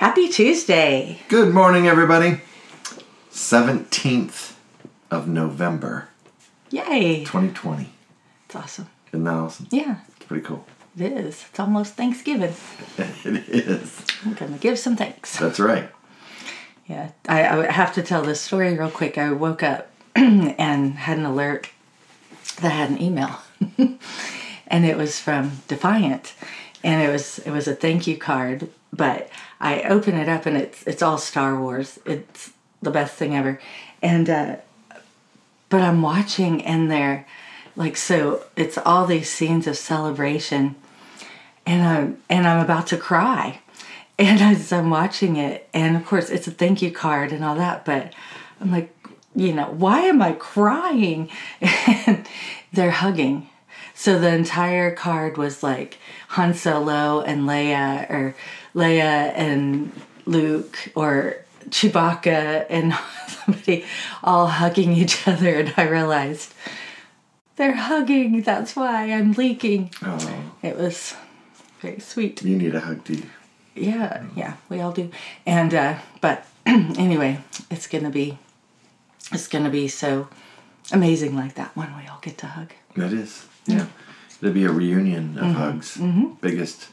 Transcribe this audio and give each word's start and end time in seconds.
Happy 0.00 0.28
Tuesday. 0.28 1.18
Good 1.28 1.52
morning, 1.52 1.86
everybody. 1.86 2.40
17th 3.30 4.54
of 5.10 5.28
November, 5.28 6.08
Yay. 6.70 7.18
2020. 7.24 7.90
It's 8.46 8.56
awesome. 8.56 8.88
Isn't 9.08 9.24
that 9.24 9.34
awesome? 9.34 9.66
Yeah, 9.70 9.96
It's 10.16 10.24
pretty 10.24 10.42
cool. 10.42 10.64
it 10.98 11.12
is. 11.12 11.44
It's 11.50 11.60
almost 11.60 11.96
Thanksgiving. 11.96 12.54
It 12.98 13.48
is. 13.68 14.00
I'm 14.24 14.32
going 14.32 14.54
to 14.54 14.58
give 14.58 14.78
some 14.78 14.96
thanks. 14.96 15.36
That's 15.38 15.60
right. 15.60 15.90
Yeah, 16.88 17.10
I, 17.28 17.66
I 17.66 17.70
have 17.70 17.92
to 17.94 18.02
tell 18.02 18.22
this 18.22 18.40
story 18.40 18.74
real 18.78 18.90
quick. 18.90 19.18
I 19.18 19.30
woke 19.32 19.62
up 19.62 19.90
and 20.16 20.94
had 20.94 21.18
an 21.18 21.26
alert 21.26 21.68
that 22.62 22.70
had 22.70 22.88
an 22.88 23.00
email, 23.02 23.38
and 24.66 24.86
it 24.86 24.96
was 24.96 25.20
from 25.20 25.60
Defiant, 25.68 26.32
and 26.82 27.02
it 27.02 27.12
was 27.12 27.38
it 27.40 27.50
was 27.50 27.68
a 27.68 27.74
thank 27.74 28.06
you 28.06 28.16
card. 28.16 28.70
But 28.92 29.30
I 29.60 29.82
open 29.82 30.16
it 30.16 30.28
up 30.28 30.46
and 30.46 30.56
it's 30.56 30.82
it's 30.86 31.02
all 31.02 31.18
Star 31.18 31.60
Wars. 31.60 31.98
It's 32.04 32.52
the 32.82 32.90
best 32.90 33.14
thing 33.14 33.36
ever, 33.36 33.60
and 34.02 34.28
uh, 34.28 34.56
but 35.68 35.82
I'm 35.82 36.02
watching 36.02 36.64
and 36.64 36.90
they're 36.90 37.26
like 37.76 37.96
so 37.96 38.44
it's 38.56 38.78
all 38.78 39.06
these 39.06 39.30
scenes 39.30 39.66
of 39.66 39.76
celebration, 39.76 40.76
and 41.66 41.82
I'm 41.82 42.22
and 42.28 42.46
I'm 42.46 42.62
about 42.64 42.86
to 42.88 42.96
cry. 42.96 43.60
And 44.20 44.38
as 44.42 44.70
I'm 44.70 44.90
watching 44.90 45.36
it, 45.36 45.66
and 45.72 45.96
of 45.96 46.04
course 46.04 46.28
it's 46.28 46.46
a 46.46 46.50
thank 46.50 46.82
you 46.82 46.90
card 46.90 47.32
and 47.32 47.42
all 47.42 47.54
that, 47.54 47.86
but 47.86 48.12
I'm 48.60 48.70
like, 48.70 48.94
you 49.34 49.54
know, 49.54 49.70
why 49.70 50.00
am 50.00 50.20
I 50.20 50.32
crying? 50.32 51.30
And 52.06 52.28
they're 52.70 52.90
hugging. 52.90 53.48
So 53.94 54.18
the 54.18 54.28
entire 54.28 54.94
card 54.94 55.36
was 55.36 55.62
like 55.62 55.98
Han 56.28 56.54
Solo 56.54 57.20
and 57.20 57.42
Leia, 57.42 58.08
or 58.10 58.34
Leia 58.74 59.32
and 59.34 59.92
Luke, 60.26 60.78
or 60.94 61.36
Chewbacca 61.70 62.66
and 62.70 62.94
somebody 63.28 63.84
all 64.22 64.46
hugging 64.46 64.92
each 64.92 65.26
other. 65.28 65.60
And 65.60 65.74
I 65.76 65.88
realized 65.88 66.52
they're 67.56 67.74
hugging. 67.74 68.42
That's 68.42 68.74
why 68.76 69.12
I'm 69.12 69.32
leaking. 69.32 69.92
Oh, 70.02 70.42
It 70.62 70.76
was 70.76 71.14
very 71.80 71.98
sweet 72.00 72.42
you 72.42 72.56
need 72.58 72.74
a 72.74 72.80
hug, 72.80 73.04
do 73.04 73.14
you? 73.14 73.22
yeah 73.74 74.24
yeah 74.36 74.54
we 74.68 74.80
all 74.80 74.90
do 74.92 75.10
and 75.46 75.72
uh 75.72 75.94
but 76.20 76.44
anyway 76.66 77.38
it's 77.70 77.86
gonna 77.86 78.10
be 78.10 78.36
it's 79.32 79.46
gonna 79.46 79.70
be 79.70 79.86
so 79.88 80.28
amazing 80.92 81.36
like 81.36 81.54
that 81.54 81.74
when 81.76 81.96
we 81.96 82.06
all 82.08 82.18
get 82.20 82.36
to 82.36 82.46
hug 82.46 82.72
That 82.96 83.12
is. 83.12 83.46
Yeah. 83.66 83.86
It'll 84.42 84.52
be 84.52 84.64
a 84.64 84.72
reunion 84.72 85.38
of 85.38 85.54
hugs. 85.54 85.98
Biggest, 86.40 86.88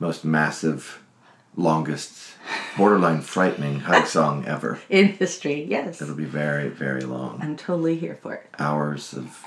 most 0.00 0.24
massive, 0.24 1.01
longest, 1.56 2.34
borderline 2.76 3.20
frightening 3.20 3.80
hug 3.80 4.06
song 4.16 4.44
ever. 4.46 4.78
in 4.88 5.08
history 5.08 5.64
yes 5.64 6.00
It'll 6.00 6.14
be 6.14 6.24
very, 6.24 6.68
very 6.68 7.02
long. 7.02 7.40
i'm 7.42 7.56
totally 7.56 7.96
here 7.96 8.18
for 8.22 8.34
it 8.34 8.50
Hours 8.58 9.12
of 9.12 9.44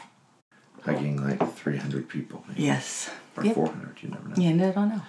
hugging 0.83 1.17
like 1.27 1.55
300 1.55 2.07
people, 2.07 2.43
maybe. 2.47 2.63
yes 2.63 3.09
Or 3.37 3.43
Yep. 3.43 3.55
400, 3.55 4.03
you 4.03 4.09
never 4.09 4.27
know. 4.29 4.69
i 4.69 4.71
don't 4.71 4.89
know 4.89 5.01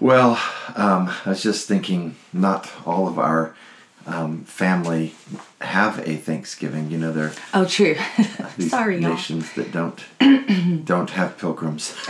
Well, 0.00 0.32
um, 0.76 1.10
I 1.24 1.30
was 1.30 1.42
just 1.42 1.66
thinking, 1.68 2.16
not 2.32 2.70
all 2.84 3.06
of 3.08 3.18
our 3.18 3.54
um, 4.06 4.44
family 4.44 5.14
have 5.60 5.98
a 6.06 6.16
Thanksgiving. 6.16 6.90
You 6.90 6.98
know, 6.98 7.12
there 7.12 7.32
oh 7.54 7.64
true 7.64 7.96
these 8.56 8.70
sorry 8.70 8.98
y'all 9.00 9.10
nations 9.14 9.52
that 9.54 9.72
don't 9.72 10.04
don't 10.84 11.10
have 11.10 11.38
pilgrims. 11.38 11.94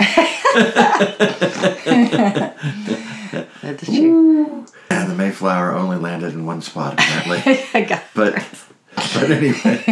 that's 3.63 3.87
true 3.87 4.67
and 4.91 5.11
the 5.11 5.15
Mayflower 5.17 5.75
only 5.75 5.97
landed 5.97 6.35
in 6.35 6.45
one 6.45 6.61
spot 6.61 6.95
apparently. 6.95 7.67
i 7.75 7.81
got 7.83 8.03
but 8.15 8.35
but 8.95 9.31
anyway, 9.31 9.83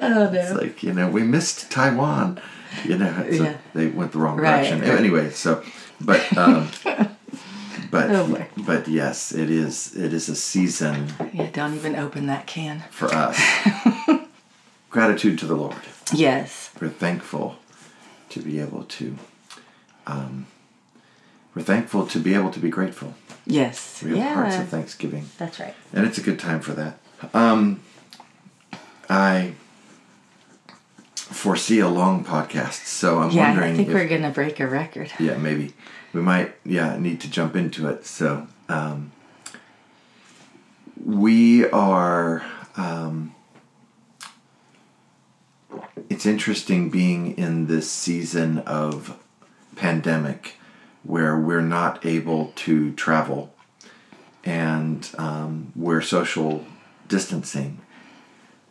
oh 0.00 0.30
it's 0.32 0.52
like 0.52 0.82
you 0.82 0.92
know 0.92 1.08
we 1.08 1.22
missed 1.22 1.70
Taiwan. 1.70 2.40
You 2.84 2.98
know, 2.98 3.26
Yeah. 3.30 3.56
they 3.74 3.86
went 3.88 4.12
the 4.12 4.18
wrong 4.18 4.38
Right, 4.38 4.62
direction. 4.68 4.82
Anyway, 4.84 5.30
so 5.30 5.62
but. 6.00 6.36
Um, 6.36 6.68
But 7.92 8.10
Oh, 8.10 8.46
but 8.56 8.88
yes, 8.88 9.32
it 9.32 9.50
is 9.50 9.94
it 9.94 10.12
is 10.14 10.28
a 10.30 10.34
season 10.34 11.12
yeah 11.32 11.48
don't 11.52 11.74
even 11.74 11.94
open 11.94 12.26
that 12.26 12.46
can 12.46 12.82
for 12.90 13.06
us. 13.12 13.38
Gratitude 14.90 15.38
to 15.40 15.46
the 15.46 15.54
Lord. 15.54 15.76
yes 16.12 16.70
We're 16.80 16.88
thankful 16.88 17.56
to 18.30 18.40
be 18.40 18.58
able 18.60 18.84
to. 18.84 19.16
Um, 20.06 20.46
we're 21.54 21.62
thankful 21.62 22.06
to 22.06 22.18
be 22.18 22.32
able 22.34 22.50
to 22.50 22.58
be 22.60 22.70
grateful. 22.70 23.14
yes 23.46 24.02
We 24.02 24.18
have 24.18 24.34
hearts 24.36 24.56
of 24.56 24.68
thanksgiving, 24.68 25.26
that's 25.38 25.60
right 25.60 25.74
and 25.92 26.06
it's 26.06 26.16
a 26.18 26.22
good 26.22 26.38
time 26.38 26.60
for 26.60 26.72
that. 26.72 26.98
Um, 27.34 27.80
I 29.10 29.52
foresee 31.14 31.80
a 31.80 31.88
long 31.88 32.24
podcast, 32.24 32.86
so 32.86 33.20
I'm 33.20 33.30
yeah 33.32 33.48
wondering 33.48 33.74
i 33.74 33.76
think 33.76 33.88
if 33.88 33.94
we're 33.94 34.08
gonna 34.08 34.30
break 34.30 34.60
a 34.60 34.66
record 34.66 35.10
yeah 35.18 35.36
maybe 35.36 35.72
we 36.12 36.20
might 36.20 36.54
yeah 36.64 36.96
need 36.98 37.20
to 37.20 37.30
jump 37.30 37.56
into 37.56 37.88
it. 37.88 38.04
So 38.06 38.46
um, 38.68 39.12
we 41.04 41.68
are 41.70 42.44
um, 42.76 43.34
it's 46.08 46.26
interesting 46.26 46.90
being 46.90 47.36
in 47.36 47.66
this 47.66 47.90
season 47.90 48.58
of 48.60 49.18
pandemic 49.76 50.56
where 51.02 51.38
we're 51.38 51.60
not 51.60 52.04
able 52.04 52.52
to 52.54 52.92
travel 52.92 53.52
and 54.44 55.08
um, 55.18 55.72
we're 55.74 56.02
social 56.02 56.64
distancing. 57.08 57.78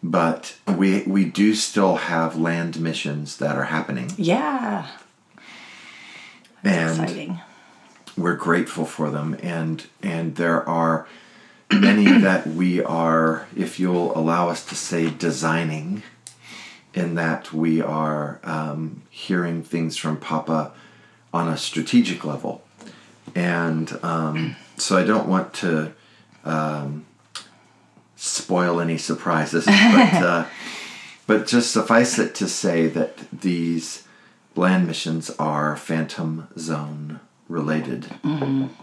But 0.03 0.58
we 0.68 1.03
we 1.03 1.25
do 1.25 1.53
still 1.53 1.96
have 1.96 2.35
land 2.35 2.79
missions 2.79 3.38
that 3.38 3.56
are 3.56 3.66
happening. 3.66 4.12
Yeah 4.18 4.88
and 6.63 7.01
exciting. 7.01 7.39
we're 8.17 8.35
grateful 8.35 8.85
for 8.85 9.09
them. 9.09 9.38
And 9.41 9.85
and 10.01 10.35
there 10.35 10.67
are 10.67 11.07
many 11.72 12.11
that 12.22 12.47
we 12.47 12.83
are 12.83 13.47
if 13.55 13.79
you'll 13.79 14.17
allow 14.17 14.49
us 14.49 14.66
to 14.66 14.75
say 14.75 15.09
designing 15.09 16.03
in 16.94 17.16
that 17.16 17.53
we 17.53 17.81
are 17.81 18.39
um, 18.44 19.03
hearing 19.09 19.63
things 19.63 19.95
from 19.95 20.17
papa 20.17 20.73
on 21.33 21.47
a 21.47 21.57
strategic 21.57 22.25
level. 22.25 22.61
And 23.33 23.97
um, 24.03 24.57
so 24.81 24.97
i 24.97 25.03
don't 25.03 25.28
want 25.28 25.53
to 25.53 25.93
um, 26.43 27.05
spoil 28.16 28.79
any 28.79 28.97
surprises 28.97 29.66
but 29.66 30.13
uh, 30.13 30.45
but 31.28 31.47
just 31.47 31.72
suffice 31.72 32.19
it 32.19 32.35
to 32.35 32.47
say 32.47 32.88
that 32.88 33.17
these 33.31 34.03
land 34.56 34.88
missions 34.88 35.29
are 35.31 35.75
phantom 35.75 36.47
zone 36.57 37.19
related. 37.47 38.07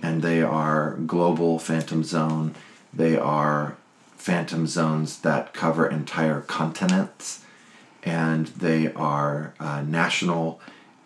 And 0.02 0.22
they 0.22 0.42
are 0.42 0.96
global 1.06 1.58
phantom 1.58 2.04
zone. 2.04 2.54
They 2.92 3.16
are 3.16 3.76
phantom 4.16 4.66
zones 4.66 5.20
that 5.20 5.52
cover 5.54 5.86
entire 5.86 6.40
continents. 6.42 7.44
And 8.02 8.48
they 8.48 8.92
are 8.94 9.54
uh, 9.60 9.82
national 9.82 10.60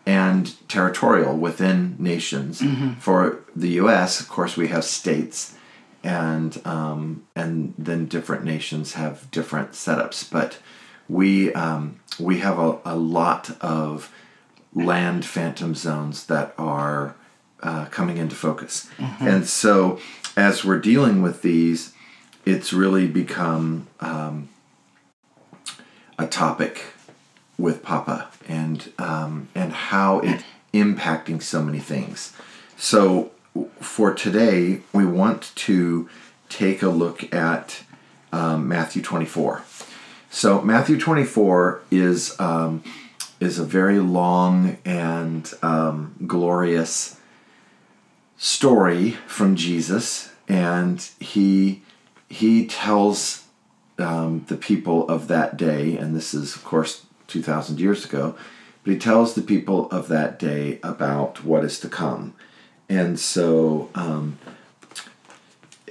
and 0.05 0.55
territorial 0.69 1.37
within 1.37 1.97
nations. 1.99 2.61
For 3.01 3.39
the 3.55 3.75
us 3.79 4.21
of 4.21 4.29
course 4.29 4.57
we 4.57 4.69
have 4.69 4.85
states 4.85 5.55
and 6.03 6.61
um, 6.67 7.23
and 7.37 7.75
then 7.79 8.07
different 8.07 8.45
nations 8.45 8.95
have 8.95 9.31
different 9.31 9.73
setups. 9.73 10.29
But 10.31 10.59
we 11.09 11.53
um, 11.55 12.01
we 12.19 12.39
have 12.41 12.59
a, 12.59 12.79
a 12.85 12.97
lot 12.97 13.57
of 13.61 14.13
land 14.75 15.25
phantom 15.25 15.75
zones 15.75 16.27
that 16.27 16.55
are 16.59 17.15
uh, 17.63 17.87
coming 17.87 18.17
into 18.17 18.35
focus. 18.35 18.89
And 19.21 19.47
so, 19.47 20.01
as 20.37 20.65
we're 20.65 20.81
dealing 20.81 21.23
with 21.23 21.43
these, 21.43 21.93
it's 22.45 22.73
really 22.73 23.07
become 23.07 23.87
um, 24.01 24.49
a 26.19 26.27
topic 26.27 26.83
with 27.59 27.83
Papa 27.83 28.29
and 28.49 28.93
um, 28.99 29.49
and 29.55 29.73
how 29.73 30.21
it 30.21 30.43
impacting 30.75 31.43
so 31.43 31.63
many 31.63 31.79
things. 31.79 32.33
So, 32.77 33.31
for 33.81 34.13
today, 34.13 34.81
we 34.93 35.05
want 35.05 35.53
to 35.55 36.09
take 36.49 36.83
a 36.83 36.89
look 36.89 37.33
at 37.33 37.85
um, 38.33 38.67
Matthew 38.67 39.03
24. 39.03 39.63
So 40.31 40.63
Matthew 40.63 40.99
24 40.99 41.83
is 41.91 42.39
um, 42.41 42.83
is 43.43 43.59
a 43.59 43.65
very 43.65 43.99
long 43.99 44.79
and 44.85 45.53
um, 45.63 46.15
glorious 46.27 47.21
story 48.37 49.11
from 49.27 49.57
Jesus, 49.57 50.33
and 50.49 51.01
he 51.19 51.83
he 52.29 52.67
tells 52.67 53.45
um, 53.99 54.45
the 54.47 54.57
people 54.57 55.09
of 55.09 55.27
that 55.29 55.57
day, 55.57 55.97
and 55.97 56.15
this 56.15 56.33
is 56.33 56.55
of 56.55 56.63
course 56.63 57.05
two 57.27 57.43
thousand 57.43 57.81
years 57.81 58.05
ago, 58.05 58.37
but 58.85 58.93
he 58.93 58.99
tells 58.99 59.35
the 59.35 59.43
people 59.43 59.91
of 59.91 60.07
that 60.07 60.39
day 60.39 60.79
about 60.83 61.45
what 61.45 61.65
is 61.65 61.81
to 61.81 61.89
come, 61.89 62.35
and 62.89 63.19
so 63.19 63.91
um, 63.97 64.39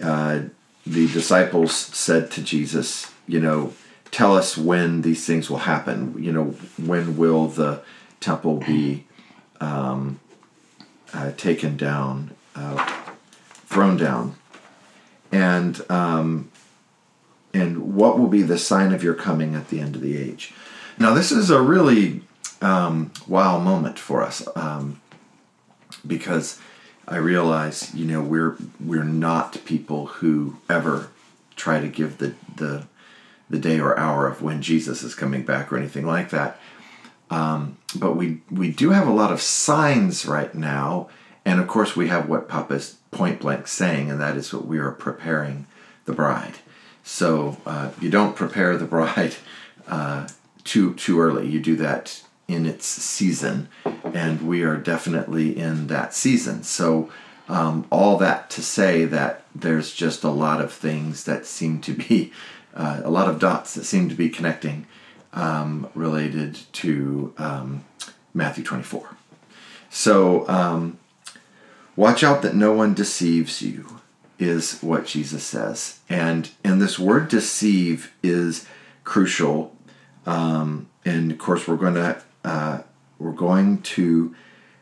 uh, 0.02 0.44
the 0.88 1.08
disciples 1.08 1.76
said 1.76 2.32
to 2.32 2.42
Jesus, 2.42 3.12
you 3.28 3.42
know, 3.42 3.74
tell 4.12 4.36
us 4.36 4.58
when 4.58 5.02
these 5.02 5.26
things 5.26 5.50
will 5.50 5.60
happen. 5.60 6.22
You 6.22 6.32
know, 6.32 6.46
when 6.78 7.18
will 7.18 7.48
the 7.48 7.82
temple 8.20 8.58
be 8.58 9.06
um, 9.60 10.20
uh, 11.14 11.32
taken 11.32 11.78
down, 11.78 12.32
uh, 12.56 12.86
thrown 13.66 13.98
down, 13.98 14.36
and 15.32 15.82
um, 15.90 16.52
and 17.54 17.96
what 17.96 18.20
will 18.20 18.28
be 18.28 18.44
the 18.44 18.58
sign 18.58 18.94
of 18.94 19.04
your 19.04 19.14
coming 19.14 19.56
at 19.56 19.70
the 19.70 19.80
end 19.80 19.96
of 19.96 20.02
the 20.02 20.18
age? 20.18 20.54
Now, 21.00 21.14
this 21.14 21.32
is 21.32 21.50
a 21.50 21.62
really 21.62 22.22
um, 22.62 23.12
wow 23.28 23.58
moment 23.58 23.98
for 23.98 24.22
us 24.22 24.48
um, 24.56 25.02
because 26.06 26.60
I 27.08 27.18
realize, 27.18 27.94
you 27.96 28.06
know, 28.06 28.22
we're 28.22 28.58
we're 28.80 29.04
not 29.04 29.64
people 29.66 30.08
who 30.08 30.58
ever 30.70 31.10
try 31.56 31.80
to 31.80 31.88
give 31.88 32.18
the 32.18 32.36
the 32.56 32.86
the 33.52 33.60
day 33.60 33.80
or 33.80 33.98
hour 34.00 34.28
of 34.28 34.42
when 34.42 34.62
Jesus 34.62 35.04
is 35.04 35.14
coming 35.14 35.44
back 35.44 35.72
or 35.72 35.78
anything 35.78 36.06
like 36.06 36.30
that. 36.32 36.60
Um, 37.30 37.78
but 37.96 38.16
we 38.16 38.42
we 38.50 38.72
do 38.72 38.90
have 38.90 39.08
a 39.08 39.14
lot 39.14 39.32
of 39.32 39.42
signs 39.42 40.26
right 40.26 40.54
now, 40.56 41.10
and 41.46 41.60
of 41.60 41.68
course 41.68 41.96
we 41.96 42.08
have 42.08 42.28
what 42.28 42.50
Papa's 42.50 42.98
point 43.12 43.42
blank 43.42 43.68
saying, 43.68 44.10
and 44.10 44.20
that 44.20 44.38
is 44.38 44.54
what 44.54 44.66
we 44.66 44.80
are 44.80 44.92
preparing 44.92 45.68
the 46.06 46.14
bride. 46.14 46.56
So 47.04 47.58
uh, 47.66 47.92
you 48.00 48.10
don't 48.10 48.36
prepare 48.36 48.78
the 48.78 48.86
bride 48.98 49.36
uh, 49.88 50.28
too 50.64 50.94
too 50.96 51.20
early. 51.22 51.48
You 51.48 51.60
do 51.60 51.76
that 51.78 52.24
in 52.48 52.66
its 52.66 52.86
season, 52.86 53.70
and 54.04 54.42
we 54.42 54.64
are 54.64 54.78
definitely 54.78 55.58
in 55.58 55.88
that 55.88 56.14
season. 56.14 56.64
So, 56.64 57.10
um, 57.48 57.86
all 57.90 58.18
that 58.18 58.50
to 58.52 58.62
say 58.62 59.06
that 59.06 59.44
there's 59.56 59.94
just 59.94 60.24
a 60.24 60.30
lot 60.30 60.62
of 60.62 60.72
things 60.72 61.24
that 61.26 61.46
seem 61.46 61.80
to 61.82 61.94
be, 61.94 62.34
uh, 62.74 63.02
a 63.04 63.10
lot 63.10 63.30
of 63.30 63.40
dots 63.40 63.74
that 63.76 63.84
seem 63.84 64.10
to 64.10 64.16
be 64.16 64.30
connecting 64.30 64.88
um, 65.34 65.90
related 65.96 66.60
to 66.74 67.34
um, 67.38 67.84
Matthew 68.34 68.64
24. 68.64 69.16
So, 69.90 70.48
um, 70.48 70.98
watch 71.96 72.24
out 72.24 72.42
that 72.42 72.56
no 72.56 72.72
one 72.72 72.94
deceives 72.94 73.62
you, 73.62 74.00
is 74.40 74.80
what 74.82 75.06
Jesus 75.06 75.44
says. 75.44 76.00
And, 76.10 76.50
and 76.64 76.82
this 76.82 76.98
word 76.98 77.28
deceive 77.28 78.14
is 78.24 78.68
crucial. 79.04 79.76
Um, 80.26 80.88
and 81.04 81.32
of 81.32 81.38
course, 81.38 81.68
we're 81.68 81.76
going 81.78 81.96
to 81.96 82.22
uh, 82.44 82.80
we're 83.20 83.32
going 83.32 83.82
to 83.82 84.36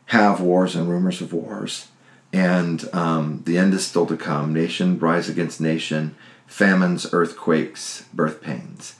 have 0.06 0.40
wars 0.40 0.74
and 0.74 0.88
rumors 0.88 1.20
of 1.20 1.32
wars, 1.32 1.88
and 2.32 2.88
um, 2.92 3.42
the 3.44 3.58
end 3.58 3.74
is 3.74 3.86
still 3.86 4.06
to 4.06 4.16
come. 4.16 4.52
Nation 4.52 4.98
rise 4.98 5.28
against 5.28 5.60
nation, 5.60 6.16
famines, 6.50 7.06
earthquakes, 7.12 8.04
birth 8.12 8.42
pains, 8.42 8.96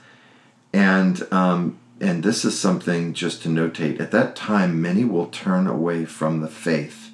and 0.73 1.27
um, 1.33 1.79
and 2.01 2.23
this 2.23 2.45
is 2.45 2.59
something 2.59 3.13
just 3.13 3.43
to 3.43 3.49
notate. 3.49 4.01
At 4.01 4.13
that 4.13 4.37
time, 4.37 4.81
many 4.81 5.05
will 5.05 5.27
turn 5.27 5.67
away 5.67 6.05
from 6.05 6.41
the 6.41 6.49
faith, 6.49 7.11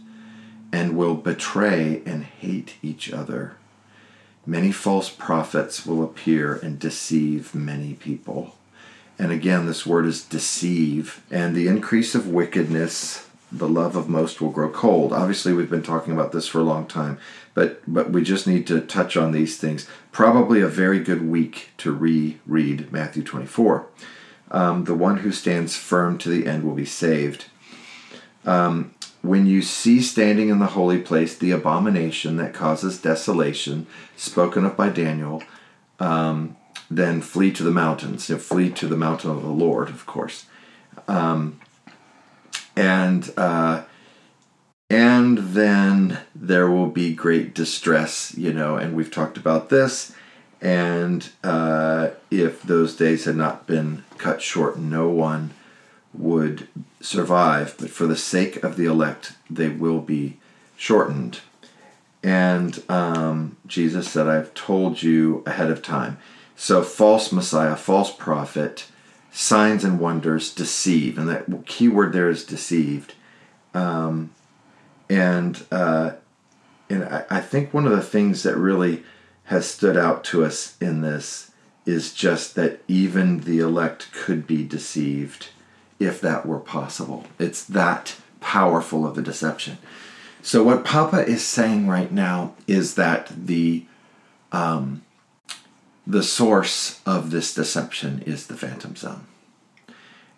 and 0.73 0.97
will 0.97 1.15
betray 1.15 2.03
and 2.05 2.25
hate 2.25 2.75
each 2.83 3.13
other. 3.13 3.57
Many 4.45 4.71
false 4.71 5.11
prophets 5.11 5.85
will 5.85 6.05
appear 6.05 6.55
and 6.55 6.79
deceive 6.79 7.55
many 7.55 7.95
people. 7.95 8.57
And 9.19 9.33
again, 9.33 9.67
this 9.67 9.87
word 9.87 10.07
is 10.07 10.23
deceive. 10.23 11.23
And 11.31 11.57
the 11.57 11.67
increase 11.67 12.15
of 12.15 12.29
wickedness, 12.29 13.26
the 13.51 13.69
love 13.69 13.97
of 13.97 14.09
most 14.09 14.41
will 14.41 14.51
grow 14.51 14.69
cold. 14.69 15.13
Obviously, 15.13 15.53
we've 15.53 15.71
been 15.71 15.83
talking 15.83 16.13
about 16.13 16.33
this 16.33 16.49
for 16.49 16.59
a 16.59 16.65
long 16.65 16.87
time, 16.87 17.19
but 17.55 17.81
but 17.87 18.11
we 18.11 18.23
just 18.23 18.47
need 18.47 18.67
to 18.67 18.81
touch 18.81 19.17
on 19.17 19.33
these 19.33 19.59
things. 19.59 19.89
Probably 20.13 20.61
a 20.61 20.69
very 20.69 21.01
good 21.01 21.29
week 21.29 21.71
to 21.79 21.93
reread 21.93 22.93
Matthew 22.93 23.23
24. 23.23 23.87
Um, 24.51 24.85
the 24.85 24.95
one 24.95 25.19
who 25.19 25.33
stands 25.33 25.77
firm 25.77 26.19
to 26.19 26.29
the 26.29 26.47
end 26.47 26.65
will 26.65 26.75
be 26.75 26.85
saved. 26.85 27.47
Um, 28.45 28.95
when 29.23 29.47
you 29.47 29.61
see 29.61 30.01
standing 30.01 30.49
in 30.49 30.61
the 30.61 30.67
holy 30.67 31.01
place 31.01 31.37
the 31.37 31.51
abomination 31.51 32.37
that 32.37 32.55
causes 32.55 33.01
desolation, 33.01 33.87
spoken 34.17 34.65
of 34.65 34.77
by 34.77 34.89
Daniel, 34.89 35.43
um, 35.99 36.57
then 36.91 37.21
flee 37.21 37.51
to 37.53 37.65
the 37.65 37.73
mountains. 37.73 38.29
You 38.29 38.37
know, 38.37 38.41
flee 38.41 38.71
to 38.71 38.87
the 38.87 38.97
mountain 38.97 39.31
of 39.31 39.43
the 39.43 39.49
Lord, 39.49 39.89
of 39.89 40.07
course. 40.07 40.47
Um, 41.09 41.61
and 42.77 43.33
uh, 43.37 43.85
and 44.89 45.39
then 45.39 46.21
there 46.35 46.71
will 46.71 46.89
be 46.89 47.15
great 47.15 47.55
distress, 47.55 48.35
you 48.37 48.53
know. 48.53 48.77
And 48.77 48.95
we've 48.95 49.11
talked 49.11 49.37
about 49.37 49.69
this. 49.69 50.15
And 50.61 51.29
uh, 51.43 52.11
if 52.31 52.63
those 52.63 52.97
days 52.97 53.25
had 53.25 53.37
not 53.37 53.67
been 53.67 54.05
cut 54.17 54.41
short, 54.41 54.79
no 54.79 55.09
one 55.09 55.53
would 56.15 56.69
survive. 57.01 57.75
But 57.79 57.91
for 57.91 58.07
the 58.07 58.17
sake 58.17 58.63
of 58.63 58.77
the 58.77 58.87
elect, 58.87 59.33
they 59.51 59.69
will 59.69 60.01
be 60.01 60.39
shortened. 60.77 61.41
And 62.23 62.83
um, 62.89 63.57
Jesus 63.67 64.09
said, 64.09 64.29
I've 64.29 64.55
told 64.55 65.03
you 65.03 65.43
ahead 65.47 65.71
of 65.71 65.83
time. 65.83 66.19
So, 66.57 66.83
false 66.83 67.33
Messiah, 67.33 67.77
false 67.77 68.11
prophet, 68.11 68.87
signs 69.37 69.85
and 69.85 70.01
wonders 70.01 70.51
deceive. 70.53 71.19
And 71.19 71.29
that 71.29 71.67
key 71.67 71.89
word 71.89 72.15
there 72.15 72.31
is 72.31 72.43
deceived. 72.43 73.15
Um, 73.75 74.31
and 75.11 75.63
uh, 75.71 76.13
and 76.89 77.05
I, 77.05 77.25
I 77.29 77.41
think 77.41 77.75
one 77.75 77.85
of 77.85 77.93
the 77.93 78.03
things 78.03 78.43
that 78.45 78.57
really 78.57 79.05
has 79.45 79.67
stood 79.67 79.97
out 79.97 80.25
to 80.25 80.45
us 80.45 80.77
in 80.81 81.03
this 81.03 81.51
is 81.85 82.15
just 82.15 82.55
that 82.55 82.83
even 82.89 83.41
the 83.41 83.59
elect 83.61 84.11
could 84.13 84.47
be 84.47 84.65
deceived 84.65 85.51
if 86.01 86.21
that 86.23 86.47
were 86.47 86.59
possible. 86.59 87.27
It's 87.39 87.63
that 87.65 88.17
powerful 88.41 89.07
of 89.07 89.19
a 89.19 89.23
deception. 89.23 89.79
So, 90.43 90.63
what 90.63 90.85
Papa 90.85 91.27
is 91.27 91.45
saying 91.45 91.89
right 91.89 92.11
now 92.11 92.55
is 92.67 92.95
that 92.95 93.31
the 93.37 93.85
um, 94.51 95.03
the 96.07 96.23
source 96.23 97.01
of 97.05 97.31
this 97.31 97.53
deception 97.53 98.23
is 98.23 98.47
the 98.47 98.57
phantom 98.57 98.95
zone. 98.95 99.27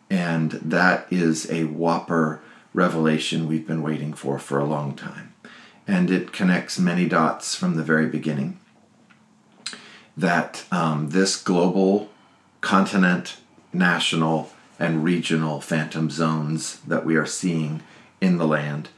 And 0.09 0.53
that 0.53 1.07
is 1.11 1.51
a 1.51 1.65
whopper 1.65 2.41
revelation 2.73 3.47
we've 3.47 3.67
been 3.67 3.83
waiting 3.83 4.15
for 4.15 4.39
for 4.39 4.59
a 4.59 4.65
long 4.65 4.95
time. 4.95 5.35
And 5.87 6.11
it 6.11 6.33
connects 6.33 6.79
many 6.79 7.07
dots 7.07 7.55
from 7.55 7.77
the 7.77 7.83
very 7.83 8.07
beginning. 8.07 8.59
That 10.17 10.65
um, 10.73 11.11
this 11.11 11.41
global, 11.41 12.11
continent, 12.61 13.37
national, 13.73 14.51
and 14.79 15.05
regional 15.05 15.61
phantom 15.61 16.09
zones 16.09 16.81
that 16.81 17.05
we 17.05 17.17
are 17.17 17.27
seeing 17.27 17.83
in 18.21 18.39
the 18.39 18.47
land, 18.47 18.89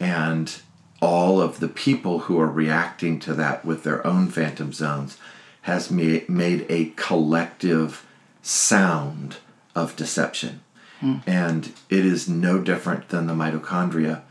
and 0.00 0.60
all 1.00 1.40
of 1.40 1.60
the 1.60 1.68
people 1.68 2.20
who 2.20 2.40
are 2.40 2.50
reacting 2.50 3.18
to 3.20 3.34
that 3.34 3.64
with 3.64 3.82
their 3.82 4.06
own 4.06 4.28
phantom 4.28 4.72
zones 4.72 5.18
has 5.66 5.90
made 5.90 6.64
a 6.68 6.92
collective 6.94 8.06
sound 8.40 9.38
of 9.74 9.96
deception. 9.96 10.60
Mm. 11.00 11.22
And 11.26 11.72
it 11.90 12.06
is 12.06 12.28
no 12.28 12.60
different 12.60 13.08
than 13.08 13.26
the 13.26 13.32
mitochondria, 13.32 14.22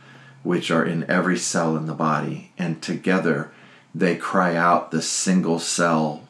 which 0.44 0.72
are 0.72 0.86
in 0.86 1.04
every 1.10 1.38
cell 1.38 1.75
in 1.75 1.88
the 1.88 1.94
body. 1.94 2.54
And 2.58 2.82
together 2.82 3.51
they 3.94 4.15
cry 4.15 4.56
out 4.56 4.92
the 4.92 5.01
single 5.01 5.60
cell 5.60 6.25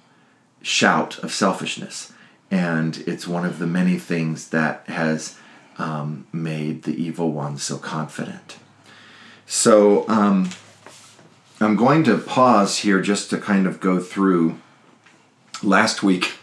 shout 0.63 1.19
of 1.19 1.31
selfishness. 1.31 2.11
And 2.49 2.97
it's 3.05 3.27
one 3.27 3.45
of 3.45 3.59
the 3.59 3.67
many 3.67 3.99
things 3.99 4.49
that 4.49 4.87
has 4.87 5.37
um, 5.77 6.25
made 6.33 6.81
the 6.81 6.99
evil 6.99 7.31
one 7.31 7.59
so 7.59 7.77
confident. 7.77 8.57
So 9.45 10.09
um, 10.09 10.49
I'm 11.61 11.75
going 11.75 12.03
to 12.05 12.17
pause 12.17 12.79
here 12.79 13.01
just 13.01 13.29
to 13.29 13.37
kind 13.37 13.67
of 13.67 13.79
go 13.79 13.99
through 13.99 14.59
last 15.63 16.03
week 16.03 16.33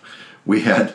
we 0.44 0.62
had 0.62 0.94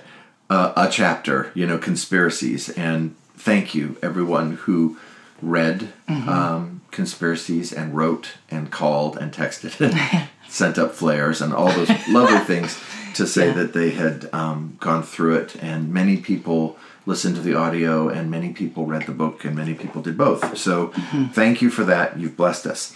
uh, 0.50 0.74
a 0.75 0.89
chapter, 0.89 1.51
you 1.53 1.65
know, 1.65 1.77
conspiracies, 1.77 2.69
and 2.69 3.15
thank 3.36 3.75
you 3.75 3.97
everyone 4.01 4.53
who 4.53 4.97
read 5.41 5.93
mm-hmm. 6.07 6.29
um, 6.29 6.81
conspiracies 6.91 7.71
and 7.71 7.95
wrote 7.95 8.33
and 8.50 8.71
called 8.71 9.17
and 9.17 9.31
texted 9.31 9.79
and 10.12 10.29
sent 10.47 10.77
up 10.77 10.93
flares 10.93 11.41
and 11.41 11.53
all 11.53 11.71
those 11.71 11.89
lovely 12.09 12.39
things 12.39 12.79
to 13.13 13.27
say 13.27 13.47
yeah. 13.47 13.53
that 13.53 13.74
they 13.74 13.91
had 13.91 14.29
um, 14.33 14.77
gone 14.79 15.03
through 15.03 15.36
it, 15.36 15.55
and 15.62 15.91
many 15.91 16.17
people 16.17 16.77
listened 17.05 17.36
to 17.36 17.41
the 17.41 17.55
audio, 17.55 18.09
and 18.09 18.29
many 18.29 18.51
people 18.51 18.86
read 18.86 19.03
the 19.03 19.12
book, 19.12 19.45
and 19.45 19.55
many 19.55 19.74
people 19.74 20.01
did 20.01 20.17
both. 20.17 20.57
So, 20.57 20.88
mm-hmm. 20.89 21.25
thank 21.27 21.62
you 21.62 21.69
for 21.69 21.83
that. 21.86 22.19
You've 22.19 22.36
blessed 22.36 22.67
us. 22.67 22.95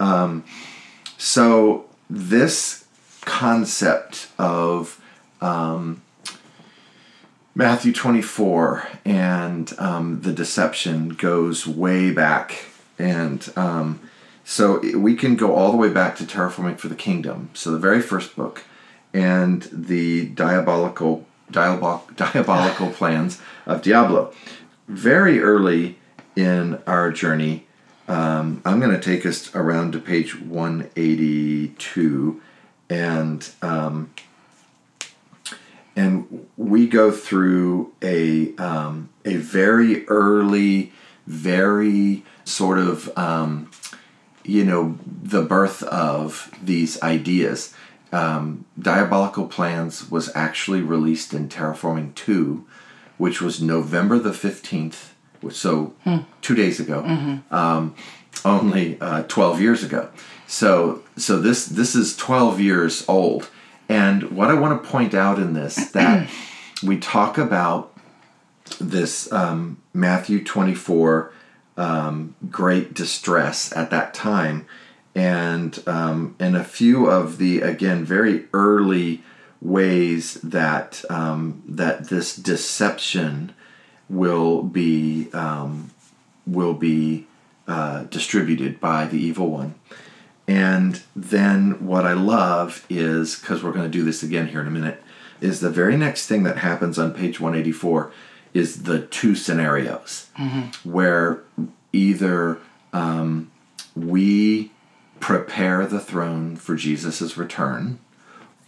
Um, 0.00 0.44
so 1.18 1.84
this 2.08 2.86
concept 3.30 4.26
of 4.38 5.00
um, 5.40 6.02
Matthew 7.54 7.92
24 7.92 8.88
and 9.04 9.72
um, 9.78 10.22
the 10.22 10.32
deception 10.32 11.10
goes 11.10 11.64
way 11.64 12.10
back. 12.10 12.64
And 12.98 13.48
um, 13.54 14.00
so 14.44 14.80
we 14.98 15.14
can 15.14 15.36
go 15.36 15.54
all 15.54 15.70
the 15.70 15.76
way 15.76 15.90
back 15.90 16.16
to 16.16 16.24
Terraforming 16.24 16.76
for 16.78 16.88
the 16.88 16.96
Kingdom. 16.96 17.50
So 17.54 17.70
the 17.70 17.78
very 17.78 18.02
first 18.02 18.34
book, 18.34 18.64
and 19.14 19.62
the 19.72 20.26
diabolical 20.26 21.24
diabol- 21.52 22.14
diabolical 22.16 22.90
plans 22.98 23.40
of 23.64 23.80
Diablo. 23.80 24.34
Very 24.88 25.40
early 25.40 25.98
in 26.34 26.82
our 26.86 27.12
journey, 27.12 27.68
um, 28.08 28.60
I'm 28.64 28.80
going 28.80 28.92
to 28.92 29.00
take 29.00 29.24
us 29.24 29.54
around 29.54 29.92
to 29.92 30.00
page 30.00 30.40
182, 30.40 32.42
and 32.90 33.48
um, 33.62 34.12
and 35.96 36.46
we 36.56 36.86
go 36.86 37.10
through 37.10 37.92
a 38.02 38.54
um, 38.56 39.08
a 39.24 39.36
very 39.36 40.06
early, 40.08 40.92
very 41.26 42.24
sort 42.44 42.78
of 42.78 43.16
um, 43.16 43.70
you 44.44 44.64
know 44.64 44.98
the 45.06 45.42
birth 45.42 45.82
of 45.84 46.52
these 46.62 47.00
ideas. 47.02 47.74
Um, 48.12 48.64
Diabolical 48.78 49.46
Plans 49.46 50.10
was 50.10 50.34
actually 50.34 50.80
released 50.80 51.32
in 51.32 51.48
Terraforming 51.48 52.12
2, 52.16 52.66
which 53.18 53.40
was 53.40 53.62
November 53.62 54.18
the 54.18 54.32
15th, 54.32 55.10
so 55.50 55.94
hmm. 56.02 56.16
two 56.42 56.56
days 56.56 56.80
ago, 56.80 57.04
mm-hmm. 57.06 57.54
um, 57.54 57.94
only 58.44 59.00
uh, 59.00 59.22
12 59.22 59.60
years 59.60 59.84
ago. 59.84 60.10
So, 60.50 61.04
so 61.16 61.38
this, 61.38 61.66
this 61.66 61.94
is 61.94 62.16
12 62.16 62.60
years 62.60 63.04
old. 63.06 63.48
And 63.88 64.32
what 64.32 64.50
I 64.50 64.54
want 64.54 64.82
to 64.82 64.90
point 64.90 65.14
out 65.14 65.38
in 65.38 65.52
this 65.52 65.76
that 65.92 66.28
we 66.82 66.98
talk 66.98 67.38
about 67.38 67.96
this 68.80 69.30
um, 69.32 69.80
Matthew 69.94 70.42
24 70.42 71.32
um, 71.76 72.34
great 72.50 72.94
distress 72.94 73.74
at 73.76 73.90
that 73.90 74.12
time 74.12 74.66
and 75.14 75.82
um, 75.86 76.34
and 76.38 76.56
a 76.56 76.64
few 76.64 77.06
of 77.06 77.38
the 77.38 77.60
again 77.62 78.04
very 78.04 78.46
early 78.52 79.22
ways 79.62 80.34
that 80.34 81.04
um, 81.08 81.62
that 81.66 82.08
this 82.08 82.36
deception 82.36 83.54
will 84.08 84.62
be 84.62 85.32
um, 85.32 85.90
will 86.46 86.74
be 86.74 87.26
uh, 87.66 88.02
distributed 88.04 88.80
by 88.80 89.06
the 89.06 89.18
evil 89.18 89.48
one. 89.48 89.74
And 90.48 91.02
then 91.14 91.86
what 91.86 92.04
I 92.04 92.12
love 92.12 92.84
is 92.90 93.38
because 93.38 93.62
we're 93.62 93.72
going 93.72 93.90
to 93.90 93.98
do 93.98 94.04
this 94.04 94.22
again 94.22 94.48
here 94.48 94.60
in 94.60 94.66
a 94.66 94.70
minute 94.70 95.02
is 95.40 95.60
the 95.60 95.70
very 95.70 95.96
next 95.96 96.26
thing 96.26 96.42
that 96.42 96.58
happens 96.58 96.98
on 96.98 97.14
page 97.14 97.40
184 97.40 98.12
is 98.52 98.82
the 98.82 99.06
two 99.06 99.34
scenarios 99.34 100.28
mm-hmm. 100.36 100.90
where 100.90 101.42
either 101.92 102.58
um, 102.92 103.50
we 103.94 104.70
prepare 105.20 105.86
the 105.86 106.00
throne 106.00 106.56
for 106.56 106.74
Jesus' 106.74 107.36
return, 107.36 107.98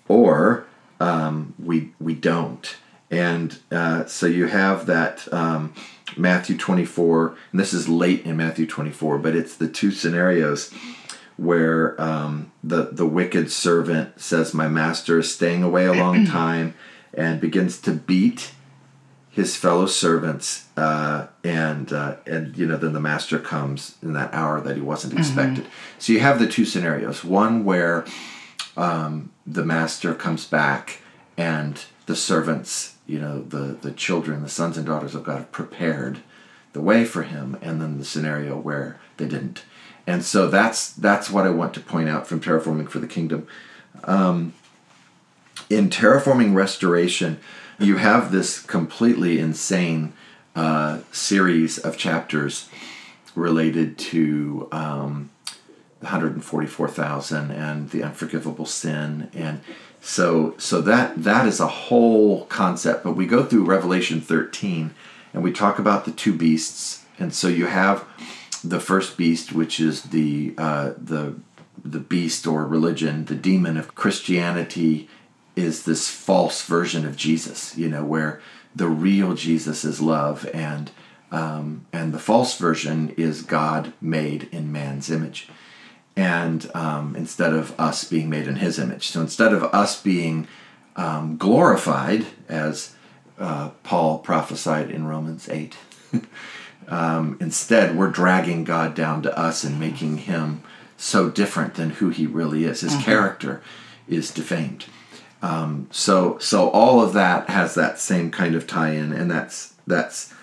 or 0.09 0.67
um, 1.01 1.55
we 1.59 1.93
we 1.99 2.15
don't. 2.15 2.77
And 3.11 3.59
uh, 3.71 4.07
so 4.07 4.27
you 4.27 4.47
have 4.47 4.87
that 4.87 5.31
um, 5.33 5.75
Matthew 6.17 6.57
24, 6.57 7.37
and 7.51 7.61
this 7.61 7.75
is 7.75 7.89
late 7.89 8.25
in 8.25 8.39
Matthew 8.39 8.67
24, 8.67 9.19
but 9.19 9.37
it's 9.37 9.57
the 9.57 9.69
two 9.69 9.91
scenarios 9.91 10.73
where 11.37 12.01
um, 12.01 12.53
the 12.63 12.89
the 12.93 13.07
wicked 13.07 13.51
servant 13.51 14.21
says, 14.21 14.55
"My 14.55 14.69
master 14.69 15.19
is 15.19 15.35
staying 15.35 15.63
away 15.63 15.87
a 15.87 15.93
long 15.93 16.25
time," 16.27 16.75
and 17.15 17.41
begins 17.41 17.81
to 17.83 17.93
beat 17.93 18.53
his 19.31 19.57
fellow 19.57 19.87
servants, 19.87 20.67
uh, 20.77 21.27
and 21.43 21.93
uh, 21.93 22.17
and 22.27 22.57
you 22.57 22.67
know 22.67 22.77
then 22.77 22.93
the 22.93 23.01
master 23.01 23.39
comes 23.39 23.97
in 24.03 24.13
that 24.13 24.33
hour 24.35 24.61
that 24.61 24.77
he 24.77 24.83
wasn't 24.83 25.15
mm-hmm. 25.15 25.23
expected. 25.23 25.65
Mm-hmm. 25.65 25.99
So 25.99 26.13
you 26.13 26.21
have 26.21 26.39
the 26.39 26.47
two 26.47 26.65
scenarios: 26.65 27.25
one 27.25 27.65
where 27.65 28.05
um, 28.77 29.33
the 29.47 29.65
master 29.65 30.15
comes 30.15 30.47
back 30.47 31.01
and 31.37 31.83
the 32.07 32.17
servants, 32.17 32.97
you 33.07 33.19
know, 33.19 33.43
the 33.43 33.79
the 33.81 33.93
children, 33.93 34.43
the 34.43 34.49
sons 34.49 34.77
and 34.77 34.87
daughters 34.87 35.15
of 35.15 35.25
God, 35.25 35.39
have 35.39 35.53
prepared 35.53 36.19
the 36.73 36.81
way 36.81 37.05
for 37.05 37.23
him, 37.23 37.57
and 37.61 37.81
then 37.81 37.99
the 37.99 38.05
scenario 38.05 38.59
where 38.59 39.01
they 39.17 39.27
didn't. 39.27 39.65
And 40.07 40.25
so 40.25 40.49
that's 40.49 40.93
that's 40.93 41.31
what 41.31 41.47
I 41.47 41.51
want 41.51 41.75
to 41.75 41.81
point 41.81 42.09
out 42.09 42.27
from 42.27 42.41
terraforming 42.41 42.89
for 42.89 42.99
the 42.99 43.07
kingdom. 43.07 43.47
Um, 44.05 44.55
in 45.71 45.91
terraforming 45.91 46.55
restoration 46.55 47.39
you 47.79 47.97
have 47.97 48.31
this 48.31 48.61
completely 48.63 49.39
insane 49.39 50.13
uh, 50.55 51.01
series 51.11 51.79
of 51.79 51.97
chapters 51.97 52.69
related 53.35 53.99
to 53.99 54.69
um, 54.71 55.31
144,000 56.01 57.51
and 57.51 57.91
the 57.91 58.03
unforgivable 58.03 58.67
sin 58.67 59.31
and 59.33 59.61
so 60.01 60.55
so 60.59 60.81
that 60.81 61.23
that 61.23 61.47
is 61.47 61.61
a 61.61 61.67
whole 61.67 62.45
concept 62.47 63.05
but 63.05 63.17
we 63.17 63.25
go 63.25 63.45
through 63.45 63.65
revelation 63.65 64.21
13 64.21 64.93
and 65.33 65.43
we 65.43 65.53
talk 65.53 65.79
about 65.79 66.05
the 66.05 66.11
two 66.11 66.35
beasts 66.35 67.05
and 67.19 67.33
so 67.33 67.49
you 67.49 67.67
have 67.67 68.05
the 68.63 68.81
first 68.81 69.17
beast 69.17 69.53
which 69.53 69.81
is 69.81 70.03
the 70.05 70.55
uh, 70.59 70.93
the 70.97 71.35
the 71.85 72.01
beast 72.01 72.47
or 72.47 72.65
religion 72.67 73.25
the 73.25 73.35
demon 73.35 73.77
of 73.77 73.95
christianity 73.95 75.09
is 75.57 75.85
this 75.85 76.09
false 76.09 76.65
version 76.65 77.07
of 77.07 77.17
Jesus, 77.17 77.77
you 77.77 77.89
know, 77.89 78.05
where 78.05 78.41
the 78.75 78.89
real 78.89 79.35
Jesus 79.35 79.85
is 79.85 80.01
love 80.01 80.49
and 80.55 80.91
um, 81.31 81.87
and 81.95 82.13
the 82.13 82.19
false 82.19 82.59
version 82.59 83.15
is 83.17 83.41
God 83.41 83.95
made 84.03 84.51
in 84.53 84.71
man's 84.71 85.11
image, 85.11 85.49
and 86.15 86.71
um, 86.75 87.17
instead 87.17 87.55
of 87.55 87.79
us 87.81 88.05
being 88.05 88.29
made 88.29 88.47
in 88.47 88.57
His 88.57 88.79
image. 88.79 89.09
So 89.09 89.23
instead 89.23 89.55
of 89.55 89.63
us 89.65 90.01
being 90.01 90.47
um, 90.95 91.39
glorified, 91.39 92.27
as 92.51 92.95
uh, 93.39 93.71
Paul 93.83 94.19
prophesied 94.19 94.91
in 94.91 95.07
Romans 95.07 95.49
eight, 95.49 95.75
um, 96.93 97.39
instead 97.41 97.97
we're 97.97 98.11
dragging 98.11 98.65
God 98.65 98.95
down 98.95 99.23
to 99.23 99.39
us 99.39 99.65
and 99.65 99.81
making 99.81 100.19
Him 100.19 100.63
so 100.97 101.31
different 101.31 101.75
than 101.75 101.91
who 101.91 102.11
He 102.11 102.27
really 102.27 102.65
is. 102.65 102.83
His 102.83 102.93
mm-hmm. 102.93 103.03
character 103.03 103.63
is 104.07 104.31
defamed. 104.31 104.85
Um, 105.41 105.89
so 105.91 106.39
so 106.39 106.69
all 106.69 107.01
of 107.01 107.15
that 107.15 107.49
has 107.49 107.75
that 107.75 107.99
same 107.99 108.31
kind 108.31 108.55
of 108.55 108.67
tie-in, 108.67 109.13
and 109.13 109.31
that's 109.31 109.75
that's 109.87 110.35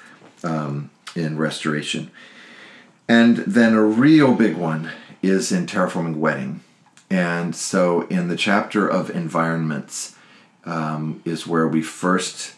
um, 0.43 0.89
in 1.15 1.37
restoration. 1.37 2.09
And 3.07 3.37
then 3.37 3.73
a 3.73 3.83
real 3.83 4.33
big 4.33 4.55
one 4.55 4.91
is 5.21 5.51
in 5.51 5.67
terraforming 5.67 6.15
wedding. 6.15 6.61
And 7.09 7.55
so 7.55 8.01
in 8.07 8.27
the 8.27 8.35
chapter 8.35 8.87
of 8.87 9.09
environments 9.09 10.15
um, 10.65 11.21
is 11.25 11.47
where 11.47 11.67
we 11.67 11.81
first 11.81 12.53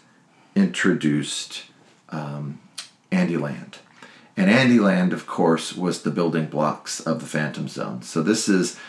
introduced 0.56 1.64
um, 2.10 2.60
Andyland. 3.12 3.76
And 4.38 4.50
Andyland, 4.50 5.12
of 5.12 5.28
course, 5.28 5.76
was 5.76 6.02
the 6.02 6.12
building 6.12 6.46
blocks 6.46 7.00
of 7.00 7.20
the 7.20 7.26
Phantom 7.26 7.68
Zone. 7.68 8.02
So 8.02 8.24
this 8.24 8.48
is 8.48 8.80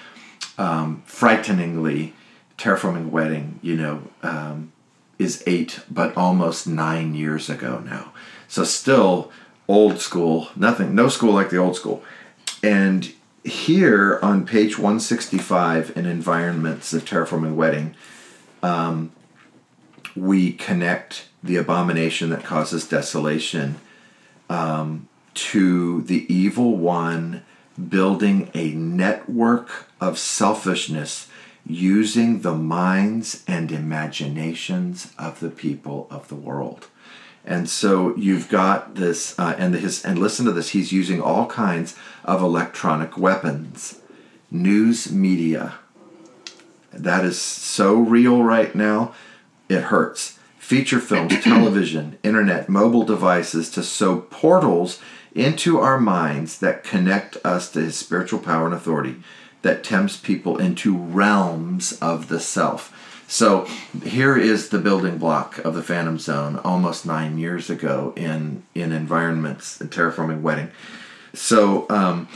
um, 0.57 1.03
frighteningly 1.05 2.15
terraforming 2.57 3.11
wedding, 3.11 3.59
you 3.63 3.77
know, 3.77 4.03
um, 4.23 4.73
is 5.19 5.43
eight, 5.47 5.81
but 5.91 6.17
almost 6.17 6.67
nine 6.67 7.15
years 7.15 7.51
ago 7.51 7.83
now. 7.85 8.13
So 8.49 8.65
still 8.65 9.33
old 9.69 9.99
school, 9.99 10.49
nothing, 10.57 10.95
no 10.95 11.09
school 11.09 11.33
like 11.33 11.51
the 11.51 11.57
old 11.57 11.77
school. 11.77 12.03
And 12.63 13.13
here 13.45 14.21
on 14.23 14.47
page 14.47 14.79
165 14.79 15.97
in 15.97 16.07
environments 16.07 16.93
of 16.93 17.05
terraforming 17.05 17.57
wedding, 17.57 17.97
um, 18.63 19.13
we 20.15 20.53
connect 20.53 21.29
the 21.43 21.57
abomination 21.57 22.31
that 22.31 22.45
causes 22.45 22.87
desolation 22.87 23.81
um, 24.53 25.09
to 25.33 26.03
the 26.03 26.33
evil 26.33 26.77
one 26.77 27.43
building 27.89 28.51
a 28.53 28.73
network 28.73 29.89
of 29.99 30.19
selfishness 30.19 31.29
using 31.67 32.43
the 32.43 32.55
minds 32.55 33.43
and 33.49 33.73
imaginations 33.73 35.13
of 35.19 35.41
the 35.41 35.49
people 35.49 36.07
of 36.11 36.29
the 36.29 36.35
world. 36.35 36.89
And 37.47 37.69
so 37.69 38.15
you've 38.17 38.49
got 38.51 38.97
this, 38.97 39.37
uh, 39.39 39.55
and 39.57 39.75
his, 39.75 40.05
and 40.05 40.19
listen 40.19 40.45
to 40.45 40.53
this. 40.53 40.71
He's 40.71 40.93
using 40.93 41.21
all 41.21 41.47
kinds 41.47 41.97
of 42.25 42.43
electronic 42.43 43.17
weapons, 43.17 44.01
news 44.51 45.11
media. 45.11 45.75
That 46.93 47.25
is 47.25 47.41
so 47.41 47.95
real 47.95 48.43
right 48.43 48.75
now. 48.75 49.15
It 49.69 49.85
hurts. 49.85 50.39
Feature 50.73 51.01
films, 51.01 51.39
television, 51.43 52.17
internet, 52.23 52.67
mobile 52.67 53.05
devices 53.05 53.69
to 53.73 53.83
sow 53.83 54.23
portals 54.23 55.01
into 55.35 55.79
our 55.79 56.01
minds 56.01 56.61
that 56.61 56.83
connect 56.83 57.37
us 57.45 57.71
to 57.73 57.81
His 57.83 57.95
spiritual 57.95 58.39
power 58.39 58.65
and 58.65 58.75
authority 58.75 59.17
that 59.61 59.85
tempts 59.85 60.17
people 60.17 60.57
into 60.57 60.97
realms 60.97 61.99
of 62.01 62.29
the 62.29 62.41
self. 62.41 63.23
So 63.29 63.67
here 64.03 64.35
is 64.35 64.71
the 64.71 64.79
building 64.79 65.19
block 65.19 65.59
of 65.59 65.75
the 65.75 65.83
Phantom 65.83 66.19
Zone 66.19 66.59
almost 66.65 67.05
nine 67.05 67.37
years 67.37 67.69
ago 67.69 68.15
in 68.17 68.63
in 68.75 68.93
environments 68.93 69.79
and 69.79 69.91
terraforming 69.91 70.41
wedding. 70.41 70.71
So 71.35 71.85
um, 71.91 72.29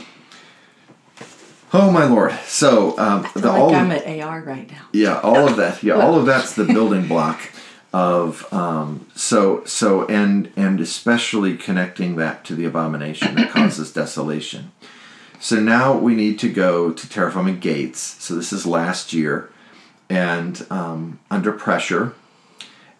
Oh 1.73 1.89
my 1.89 2.05
lord! 2.05 2.33
So 2.45 2.95
um, 2.99 3.27
the 3.33 3.47
like 3.47 3.59
all 3.59 3.73
I'm 3.73 3.91
at 3.91 4.05
AR 4.21 4.41
right 4.41 4.71
now. 4.71 4.89
yeah, 4.93 5.21
all 5.21 5.47
of 5.49 5.55
that. 5.55 5.81
Yeah, 5.81 5.95
all 5.95 6.19
of 6.19 6.27
that's 6.27 6.53
the 6.53 6.65
building 6.77 7.07
block 7.07 7.41
of 7.93 8.51
um, 8.53 9.07
so 9.15 9.63
so 9.65 10.05
and 10.07 10.51
and 10.55 10.79
especially 10.79 11.55
connecting 11.55 12.15
that 12.17 12.43
to 12.45 12.55
the 12.55 12.65
abomination 12.65 13.35
that 13.35 13.49
causes 13.49 13.91
desolation. 13.93 14.71
So 15.39 15.59
now 15.59 15.97
we 15.97 16.15
need 16.15 16.39
to 16.39 16.51
go 16.51 16.91
to 16.91 17.07
terraforming 17.07 17.59
gates. 17.59 17.99
So 18.23 18.35
this 18.35 18.51
is 18.51 18.65
last 18.65 19.13
year, 19.13 19.51
and 20.09 20.65
um, 20.69 21.19
under 21.29 21.51
pressure, 21.51 22.13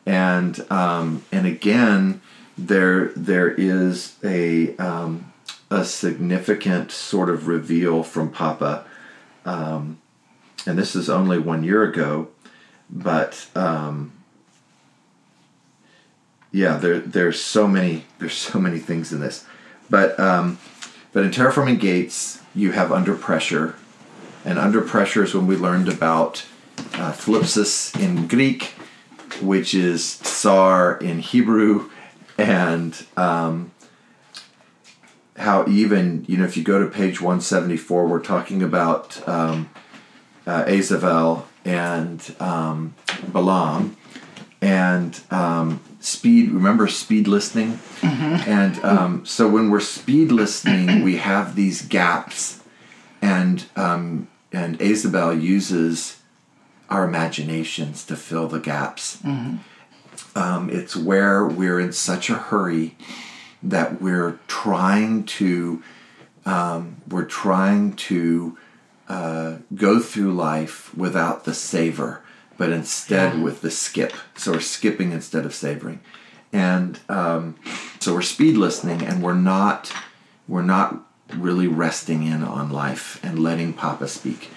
and 0.06 0.66
um, 0.72 1.24
and 1.32 1.46
again 1.46 2.22
there 2.58 3.10
there 3.10 3.50
is 3.52 4.16
a 4.24 4.76
um, 4.78 5.32
a 5.70 5.84
significant 5.84 6.92
sort 6.92 7.30
of 7.30 7.48
reveal 7.48 8.04
from 8.04 8.32
Papa, 8.32 8.86
um, 9.46 10.00
and 10.66 10.78
this 10.78 10.96
is 10.96 11.10
only 11.10 11.38
one 11.38 11.64
year 11.64 11.84
ago, 11.84 12.30
but 12.90 13.48
um, 13.54 14.12
yeah, 16.52 16.78
there 16.78 17.00
there's 17.00 17.42
so 17.42 17.68
many 17.68 18.06
there's 18.20 18.34
so 18.34 18.60
many 18.60 18.80
things 18.80 19.12
in 19.12 19.20
this, 19.20 19.46
but 19.90 20.20
um, 20.20 20.60
but 21.14 21.24
in 21.24 21.32
terraforming 21.32 21.80
gates 21.80 22.42
you 22.56 22.72
have 22.72 22.92
under 22.92 23.16
pressure, 23.16 23.76
and 24.46 24.58
under 24.58 24.82
pressure 24.82 25.24
is 25.24 25.34
when 25.34 25.48
we 25.48 25.56
learned 25.56 25.90
about 25.90 26.46
uh, 26.94 27.12
thlipsis 27.12 28.00
in 28.00 28.28
Greek, 28.28 28.76
which 29.42 29.74
is 29.74 30.18
tsar 30.20 30.98
in 30.98 31.20
Hebrew, 31.20 31.90
and 32.38 33.06
um, 33.18 33.72
how 35.38 35.68
even 35.68 36.26
you 36.28 36.38
know 36.38 36.46
if 36.46 36.58
you 36.58 36.64
go 36.64 36.80
to 36.80 36.90
page 36.90 37.22
174 37.22 38.08
we're 38.08 38.20
talking 38.20 38.64
about 38.64 39.28
um, 39.28 39.70
uh, 40.46 40.64
and 41.66 42.36
um, 42.40 42.96
Balaam 43.28 43.97
and 44.62 45.20
um, 45.32 45.82
speed 46.00 46.52
remember 46.52 46.88
speed 46.88 47.28
listening? 47.28 47.80
And 48.48 48.84
um, 48.84 49.26
so 49.26 49.48
when 49.48 49.70
we're 49.70 49.80
speed 49.80 50.32
listening 50.32 51.04
we 51.04 51.18
have 51.18 51.56
these 51.56 51.82
gaps 51.84 52.64
and 53.22 53.66
um, 53.76 54.28
and 54.52 54.80
Jezebel 54.80 55.34
uses 55.34 56.22
our 56.90 57.04
imaginations 57.04 58.06
to 58.06 58.16
fill 58.16 58.48
the 58.48 58.60
gaps. 58.60 59.20
Um, 60.36 60.70
it's 60.72 60.96
where 60.96 61.46
we're 61.46 61.80
in 61.80 61.92
such 61.94 62.30
a 62.30 62.36
hurry 62.36 62.96
that 63.62 64.02
we're 64.02 64.40
trying 64.48 65.26
to 65.26 65.84
um, 66.46 66.98
we're 67.10 67.26
trying 67.26 67.94
to 67.94 68.58
uh, 69.10 69.58
go 69.76 70.00
through 70.00 70.34
life 70.34 70.96
without 70.96 71.44
the 71.44 71.54
savor, 71.54 72.24
but 72.58 72.72
instead 72.72 73.42
with 73.42 73.62
the 73.62 73.72
skip. 73.72 74.14
So 74.36 74.54
we're 74.54 74.60
skipping 74.60 75.12
instead 75.12 75.46
of 75.46 75.54
savoring, 75.54 76.00
and 76.52 77.00
um, 77.10 77.56
so 78.00 78.14
we're 78.14 78.22
speed 78.22 78.58
listening, 78.58 79.04
and 79.04 79.22
we're 79.24 79.34
not 79.34 79.92
we're 80.48 80.62
not 80.62 81.04
really 81.36 81.68
resting 81.68 82.24
in 82.24 82.44
on 82.44 82.70
life 82.70 83.20
and 83.24 83.40
letting 83.40 83.74
Papa 83.74 84.08
speak. 84.08 84.50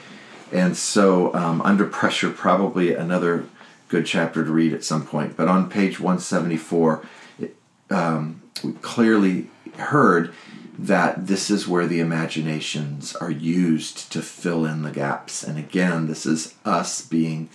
And 0.52 0.76
so, 0.76 1.32
um, 1.34 1.62
under 1.62 1.86
pressure, 1.86 2.30
probably 2.30 2.94
another 2.94 3.44
good 3.88 4.06
chapter 4.06 4.44
to 4.44 4.50
read 4.50 4.72
at 4.72 4.84
some 4.84 5.06
point. 5.06 5.36
But 5.36 5.48
on 5.48 5.70
page 5.70 6.00
174, 6.00 7.06
it, 7.38 7.56
um, 7.88 8.42
we 8.62 8.72
clearly 8.74 9.48
heard 9.78 10.32
that 10.78 11.26
this 11.26 11.50
is 11.50 11.68
where 11.68 11.86
the 11.86 12.00
imaginations 12.00 13.14
are 13.16 13.30
used 13.30 14.10
to 14.12 14.22
fill 14.22 14.64
in 14.64 14.82
the 14.82 14.90
gaps. 14.90 15.42
And 15.42 15.58
again, 15.58 16.06
this 16.06 16.24
is 16.24 16.54
us 16.64 17.02
being 17.02 17.48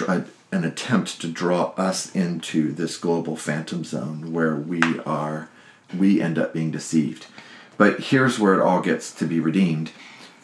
an 0.00 0.64
attempt 0.64 1.20
to 1.20 1.28
draw 1.28 1.72
us 1.76 2.14
into 2.14 2.72
this 2.72 2.96
global 2.96 3.36
phantom 3.36 3.84
zone 3.84 4.32
where 4.32 4.54
we 4.54 4.80
are 5.06 5.48
we 5.96 6.20
end 6.20 6.38
up 6.38 6.52
being 6.52 6.70
deceived. 6.70 7.26
But 7.76 8.00
here's 8.00 8.38
where 8.38 8.54
it 8.54 8.60
all 8.60 8.80
gets 8.80 9.12
to 9.14 9.26
be 9.26 9.40
redeemed 9.40 9.90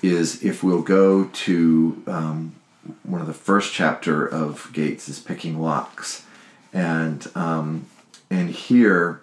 is 0.02 0.42
if 0.42 0.62
we'll 0.62 0.82
go 0.82 1.24
to 1.24 2.02
um, 2.06 2.54
one 3.02 3.20
of 3.20 3.26
the 3.26 3.34
first 3.34 3.72
chapter 3.72 4.26
of 4.26 4.70
Gates 4.72 5.08
is 5.08 5.18
picking 5.18 5.60
locks, 5.60 6.24
and 6.72 7.26
um, 7.34 7.86
and 8.30 8.50
here 8.50 9.20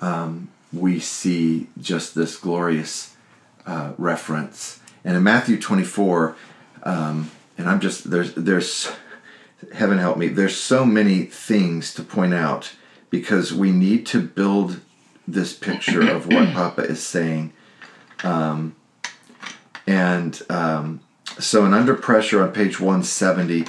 um, 0.00 0.48
we 0.72 1.00
see 1.00 1.66
just 1.80 2.14
this 2.14 2.36
glorious 2.36 3.16
uh, 3.66 3.92
reference. 3.98 4.80
And 5.04 5.16
in 5.16 5.22
Matthew 5.22 5.58
24, 5.60 6.36
um, 6.84 7.30
and 7.58 7.68
I'm 7.68 7.80
just 7.80 8.10
there's 8.10 8.32
there's 8.34 8.90
heaven 9.74 9.98
help 9.98 10.16
me. 10.16 10.28
There's 10.28 10.56
so 10.56 10.86
many 10.86 11.24
things 11.24 11.92
to 11.94 12.02
point 12.02 12.32
out 12.32 12.72
because 13.10 13.52
we 13.52 13.72
need 13.72 14.06
to 14.06 14.22
build 14.22 14.80
this 15.26 15.52
picture 15.52 16.08
of 16.08 16.26
what 16.26 16.48
Papa 16.54 16.82
is 16.82 17.04
saying. 17.04 17.52
Um, 18.24 18.76
and 19.86 20.40
um, 20.48 21.00
so, 21.38 21.64
in 21.64 21.74
Under 21.74 21.94
Pressure 21.94 22.42
on 22.42 22.52
page 22.52 22.80
170, 22.80 23.64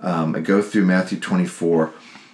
um, 0.00 0.34
I 0.34 0.40
go 0.40 0.62
through 0.62 0.84
Matthew 0.84 1.18
24. 1.18 1.92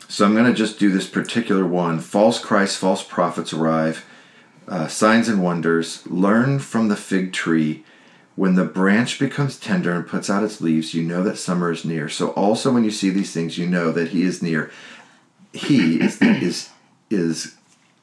So, 0.09 0.25
I'm 0.25 0.35
going 0.35 0.47
to 0.47 0.55
just 0.55 0.79
do 0.79 0.91
this 0.91 1.09
particular 1.09 1.67
one. 1.67 2.01
False 2.01 2.39
Christ, 2.43 2.79
false 2.79 3.03
prophets 3.03 3.53
arrive, 3.53 4.07
uh, 4.67 4.89
signs 4.89 5.29
and 5.29 5.43
wonders. 5.43 6.07
Learn 6.07 6.59
from 6.59 6.89
the 6.89 6.97
fig 6.97 7.33
tree. 7.33 7.85
When 8.39 8.55
the 8.55 8.65
branch 8.65 9.19
becomes 9.19 9.59
tender 9.59 9.93
and 9.93 10.07
puts 10.07 10.31
out 10.31 10.45
its 10.45 10.61
leaves, 10.61 10.95
you 10.95 11.03
know 11.03 11.25
that 11.25 11.39
summer 11.39 11.73
is 11.73 11.85
near. 11.85 12.09
So, 12.09 12.31
also 12.31 12.73
when 12.73 12.85
you 12.85 12.91
see 12.91 13.11
these 13.11 13.33
things, 13.33 13.59
you 13.59 13.67
know 13.67 13.91
that 13.91 14.11
He 14.11 14.23
is 14.23 14.43
near. 14.43 14.71
He 15.53 16.01
is 16.01 16.23
is 16.23 16.71
is 17.11 17.57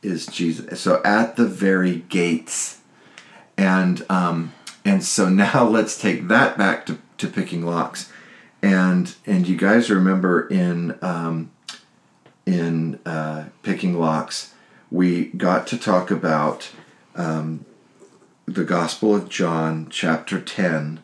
is 0.04 0.26
Jesus. 0.28 0.82
So, 0.82 1.02
at 1.06 1.38
the 1.38 1.46
very 1.46 2.00
gates, 2.10 2.82
and 3.58 4.06
um, 4.10 4.54
and 4.84 5.04
so 5.04 5.30
now 5.48 5.64
let's 5.64 6.00
take 6.00 6.28
that 6.28 6.58
back 6.58 6.86
to, 6.88 7.00
to 7.18 7.28
picking 7.28 7.66
locks 7.66 8.12
and 8.66 9.16
and 9.28 9.48
you 9.48 9.56
guys 9.56 9.90
remember 9.92 10.48
in 10.48 10.98
um, 11.02 11.52
in 12.46 13.00
uh, 13.06 13.46
picking 13.62 14.00
locks 14.00 14.54
we 14.90 15.26
got 15.26 15.68
to 15.68 15.78
talk 15.78 16.10
about 16.10 16.72
um, 17.16 17.64
the 18.46 18.64
gospel 18.64 19.16
of 19.16 19.30
john 19.30 19.88
chapter 19.90 20.40
10 20.40 21.04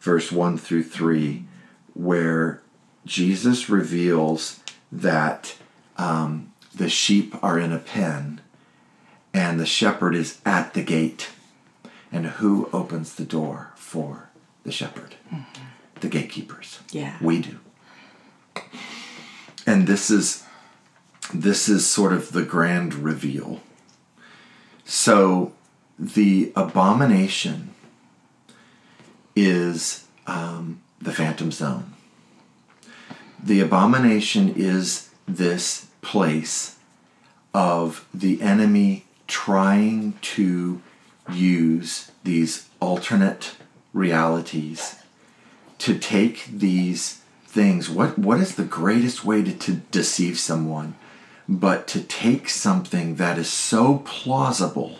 verse 0.00 0.32
1 0.32 0.58
through 0.58 0.82
3 0.82 1.44
where 1.94 2.62
jesus 3.04 3.68
reveals 3.68 4.60
that 4.90 5.56
um, 5.96 6.52
the 6.74 6.88
sheep 6.88 7.34
are 7.42 7.58
in 7.58 7.72
a 7.72 7.78
pen 7.78 8.40
and 9.34 9.58
the 9.58 9.66
shepherd 9.66 10.14
is 10.14 10.40
at 10.44 10.74
the 10.74 10.82
gate 10.82 11.30
and 12.12 12.26
who 12.26 12.68
opens 12.72 13.14
the 13.14 13.24
door 13.24 13.72
for 13.74 14.28
the 14.64 14.72
shepherd? 14.72 15.16
Mm-hmm. 15.32 15.64
The 16.00 16.08
gatekeepers. 16.08 16.80
Yeah. 16.90 17.16
We 17.20 17.40
do. 17.40 17.58
And 19.66 19.86
this 19.86 20.10
is 20.10 20.44
this 21.32 21.68
is 21.68 21.88
sort 21.88 22.12
of 22.12 22.32
the 22.32 22.42
grand 22.42 22.94
reveal. 22.94 23.60
So 24.84 25.52
the 25.98 26.52
abomination 26.56 27.74
is 29.34 30.06
um, 30.26 30.80
the 31.00 31.12
phantom 31.12 31.50
zone. 31.50 31.94
The 33.42 33.60
abomination 33.60 34.54
is 34.56 35.10
this 35.26 35.86
place 36.00 36.78
of 37.54 38.06
the 38.14 38.40
enemy 38.42 39.06
trying 39.26 40.14
to 40.20 40.80
use 41.32 42.10
these 42.24 42.68
alternate 42.80 43.56
realities 43.92 44.96
to 45.78 45.98
take 45.98 46.46
these 46.46 47.20
things 47.46 47.90
what 47.90 48.18
what 48.18 48.40
is 48.40 48.54
the 48.54 48.64
greatest 48.64 49.24
way 49.24 49.42
to, 49.42 49.52
to 49.52 49.72
deceive 49.72 50.38
someone 50.38 50.94
but 51.48 51.86
to 51.86 52.00
take 52.00 52.48
something 52.48 53.16
that 53.16 53.36
is 53.36 53.50
so 53.50 53.98
plausible 54.06 54.98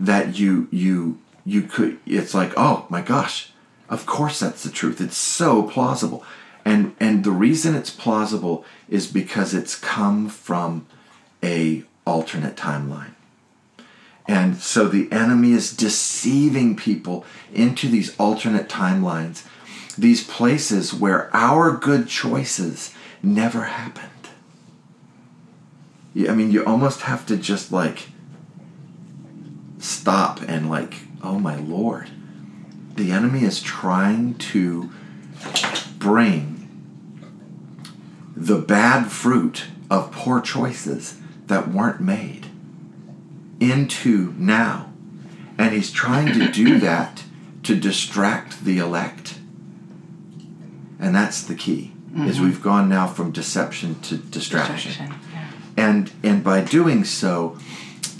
that 0.00 0.38
you 0.38 0.66
you 0.72 1.20
you 1.44 1.62
could 1.62 1.98
it's 2.06 2.34
like 2.34 2.52
oh 2.56 2.86
my 2.88 3.00
gosh 3.00 3.52
of 3.90 4.06
course 4.06 4.38
that's 4.38 4.62
the 4.62 4.70
truth. 4.70 5.00
It's 5.00 5.16
so 5.16 5.64
plausible. 5.64 6.24
And 6.64 6.94
and 7.00 7.24
the 7.24 7.32
reason 7.32 7.74
it's 7.74 7.90
plausible 7.90 8.64
is 8.88 9.08
because 9.08 9.52
it's 9.52 9.74
come 9.74 10.28
from 10.28 10.86
a 11.42 11.82
alternate 12.06 12.56
timeline. 12.56 13.14
And 14.28 14.58
so 14.58 14.86
the 14.86 15.10
enemy 15.10 15.52
is 15.52 15.76
deceiving 15.76 16.76
people 16.76 17.24
into 17.52 17.88
these 17.88 18.16
alternate 18.16 18.68
timelines, 18.68 19.44
these 19.98 20.24
places 20.24 20.94
where 20.94 21.34
our 21.34 21.72
good 21.72 22.06
choices 22.06 22.94
never 23.24 23.64
happened. 23.64 24.06
I 26.28 26.34
mean, 26.34 26.52
you 26.52 26.64
almost 26.64 27.02
have 27.02 27.26
to 27.26 27.36
just 27.36 27.72
like 27.72 28.10
stop 30.00 30.40
and 30.48 30.70
like, 30.70 30.94
oh 31.22 31.38
my 31.38 31.56
lord. 31.56 32.08
the 32.94 33.12
enemy 33.12 33.44
is 33.44 33.62
trying 33.62 34.34
to 34.34 34.90
bring 35.98 36.68
the 38.36 38.58
bad 38.58 39.10
fruit 39.10 39.66
of 39.90 40.10
poor 40.12 40.40
choices 40.40 41.18
that 41.46 41.68
weren't 41.68 42.00
made 42.00 42.46
into 43.58 44.34
now. 44.38 44.90
And 45.58 45.74
he's 45.74 45.90
trying 45.90 46.32
to 46.38 46.50
do 46.50 46.78
that 46.88 47.24
to 47.64 47.76
distract 47.76 48.64
the 48.64 48.78
elect. 48.78 49.38
And 50.98 51.14
that's 51.14 51.42
the 51.42 51.54
key. 51.54 51.92
Is 52.14 52.36
mm-hmm. 52.36 52.44
we've 52.44 52.62
gone 52.62 52.88
now 52.88 53.06
from 53.06 53.30
deception 53.30 54.00
to 54.00 54.16
distraction. 54.16 54.90
Distraction. 54.90 55.20
Yeah. 55.32 55.50
And 55.76 56.12
and 56.22 56.42
by 56.42 56.60
doing 56.60 57.04
so, 57.04 57.56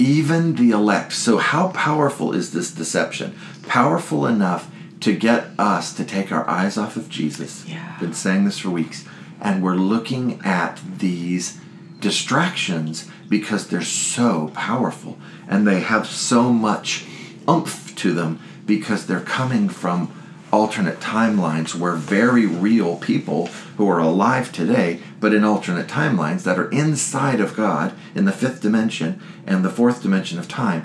even 0.00 0.54
the 0.54 0.70
elect. 0.70 1.12
So 1.12 1.36
how 1.36 1.68
powerful 1.68 2.32
is 2.32 2.52
this 2.52 2.72
deception? 2.72 3.38
Powerful 3.68 4.26
enough 4.26 4.70
to 5.00 5.14
get 5.14 5.48
us 5.58 5.92
to 5.94 6.04
take 6.04 6.32
our 6.32 6.48
eyes 6.48 6.76
off 6.76 6.96
of 6.96 7.08
Jesus. 7.08 7.66
Yeah. 7.66 7.98
Been 8.00 8.14
saying 8.14 8.44
this 8.44 8.58
for 8.58 8.70
weeks. 8.70 9.04
And 9.40 9.62
we're 9.62 9.74
looking 9.74 10.40
at 10.42 10.80
these 10.98 11.60
distractions 12.00 13.08
because 13.28 13.68
they're 13.68 13.82
so 13.82 14.50
powerful 14.54 15.18
and 15.48 15.66
they 15.66 15.80
have 15.80 16.06
so 16.06 16.52
much 16.52 17.04
oomph 17.48 17.94
to 17.96 18.12
them 18.12 18.40
because 18.66 19.06
they're 19.06 19.20
coming 19.20 19.68
from 19.68 20.12
alternate 20.52 21.00
timelines 21.00 21.74
where 21.74 21.94
very 21.94 22.46
real 22.46 22.96
people 22.96 23.46
who 23.76 23.88
are 23.88 23.98
alive 23.98 24.52
today, 24.52 25.00
but 25.20 25.32
in 25.32 25.44
alternate 25.44 25.86
timelines 25.86 26.42
that 26.42 26.58
are 26.58 26.70
inside 26.70 27.40
of 27.40 27.56
God 27.56 27.94
in 28.14 28.24
the 28.24 28.32
fifth 28.32 28.60
dimension 28.60 29.20
and 29.46 29.64
the 29.64 29.70
fourth 29.70 30.02
dimension 30.02 30.38
of 30.38 30.48
time, 30.48 30.84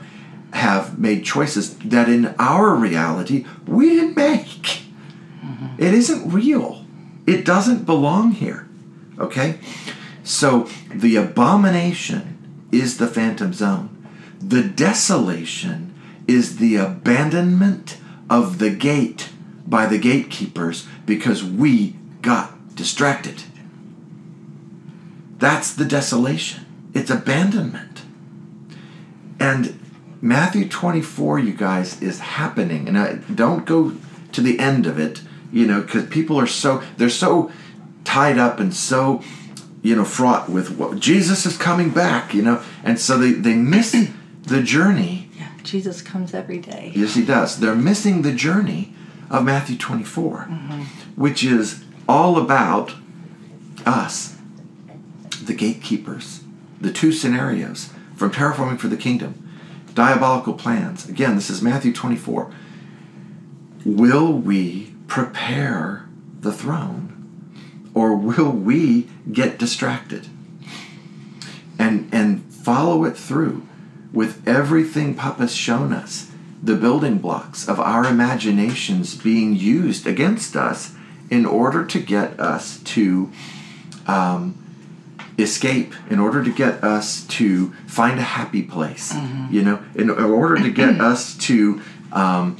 have 0.54 0.97
made 0.97 1.25
choices 1.25 1.78
that 1.80 2.08
in 2.08 2.34
our 2.39 2.75
reality 2.75 3.45
we 3.67 3.89
didn't 3.89 4.15
make. 4.15 4.84
It 5.78 5.93
isn't 5.93 6.32
real. 6.32 6.86
It 7.28 7.43
doesn't 7.43 7.86
belong 7.86 8.32
here. 8.32 8.67
Okay? 9.19 9.60
So 10.23 10.69
the 10.93 11.15
abomination 11.17 12.67
is 12.71 12.97
the 12.97 13.08
phantom 13.08 13.54
zone. 13.54 13.91
The 14.39 14.63
desolation 14.63 15.93
is 16.28 16.58
the 16.58 16.78
abandonment 16.78 17.97
of 18.30 18.60
the 18.60 18.69
gate 18.69 19.30
by 19.67 19.86
the 19.86 19.97
gatekeepers 19.97 20.88
because 21.06 21.43
we 21.43 21.95
got 22.21 22.75
distracted. 22.75 23.43
That's 25.38 25.73
the 25.73 25.86
desolation. 25.86 26.65
It's 26.93 27.10
abandonment. 27.10 28.04
And 29.39 29.80
Matthew 30.21 30.67
24, 30.67 31.39
you 31.39 31.54
guys, 31.54 32.01
is 32.01 32.19
happening. 32.19 32.88
And 32.88 32.97
I 32.97 33.15
don't 33.34 33.65
go 33.65 33.95
to 34.32 34.41
the 34.41 34.60
end 34.60 34.86
of 34.86 34.99
it, 34.99 35.21
you 35.51 35.65
know, 35.65 35.82
because 35.82 36.08
people 36.08 36.39
are 36.39 36.47
so, 36.47 36.82
they're 36.97 37.10
so 37.10 37.51
tied 38.04 38.38
up 38.38 38.60
and 38.60 38.73
so, 38.73 39.21
you 39.82 39.95
know, 39.95 40.06
fraught 40.06 40.49
with 40.49 40.78
what 40.78 40.99
Jesus 40.99 41.45
is 41.45 41.58
coming 41.58 41.89
back, 41.89 42.34
you 42.34 42.41
know, 42.41 42.63
and 42.84 42.99
so 42.99 43.17
they, 43.17 43.32
they 43.32 43.56
miss 43.56 43.91
the 44.43 44.63
journey. 44.63 45.30
Yeah. 45.38 45.49
Jesus 45.63 46.01
comes 46.01 46.34
every 46.34 46.60
day. 46.60 46.91
Yes, 46.95 47.15
he 47.15 47.25
does. 47.25 47.60
They're 47.60 47.75
missing 47.75 48.21
the 48.21 48.34
journey 48.34 48.93
of 49.29 49.43
Matthew 49.43 49.77
24, 49.77 50.41
which 51.15 51.43
is 51.43 51.83
all 52.07 52.38
about 52.38 52.93
us, 53.85 54.38
the 55.43 55.53
gatekeepers, 55.53 56.41
the 56.79 56.91
two 56.91 57.11
scenarios 57.11 57.91
from 58.15 58.31
terraforming 58.31 58.79
for 58.79 58.88
the 58.88 58.97
kingdom, 58.97 59.49
diabolical 59.93 60.53
plans. 60.53 61.07
Again, 61.07 61.35
this 61.35 61.49
is 61.49 61.61
Matthew 61.61 61.93
24. 61.93 62.51
Will 63.85 64.33
we 64.33 64.93
prepare 65.07 66.07
the 66.39 66.51
throne 66.51 67.11
or 67.93 68.15
will 68.15 68.51
we 68.51 69.07
get 69.31 69.57
distracted? 69.57 70.27
And 71.77 72.09
and 72.13 72.43
follow 72.51 73.03
it 73.03 73.17
through 73.17 73.67
with 74.11 74.47
everything 74.47 75.13
Papa's 75.13 75.53
shown 75.53 75.93
us, 75.93 76.31
the 76.65 76.75
building 76.75 77.19
blocks 77.19 77.67
of 77.67 77.80
our 77.80 78.06
imaginations 78.06 79.15
being 79.15 79.56
used 79.56 80.08
against 80.08 80.56
us 80.56 80.93
in 81.30 81.45
order 81.45 81.86
to 81.86 81.99
get 81.99 82.39
us 82.39 82.80
to 82.84 83.32
um, 84.08 84.58
escape, 85.38 85.93
in 86.10 86.19
order 86.19 86.43
to 86.43 86.51
get 86.51 86.84
us 86.84 87.25
to 87.28 87.71
find 87.86 88.19
a 88.19 88.23
happy 88.23 88.63
place, 88.63 89.13
you 89.51 89.62
know, 89.62 89.84
in, 89.93 90.10
in 90.10 90.23
order 90.23 90.56
to 90.56 90.71
get 90.71 90.99
us 91.12 91.38
to 91.38 91.82
um, 92.12 92.58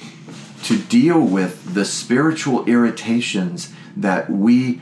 to 0.63 0.78
deal 0.78 1.20
with 1.20 1.74
the 1.74 1.86
spiritual 1.86 2.65
irritations 2.65 3.74
that 3.98 4.30
we 4.30 4.82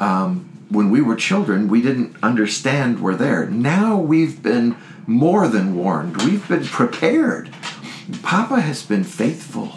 um, 0.00 0.50
when 0.68 0.90
we 0.90 1.00
were 1.00 1.14
children 1.14 1.68
we 1.68 1.80
didn't 1.80 2.16
understand 2.22 3.00
were 3.00 3.14
there. 3.14 3.46
Now 3.46 3.96
we've 3.96 4.42
been 4.42 4.76
more 5.06 5.46
than 5.46 5.76
warned. 5.76 6.22
We've 6.22 6.46
been 6.48 6.64
prepared 6.64 7.50
papa 8.22 8.60
has 8.60 8.82
been 8.82 9.04
faithful. 9.04 9.72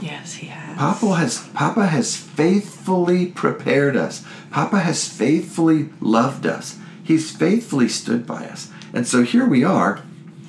Yes, 0.00 0.34
he 0.34 0.46
has. 0.46 0.78
papa 0.78 1.14
has 1.16 1.48
papa 1.54 1.86
has 1.86 2.16
faithfully 2.16 3.26
prepared 3.26 3.96
us. 3.96 4.24
Papa 4.50 4.80
has 4.80 5.06
faithfully 5.06 5.90
loved 6.00 6.46
us. 6.46 6.78
He's 7.02 7.34
faithfully 7.34 7.88
stood 7.88 8.26
by 8.26 8.46
us. 8.46 8.70
And 8.92 9.06
so 9.06 9.22
here 9.22 9.46
we 9.46 9.62
are 9.64 10.02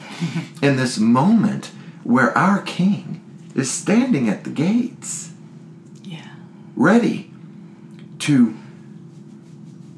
in 0.62 0.78
this 0.78 0.98
moment 0.98 1.72
where 2.04 2.36
our 2.38 2.62
king 2.62 3.22
is 3.56 3.72
standing 3.72 4.30
at 4.30 4.44
the 4.44 4.50
gates. 4.50 5.32
Yeah. 6.04 6.28
ready 6.76 7.32
to 8.20 8.56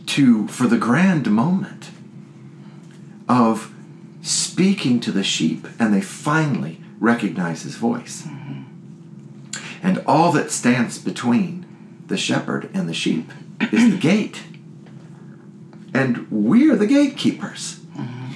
to 0.05 0.47
for 0.47 0.67
the 0.67 0.77
grand 0.77 1.31
moment 1.31 1.89
of 3.27 3.72
speaking 4.53 4.99
to 4.99 5.11
the 5.11 5.23
sheep 5.23 5.65
and 5.79 5.91
they 5.91 5.99
finally 5.99 6.79
recognize 6.99 7.63
his 7.63 7.75
voice. 7.75 8.21
Mm-hmm. 8.21 8.61
And 9.81 10.03
all 10.05 10.31
that 10.33 10.51
stands 10.51 10.99
between 10.99 11.65
the 12.05 12.17
shepherd 12.17 12.69
and 12.71 12.87
the 12.87 12.93
sheep 12.93 13.31
is 13.71 13.91
the 13.91 13.97
gate. 14.11 14.43
And 15.91 16.29
we're 16.29 16.75
the 16.75 16.85
gatekeepers. 16.85 17.79
Mm-hmm. 17.97 18.33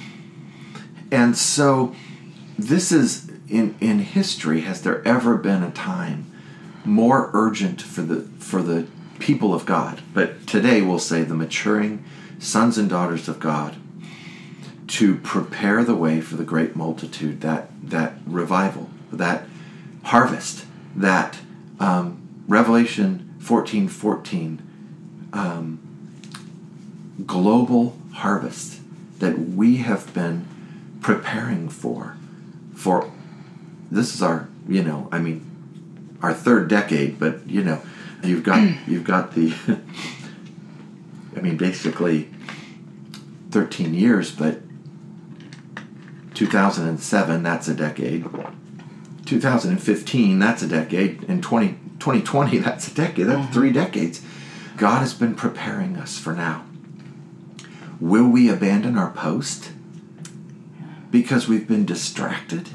And 1.12 1.36
so 1.36 1.94
this 2.58 2.90
is 2.90 3.30
in 3.48 3.76
in 3.80 4.00
history 4.00 4.62
has 4.62 4.82
there 4.82 5.06
ever 5.06 5.36
been 5.36 5.62
a 5.62 5.70
time 5.70 6.26
more 6.84 7.30
urgent 7.32 7.80
for 7.80 8.02
the 8.02 8.22
for 8.40 8.60
the 8.60 8.88
people 9.20 9.54
of 9.54 9.64
God, 9.64 10.02
but 10.12 10.48
today 10.48 10.82
we'll 10.82 10.98
say 10.98 11.22
the 11.22 11.34
maturing 11.34 12.04
sons 12.40 12.76
and 12.76 12.90
daughters 12.90 13.28
of 13.28 13.38
God 13.38 13.76
to 14.88 15.16
prepare 15.16 15.84
the 15.84 15.94
way 15.94 16.20
for 16.20 16.36
the 16.36 16.44
great 16.44 16.74
multitude, 16.74 17.40
that 17.42 17.68
that 17.82 18.14
revival, 18.26 18.88
that 19.12 19.44
harvest, 20.04 20.64
that 20.96 21.38
um, 21.78 22.44
Revelation 22.48 23.34
fourteen 23.38 23.88
fourteen 23.88 24.62
um, 25.32 25.78
global 27.26 27.98
harvest 28.14 28.80
that 29.18 29.38
we 29.38 29.78
have 29.78 30.12
been 30.14 30.46
preparing 31.00 31.68
for 31.68 32.16
for 32.74 33.10
this 33.90 34.14
is 34.14 34.22
our 34.22 34.48
you 34.68 34.82
know 34.82 35.08
I 35.12 35.18
mean 35.18 35.44
our 36.22 36.34
third 36.34 36.68
decade, 36.68 37.18
but 37.18 37.46
you 37.46 37.62
know, 37.62 37.80
you've 38.22 38.42
got 38.42 38.76
you've 38.86 39.04
got 39.04 39.34
the 39.34 39.54
I 41.36 41.40
mean 41.40 41.56
basically 41.56 42.30
13 43.50 43.94
years, 43.94 44.30
but 44.30 44.60
2007 46.38 47.42
that's 47.42 47.66
a 47.66 47.74
decade. 47.74 48.24
2015 49.26 50.38
that's 50.38 50.62
a 50.62 50.68
decade 50.68 51.24
and 51.28 51.42
20 51.42 51.70
2020 51.98 52.58
that's 52.58 52.86
a 52.86 52.94
decade. 52.94 53.26
That's 53.26 53.40
mm-hmm. 53.40 53.52
3 53.52 53.72
decades. 53.72 54.22
God 54.76 55.00
has 55.00 55.14
been 55.14 55.34
preparing 55.34 55.96
us 55.96 56.16
for 56.16 56.32
now. 56.32 56.64
Will 58.00 58.28
we 58.28 58.48
abandon 58.48 58.96
our 58.96 59.10
post 59.10 59.72
because 61.10 61.48
we've 61.48 61.66
been 61.66 61.84
distracted? 61.84 62.68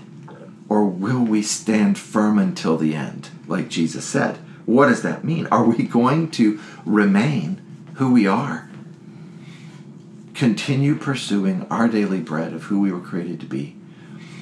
Or 0.67 0.83
will 0.83 1.23
we 1.23 1.41
stand 1.41 1.97
firm 1.97 2.37
until 2.37 2.75
the 2.75 2.95
end, 2.95 3.29
like 3.47 3.69
Jesus 3.69 4.03
said? 4.03 4.39
What 4.65 4.87
does 4.87 5.03
that 5.03 5.23
mean? 5.23 5.47
Are 5.47 5.63
we 5.63 5.83
going 5.83 6.31
to 6.31 6.59
remain 6.85 7.61
who 7.95 8.11
we 8.11 8.27
are? 8.27 8.69
Continue 10.43 10.95
pursuing 10.95 11.65
our 11.69 11.87
daily 11.87 12.19
bread 12.19 12.51
of 12.51 12.63
who 12.63 12.81
we 12.81 12.91
were 12.91 12.99
created 12.99 13.39
to 13.39 13.45
be. 13.45 13.77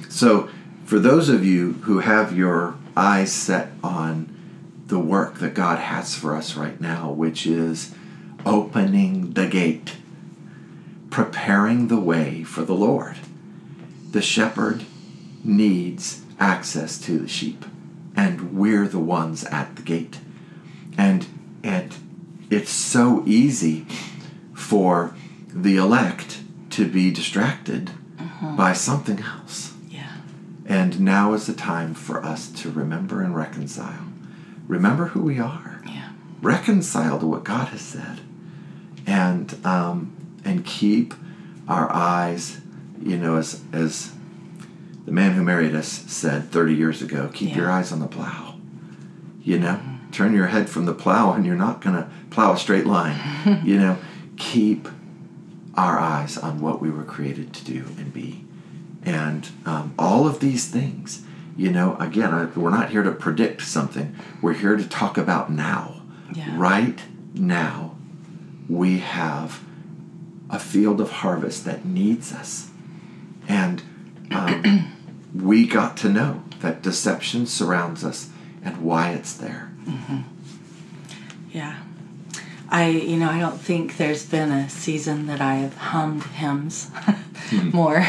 So, 0.10 0.50
for 0.84 0.98
those 0.98 1.30
of 1.30 1.46
you 1.46 1.74
who 1.84 2.00
have 2.00 2.36
your 2.36 2.74
eyes 2.98 3.32
set 3.32 3.70
on 3.84 4.36
the 4.88 4.98
work 4.98 5.38
that 5.38 5.54
God 5.54 5.78
has 5.78 6.16
for 6.16 6.36
us 6.36 6.56
right 6.56 6.82
now, 6.82 7.12
which 7.12 7.46
is 7.46 7.94
opening 8.48 9.34
the 9.34 9.46
gate, 9.46 9.98
preparing 11.12 11.88
the 11.88 12.00
way 12.00 12.42
for 12.42 12.64
the 12.64 12.74
Lord, 12.74 13.18
the 14.10 14.24
shepherd 14.24 14.84
needs 15.44 16.24
access 16.40 16.98
to 17.02 17.20
the 17.20 17.28
sheep. 17.28 17.64
and 18.16 18.58
we're 18.58 18.88
the 18.88 18.98
ones 18.98 19.44
at 19.44 19.76
the 19.76 19.84
gate. 19.84 20.18
And 20.98 21.28
and 21.62 21.94
it's 22.50 22.72
so 22.72 23.24
easy 23.28 23.86
for 24.56 25.14
the 25.54 25.78
elect 25.78 26.42
to 26.72 26.88
be 26.88 27.12
distracted 27.12 27.92
by 28.42 28.74
something 28.74 29.20
else. 29.20 29.74
Yeah. 29.90 30.18
And 30.66 31.02
now 31.02 31.34
is 31.34 31.48
the 31.48 31.54
time 31.54 31.94
for 31.94 32.24
us 32.24 32.50
to 32.62 32.72
remember 32.72 33.22
and 33.22 33.36
reconcile. 33.36 34.06
Remember 34.68 35.08
who 35.08 35.22
we 35.22 35.40
are. 35.40 35.82
Yeah. 35.86 36.12
Reconcile 36.42 37.20
to 37.20 37.28
what 37.28 37.44
God 37.44 37.68
has 37.70 37.82
said, 37.82 38.22
and 39.06 39.54
um, 39.66 40.16
and 40.44 40.66
keep 40.66 41.14
our 41.68 41.92
eyes, 41.92 42.62
you 43.02 43.18
know, 43.18 43.36
as 43.36 43.62
as 43.74 44.14
the 45.06 45.12
man 45.12 45.34
who 45.34 45.44
married 45.44 45.76
us 45.76 45.88
said 45.88 46.52
30 46.52 46.74
years 46.74 47.02
ago, 47.02 47.30
keep 47.34 47.56
your 47.56 47.70
eyes 47.70 47.92
on 47.92 48.00
the 48.00 48.08
plow. 48.08 48.56
You 49.44 49.60
know, 49.60 49.80
turn 50.12 50.34
your 50.34 50.48
head 50.48 50.70
from 50.70 50.86
the 50.86 50.94
plow, 50.94 51.34
and 51.34 51.46
you're 51.46 51.56
not 51.56 51.82
gonna 51.82 52.10
plow 52.30 52.54
a 52.54 52.58
straight 52.58 52.86
line. 52.86 53.62
you 53.66 53.78
know, 53.78 53.98
keep 54.38 54.88
our 55.76 55.98
eyes 55.98 56.38
on 56.38 56.62
what 56.62 56.82
we 56.82 56.90
were 56.90 57.04
created 57.04 57.54
to 57.54 57.64
do 57.64 57.86
and 57.98 58.14
be. 58.14 58.46
And 59.04 59.50
um, 59.66 59.94
all 59.98 60.28
of 60.28 60.40
these 60.40 60.68
things, 60.68 61.24
you 61.58 61.72
know, 61.72 61.96
again, 61.98 62.34
I, 62.34 62.46
we're 62.46 62.70
not 62.70 62.92
here 62.92 63.04
to 63.04 63.12
predict 63.12 63.64
something. 63.64 64.16
We're 64.42 64.54
here 64.54 64.76
to 64.76 64.88
talk 64.88 65.18
about 65.18 65.52
now. 65.52 66.02
Yeah. 66.34 66.54
Right 66.58 67.00
now, 67.34 67.96
we 68.70 69.00
have 69.00 69.64
a 70.50 70.60
field 70.60 71.02
of 71.02 71.12
harvest 71.12 71.66
that 71.66 71.86
needs 71.86 72.32
us. 72.34 72.70
And 73.48 73.82
um, 74.32 74.94
we 75.34 75.66
got 75.66 75.98
to 75.98 76.10
know 76.10 76.44
that 76.60 76.82
deception 76.82 77.46
surrounds 77.46 78.04
us 78.04 78.30
and 78.64 78.78
why 78.82 79.12
it's 79.12 79.34
there. 79.34 79.72
Yeah. 81.52 81.82
I, 82.72 82.88
you 82.88 83.18
know, 83.18 83.30
I 83.30 83.40
don't 83.40 83.60
think 83.60 83.98
there's 83.98 84.26
been 84.26 84.50
a 84.50 84.70
season 84.70 85.28
that 85.28 85.42
I 85.42 85.56
have 85.56 85.76
hummed 85.76 86.24
hymns 86.24 86.90
more 87.52 88.08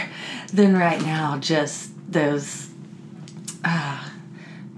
than 0.53 0.77
right 0.77 1.03
now. 1.03 1.37
Just 1.39 1.91
those 2.11 2.71
uh, 3.65 4.09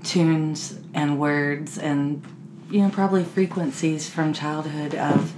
tunes 0.02 0.78
and 0.94 1.20
words 1.20 1.76
and, 1.76 2.24
you 2.70 2.80
know, 2.80 2.88
probably 2.88 3.24
frequencies 3.24 4.08
from 4.08 4.32
childhood 4.32 4.94
of 4.94 5.34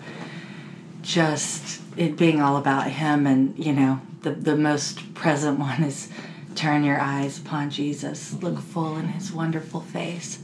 just 1.02 1.82
it 1.96 2.16
being 2.16 2.40
all 2.40 2.56
about 2.56 2.88
Him. 2.88 3.26
And, 3.26 3.58
you 3.58 3.72
know, 3.72 4.00
the, 4.22 4.30
the 4.30 4.56
most 4.56 5.12
present 5.14 5.58
one 5.58 5.82
is 5.82 6.08
turn 6.54 6.84
your 6.84 7.00
eyes 7.00 7.40
upon 7.40 7.70
Jesus, 7.70 8.32
look 8.40 8.60
full 8.60 8.96
in 8.96 9.08
His 9.08 9.32
wonderful 9.32 9.80
face, 9.80 10.38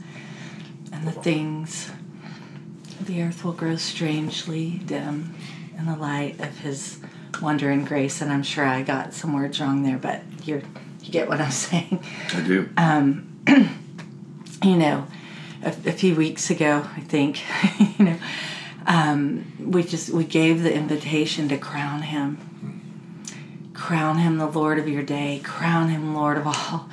and 0.91 1.07
the 1.07 1.11
things 1.13 1.89
the 3.05 3.21
earth 3.21 3.43
will 3.43 3.53
grow 3.53 3.75
strangely 3.75 4.81
dim 4.85 5.35
in 5.77 5.85
the 5.85 5.95
light 5.95 6.39
of 6.39 6.59
his 6.59 6.99
wonder 7.41 7.69
and 7.69 7.87
grace. 7.87 8.21
And 8.21 8.31
I'm 8.31 8.43
sure 8.43 8.65
I 8.65 8.83
got 8.83 9.13
some 9.13 9.33
words 9.33 9.59
wrong 9.59 9.83
there, 9.83 9.97
but 9.97 10.21
you're, 10.43 10.61
you 11.01 11.11
get 11.11 11.27
what 11.27 11.41
I'm 11.41 11.51
saying. 11.65 12.03
I 12.33 12.41
do. 12.41 12.69
You 14.63 14.77
know, 14.77 15.07
a, 15.61 15.69
a 15.69 15.91
few 15.91 16.15
weeks 16.15 16.49
ago, 16.49 16.87
I 16.95 17.01
think, 17.01 17.41
you 17.99 18.05
know, 18.05 18.17
um, 18.85 19.51
we 19.59 19.83
just 19.83 20.09
we 20.09 20.23
gave 20.23 20.63
the 20.63 20.73
invitation 20.73 21.49
to 21.49 21.57
crown 21.57 22.03
him, 22.03 22.37
crown 23.73 24.19
him 24.19 24.37
the 24.37 24.47
Lord 24.47 24.79
of 24.79 24.87
your 24.87 25.03
day, 25.03 25.41
crown 25.43 25.89
him 25.89 26.15
Lord 26.15 26.37
of 26.37 26.47
all, 26.47 26.89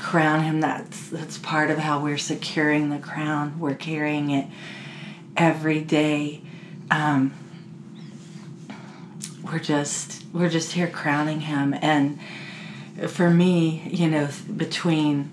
crown 0.00 0.42
him. 0.42 0.60
That's 0.60 1.10
that's 1.10 1.38
part 1.38 1.70
of 1.70 1.78
how 1.78 2.02
we're 2.02 2.18
securing 2.18 2.90
the 2.90 2.98
crown. 2.98 3.60
We're 3.60 3.76
carrying 3.76 4.30
it 4.30 4.48
every 5.36 5.80
day. 5.80 6.42
Um, 6.90 7.34
we're 9.42 9.58
just 9.58 10.24
we're 10.32 10.48
just 10.48 10.72
here 10.72 10.88
crowning 10.88 11.40
him, 11.40 11.74
and 11.74 12.18
for 13.08 13.30
me, 13.30 13.88
you 13.90 14.08
know, 14.08 14.28
between 14.56 15.30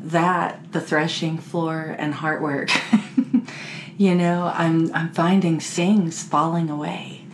that, 0.00 0.72
the 0.72 0.80
threshing 0.80 1.38
floor, 1.38 1.94
and 1.98 2.14
heart 2.14 2.40
work, 2.40 2.70
you 3.98 4.14
know, 4.14 4.50
I'm 4.54 4.94
I'm 4.94 5.12
finding 5.12 5.60
things 5.60 6.22
falling 6.22 6.70
away 6.70 7.26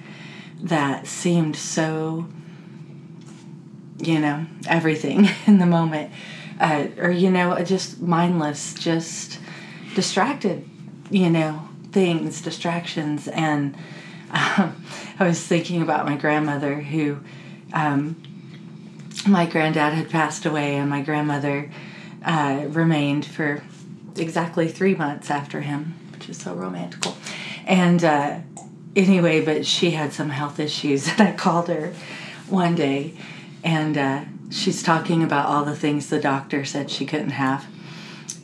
that 0.62 1.06
seemed 1.06 1.56
so, 1.56 2.26
you 3.98 4.18
know, 4.18 4.46
everything 4.66 5.28
in 5.46 5.58
the 5.58 5.66
moment, 5.66 6.10
uh, 6.58 6.86
or 6.98 7.10
you 7.10 7.30
know, 7.30 7.62
just 7.62 8.00
mindless, 8.00 8.74
just 8.74 9.38
distracted, 9.94 10.68
you 11.10 11.30
know, 11.30 11.68
things, 11.94 12.42
distractions, 12.42 13.28
and 13.28 13.74
um, 14.30 14.84
I 15.18 15.26
was 15.26 15.40
thinking 15.40 15.80
about 15.80 16.04
my 16.04 16.16
grandmother 16.16 16.74
who. 16.80 17.20
Um, 17.72 18.22
my 19.26 19.46
granddad 19.46 19.94
had 19.94 20.10
passed 20.10 20.44
away, 20.44 20.76
and 20.76 20.90
my 20.90 21.00
grandmother 21.00 21.70
uh, 22.24 22.64
remained 22.68 23.24
for 23.24 23.62
exactly 24.16 24.68
three 24.68 24.94
months 24.94 25.30
after 25.30 25.60
him, 25.62 25.94
which 26.12 26.28
is 26.28 26.38
so 26.38 26.54
romantical. 26.54 27.16
And 27.66 28.04
uh, 28.04 28.40
anyway, 28.94 29.44
but 29.44 29.66
she 29.66 29.92
had 29.92 30.12
some 30.12 30.30
health 30.30 30.60
issues, 30.60 31.08
and 31.18 31.20
I 31.20 31.32
called 31.32 31.68
her 31.68 31.94
one 32.48 32.74
day, 32.74 33.14
and 33.62 33.96
uh, 33.96 34.24
she's 34.50 34.82
talking 34.82 35.22
about 35.22 35.46
all 35.46 35.64
the 35.64 35.76
things 35.76 36.10
the 36.10 36.20
doctor 36.20 36.64
said 36.64 36.90
she 36.90 37.06
couldn't 37.06 37.30
have. 37.30 37.66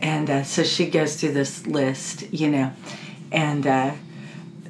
And 0.01 0.31
uh, 0.31 0.43
so 0.45 0.63
she 0.63 0.87
goes 0.87 1.21
through 1.21 1.33
this 1.33 1.67
list, 1.67 2.33
you 2.33 2.49
know, 2.49 2.73
and 3.33 3.67
uh, 3.67 3.95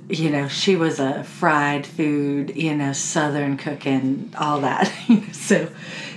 you 0.09 0.31
know, 0.31 0.49
she 0.49 0.77
was 0.77 0.99
a 0.99 1.23
fried 1.25 1.87
food, 1.87 2.57
you 2.57 2.75
know, 2.75 2.93
southern 2.93 3.57
cooking, 3.57 4.33
all 4.39 4.61
that. 4.61 4.93
So 5.33 5.69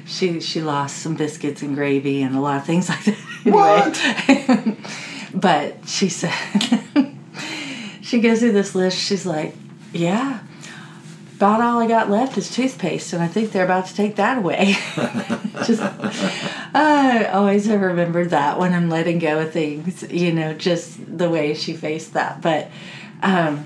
she 0.05 0.41
she 0.41 0.61
lost 0.61 0.97
some 0.97 1.15
biscuits 1.15 1.63
and 1.63 1.75
gravy 1.75 2.21
and 2.21 2.35
a 2.35 2.39
lot 2.39 2.57
of 2.57 2.65
things 2.65 2.87
like 2.89 3.05
that. 3.05 4.27
Anyway. 4.27 4.77
but 5.33 5.87
she 5.87 6.09
said 6.09 6.33
she 8.01 8.19
goes 8.19 8.39
through 8.39 8.51
this 8.51 8.75
list, 8.75 8.99
she's 8.99 9.25
like, 9.25 9.55
Yeah, 9.91 10.41
about 11.43 11.59
all 11.59 11.81
I 11.81 11.87
got 11.87 12.09
left 12.09 12.37
is 12.37 12.49
toothpaste, 12.49 13.11
and 13.11 13.21
I 13.21 13.27
think 13.27 13.51
they're 13.51 13.65
about 13.65 13.87
to 13.87 13.93
take 13.93 14.15
that 14.15 14.37
away. 14.37 14.77
Just 15.65 15.81
I 16.73 17.25
always 17.33 17.65
have 17.65 17.81
remembered 17.81 18.29
that 18.29 18.57
when 18.57 18.73
I'm 18.73 18.89
letting 18.89 19.19
go 19.19 19.41
of 19.41 19.51
things, 19.51 20.03
you 20.03 20.31
know, 20.31 20.53
just 20.53 21.17
the 21.17 21.29
way 21.29 21.53
she 21.53 21.73
faced 21.73 22.13
that. 22.13 22.41
But 22.41 22.71
um 23.21 23.65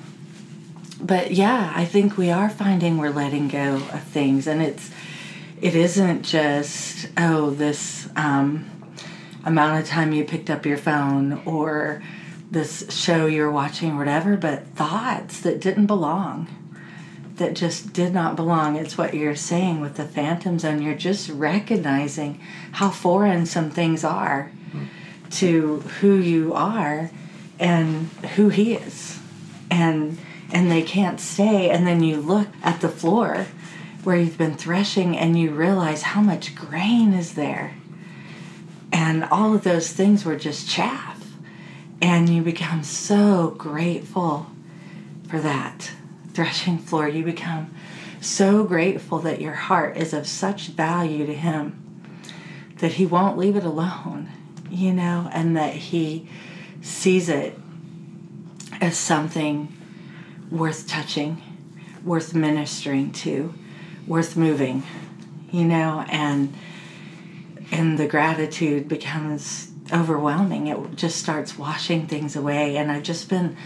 but 0.99 1.31
yeah, 1.31 1.71
I 1.75 1.85
think 1.85 2.17
we 2.17 2.31
are 2.31 2.49
finding 2.49 2.97
we're 2.97 3.11
letting 3.11 3.47
go 3.47 3.75
of 3.75 4.03
things, 4.03 4.47
and 4.47 4.61
it's 4.61 4.89
it 5.61 5.75
isn't 5.75 6.23
just 6.23 7.09
oh 7.15 7.51
this 7.51 8.09
um, 8.15 8.69
amount 9.45 9.81
of 9.81 9.87
time 9.87 10.13
you 10.13 10.23
picked 10.23 10.49
up 10.49 10.65
your 10.65 10.77
phone 10.77 11.43
or 11.45 12.01
this 12.49 12.85
show 12.89 13.27
you're 13.27 13.51
watching 13.51 13.91
or 13.91 13.97
whatever, 13.99 14.35
but 14.35 14.65
thoughts 14.69 15.41
that 15.41 15.61
didn't 15.61 15.85
belong, 15.85 16.47
that 17.37 17.53
just 17.53 17.93
did 17.93 18.13
not 18.13 18.35
belong. 18.35 18.75
It's 18.75 18.97
what 18.97 19.13
you're 19.13 19.35
saying 19.35 19.81
with 19.81 19.95
the 19.95 20.05
phantom 20.05 20.59
zone. 20.59 20.81
You're 20.81 20.95
just 20.95 21.29
recognizing 21.29 22.39
how 22.73 22.89
foreign 22.89 23.45
some 23.45 23.69
things 23.69 24.03
are 24.03 24.51
to 25.31 25.79
who 25.99 26.15
you 26.15 26.53
are 26.53 27.11
and 27.59 28.07
who 28.35 28.49
he 28.49 28.73
is, 28.73 29.19
and 29.69 30.17
and 30.51 30.71
they 30.71 30.81
can't 30.81 31.19
stay. 31.19 31.69
And 31.69 31.85
then 31.85 32.03
you 32.03 32.17
look 32.17 32.47
at 32.63 32.81
the 32.81 32.89
floor 32.89 33.47
where 34.03 34.15
you've 34.15 34.37
been 34.37 34.55
threshing 34.55 35.17
and 35.17 35.37
you 35.37 35.51
realize 35.51 36.01
how 36.01 36.21
much 36.21 36.55
grain 36.55 37.13
is 37.13 37.33
there. 37.33 37.73
And 38.93 39.25
all 39.25 39.53
of 39.53 39.63
those 39.63 39.91
things 39.91 40.23
were 40.23 40.37
just 40.37 40.69
chaff. 40.69 41.33
And 42.01 42.29
you 42.29 42.41
become 42.41 42.83
so 42.83 43.53
grateful 43.57 44.47
for 45.27 45.41
that 45.41 45.91
threshing 46.37 46.77
floor. 46.77 47.07
You 47.07 47.23
become 47.23 47.73
so 48.21 48.63
grateful 48.63 49.17
that 49.17 49.41
your 49.41 49.55
heart 49.55 49.97
is 49.97 50.13
of 50.13 50.27
such 50.27 50.67
value 50.67 51.25
to 51.25 51.33
Him 51.33 51.83
that 52.77 52.93
He 52.93 53.07
won't 53.07 53.39
leave 53.39 53.55
it 53.55 53.63
alone, 53.63 54.29
you 54.69 54.93
know, 54.93 55.31
and 55.33 55.57
that 55.57 55.73
He 55.73 56.29
sees 56.79 57.27
it 57.27 57.57
as 58.79 58.95
something 58.95 59.75
worth 60.51 60.87
touching, 60.87 61.41
worth 62.05 62.35
ministering 62.35 63.11
to, 63.13 63.55
worth 64.05 64.37
moving, 64.37 64.83
you 65.51 65.65
know, 65.65 66.05
and 66.07 66.53
and 67.71 67.97
the 67.97 68.07
gratitude 68.07 68.87
becomes 68.87 69.71
overwhelming. 69.91 70.67
It 70.67 70.95
just 70.95 71.17
starts 71.17 71.57
washing 71.57 72.05
things 72.05 72.35
away. 72.35 72.77
And 72.77 72.91
I've 72.91 73.03
just 73.03 73.27
been 73.27 73.57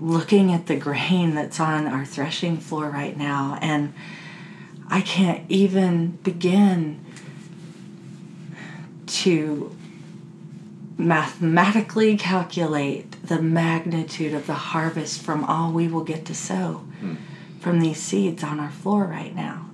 looking 0.00 0.52
at 0.52 0.66
the 0.66 0.76
grain 0.76 1.34
that's 1.34 1.60
on 1.60 1.86
our 1.86 2.04
threshing 2.04 2.58
floor 2.58 2.88
right 2.90 3.16
now, 3.16 3.58
and 3.60 3.94
I 4.88 5.00
can't 5.00 5.44
even 5.50 6.12
begin 6.22 7.04
to 9.06 9.76
mathematically 10.98 12.16
calculate 12.16 13.16
the 13.22 13.40
magnitude 13.40 14.32
of 14.32 14.46
the 14.46 14.54
harvest 14.54 15.22
from 15.22 15.44
all 15.44 15.72
we 15.72 15.88
will 15.88 16.04
get 16.04 16.24
to 16.26 16.34
sow 16.34 16.84
hmm. 17.00 17.14
from 17.60 17.80
these 17.80 18.00
seeds 18.00 18.42
on 18.42 18.58
our 18.58 18.70
floor 18.70 19.04
right 19.04 19.34
now. 19.34 19.70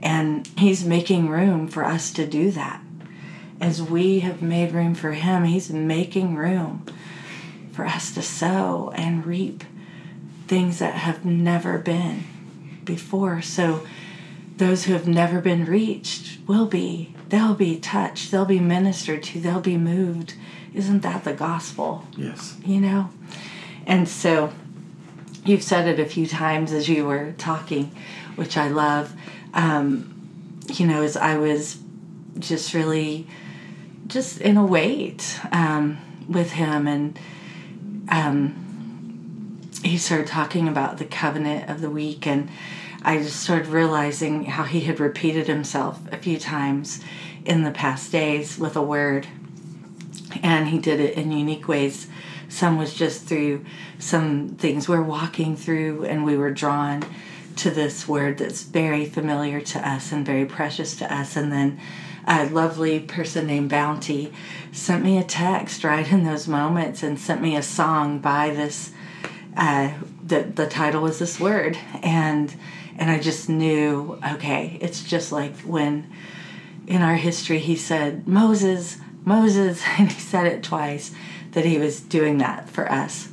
And 0.00 0.46
He's 0.58 0.84
making 0.84 1.28
room 1.28 1.68
for 1.68 1.84
us 1.84 2.12
to 2.14 2.26
do 2.26 2.50
that. 2.52 2.82
As 3.60 3.82
we 3.82 4.20
have 4.20 4.40
made 4.40 4.72
room 4.72 4.94
for 4.94 5.12
Him, 5.12 5.44
He's 5.44 5.70
making 5.70 6.36
room 6.36 6.84
for 7.78 7.86
us 7.86 8.10
to 8.10 8.20
sow 8.20 8.92
and 8.96 9.24
reap 9.24 9.62
things 10.48 10.80
that 10.80 10.94
have 10.94 11.24
never 11.24 11.78
been 11.78 12.24
before. 12.84 13.40
So, 13.40 13.86
those 14.56 14.86
who 14.86 14.94
have 14.94 15.06
never 15.06 15.40
been 15.40 15.64
reached 15.64 16.40
will 16.48 16.66
be. 16.66 17.14
They'll 17.28 17.54
be 17.54 17.78
touched. 17.78 18.32
They'll 18.32 18.44
be 18.44 18.58
ministered 18.58 19.22
to. 19.22 19.38
They'll 19.38 19.60
be 19.60 19.76
moved. 19.76 20.34
Isn't 20.74 21.02
that 21.02 21.22
the 21.22 21.32
gospel? 21.32 22.04
Yes. 22.16 22.56
You 22.66 22.80
know? 22.80 23.10
And 23.86 24.08
so 24.08 24.52
you've 25.44 25.62
said 25.62 25.86
it 25.86 26.00
a 26.00 26.04
few 26.04 26.26
times 26.26 26.72
as 26.72 26.88
you 26.88 27.06
were 27.06 27.30
talking, 27.38 27.92
which 28.34 28.56
I 28.56 28.66
love. 28.66 29.14
Um, 29.54 30.58
you 30.66 30.84
know, 30.84 31.02
as 31.02 31.16
I 31.16 31.36
was 31.36 31.78
just 32.40 32.74
really 32.74 33.28
just 34.08 34.40
in 34.40 34.56
a 34.56 34.66
wait 34.66 35.38
um, 35.52 35.98
with 36.28 36.50
him 36.50 36.88
and 36.88 37.16
um, 38.10 39.60
he 39.82 39.98
started 39.98 40.26
talking 40.26 40.68
about 40.68 40.98
the 40.98 41.04
covenant 41.04 41.70
of 41.70 41.80
the 41.80 41.90
week 41.90 42.26
and 42.26 42.48
I 43.02 43.18
just 43.18 43.40
started 43.40 43.68
realizing 43.68 44.44
how 44.46 44.64
he 44.64 44.80
had 44.80 44.98
repeated 44.98 45.46
himself 45.46 46.00
a 46.10 46.16
few 46.16 46.38
times 46.38 47.00
in 47.44 47.62
the 47.62 47.70
past 47.70 48.10
days 48.10 48.58
with 48.58 48.76
a 48.76 48.82
word. 48.82 49.26
And 50.42 50.68
he 50.68 50.78
did 50.78 51.00
it 51.00 51.16
in 51.16 51.30
unique 51.30 51.68
ways. 51.68 52.08
Some 52.48 52.76
was 52.76 52.94
just 52.94 53.24
through 53.24 53.64
some 53.98 54.56
things 54.58 54.88
we're 54.88 55.02
walking 55.02 55.56
through, 55.56 56.04
and 56.04 56.24
we 56.24 56.36
were 56.36 56.50
drawn 56.50 57.04
to 57.56 57.70
this 57.70 58.06
word 58.06 58.38
that's 58.38 58.62
very 58.62 59.04
familiar 59.04 59.60
to 59.60 59.88
us 59.88 60.12
and 60.12 60.26
very 60.26 60.44
precious 60.44 60.96
to 60.96 61.12
us. 61.12 61.36
And 61.36 61.52
then 61.52 61.80
a 62.28 62.48
lovely 62.50 63.00
person 63.00 63.46
named 63.46 63.70
Bounty 63.70 64.32
sent 64.70 65.02
me 65.02 65.18
a 65.18 65.24
text 65.24 65.82
right 65.82 66.10
in 66.12 66.24
those 66.24 66.46
moments 66.46 67.02
and 67.02 67.18
sent 67.18 67.40
me 67.40 67.56
a 67.56 67.62
song 67.62 68.18
by 68.18 68.50
this. 68.50 68.92
Uh, 69.56 69.92
the 70.24 70.42
the 70.42 70.66
title 70.66 71.02
was 71.02 71.18
this 71.18 71.40
word, 71.40 71.76
and 72.02 72.54
and 72.98 73.10
I 73.10 73.18
just 73.18 73.48
knew, 73.48 74.20
okay, 74.34 74.78
it's 74.80 75.02
just 75.02 75.32
like 75.32 75.56
when 75.60 76.12
in 76.86 77.02
our 77.02 77.14
history 77.16 77.58
he 77.58 77.76
said, 77.76 78.28
Moses, 78.28 78.98
Moses, 79.24 79.82
and 79.98 80.10
he 80.10 80.20
said 80.20 80.46
it 80.46 80.62
twice, 80.62 81.12
that 81.52 81.64
he 81.64 81.78
was 81.78 82.00
doing 82.00 82.38
that 82.38 82.68
for 82.68 82.90
us 82.90 83.28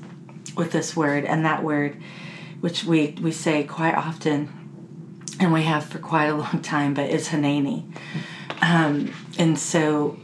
with 0.55 0.71
this 0.71 0.95
word. 0.95 1.25
And 1.25 1.45
that 1.45 1.63
word, 1.63 1.97
which 2.62 2.84
we, 2.84 3.17
we 3.21 3.31
say 3.31 3.63
quite 3.63 3.95
often, 3.95 4.49
and 5.39 5.51
we 5.51 5.63
have 5.63 5.86
for 5.86 5.99
quite 5.99 6.27
a 6.27 6.36
long 6.36 6.62
time, 6.62 6.93
but 6.93 7.10
is 7.10 7.29
Hanani. 7.29 7.86
Um, 8.61 9.13
and 9.37 9.57
so, 9.57 10.17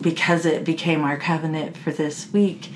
because 0.00 0.46
it 0.46 0.64
became 0.64 1.02
our 1.02 1.16
covenant 1.16 1.76
for 1.76 1.90
this 1.90 2.32
week, 2.32 2.70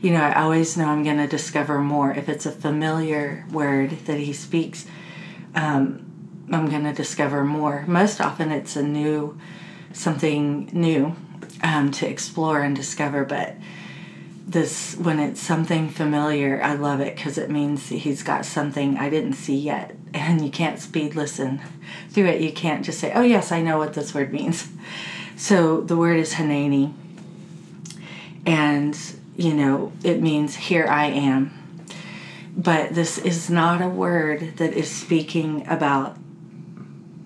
you 0.00 0.10
know, 0.12 0.20
I 0.20 0.42
always 0.42 0.76
know 0.76 0.88
I'm 0.88 1.02
going 1.02 1.16
to 1.16 1.26
discover 1.26 1.78
more. 1.78 2.12
If 2.12 2.28
it's 2.28 2.44
a 2.44 2.52
familiar 2.52 3.46
word 3.50 3.90
that 4.06 4.18
he 4.18 4.32
speaks, 4.32 4.86
um, 5.54 6.04
I'm 6.52 6.68
going 6.68 6.84
to 6.84 6.92
discover 6.92 7.42
more. 7.44 7.84
Most 7.86 8.20
often 8.20 8.52
it's 8.52 8.76
a 8.76 8.82
new, 8.82 9.38
something 9.92 10.68
new 10.72 11.16
um, 11.62 11.90
to 11.92 12.06
explore 12.06 12.60
and 12.60 12.76
discover, 12.76 13.24
but 13.24 13.56
this, 14.46 14.94
when 14.96 15.18
it's 15.18 15.40
something 15.40 15.88
familiar, 15.88 16.60
I 16.62 16.74
love 16.74 17.00
it 17.00 17.16
because 17.16 17.38
it 17.38 17.50
means 17.50 17.88
he's 17.88 18.22
got 18.22 18.44
something 18.44 18.98
I 18.98 19.08
didn't 19.10 19.34
see 19.34 19.56
yet. 19.56 19.96
And 20.12 20.44
you 20.44 20.50
can't 20.50 20.78
speed 20.78 21.14
listen 21.14 21.60
through 22.10 22.26
it. 22.26 22.40
You 22.40 22.52
can't 22.52 22.84
just 22.84 23.00
say, 23.00 23.12
oh, 23.14 23.22
yes, 23.22 23.52
I 23.52 23.62
know 23.62 23.78
what 23.78 23.94
this 23.94 24.14
word 24.14 24.32
means. 24.32 24.68
So 25.36 25.80
the 25.80 25.96
word 25.96 26.18
is 26.18 26.34
Hanani. 26.34 26.94
And 28.46 28.96
you 29.36 29.54
know, 29.54 29.92
it 30.02 30.20
means 30.20 30.54
here 30.54 30.86
I 30.86 31.06
am. 31.06 31.52
But 32.56 32.94
this 32.94 33.18
is 33.18 33.50
not 33.50 33.82
a 33.82 33.88
word 33.88 34.58
that 34.58 34.74
is 34.74 34.90
speaking 34.90 35.66
about, 35.66 36.16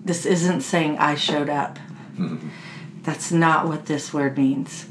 this 0.03 0.25
isn't 0.25 0.61
saying 0.61 0.97
I 0.97 1.15
showed 1.15 1.49
up. 1.49 1.77
That's 3.03 3.31
not 3.31 3.67
what 3.67 3.85
this 3.85 4.13
word 4.13 4.37
means. 4.37 4.87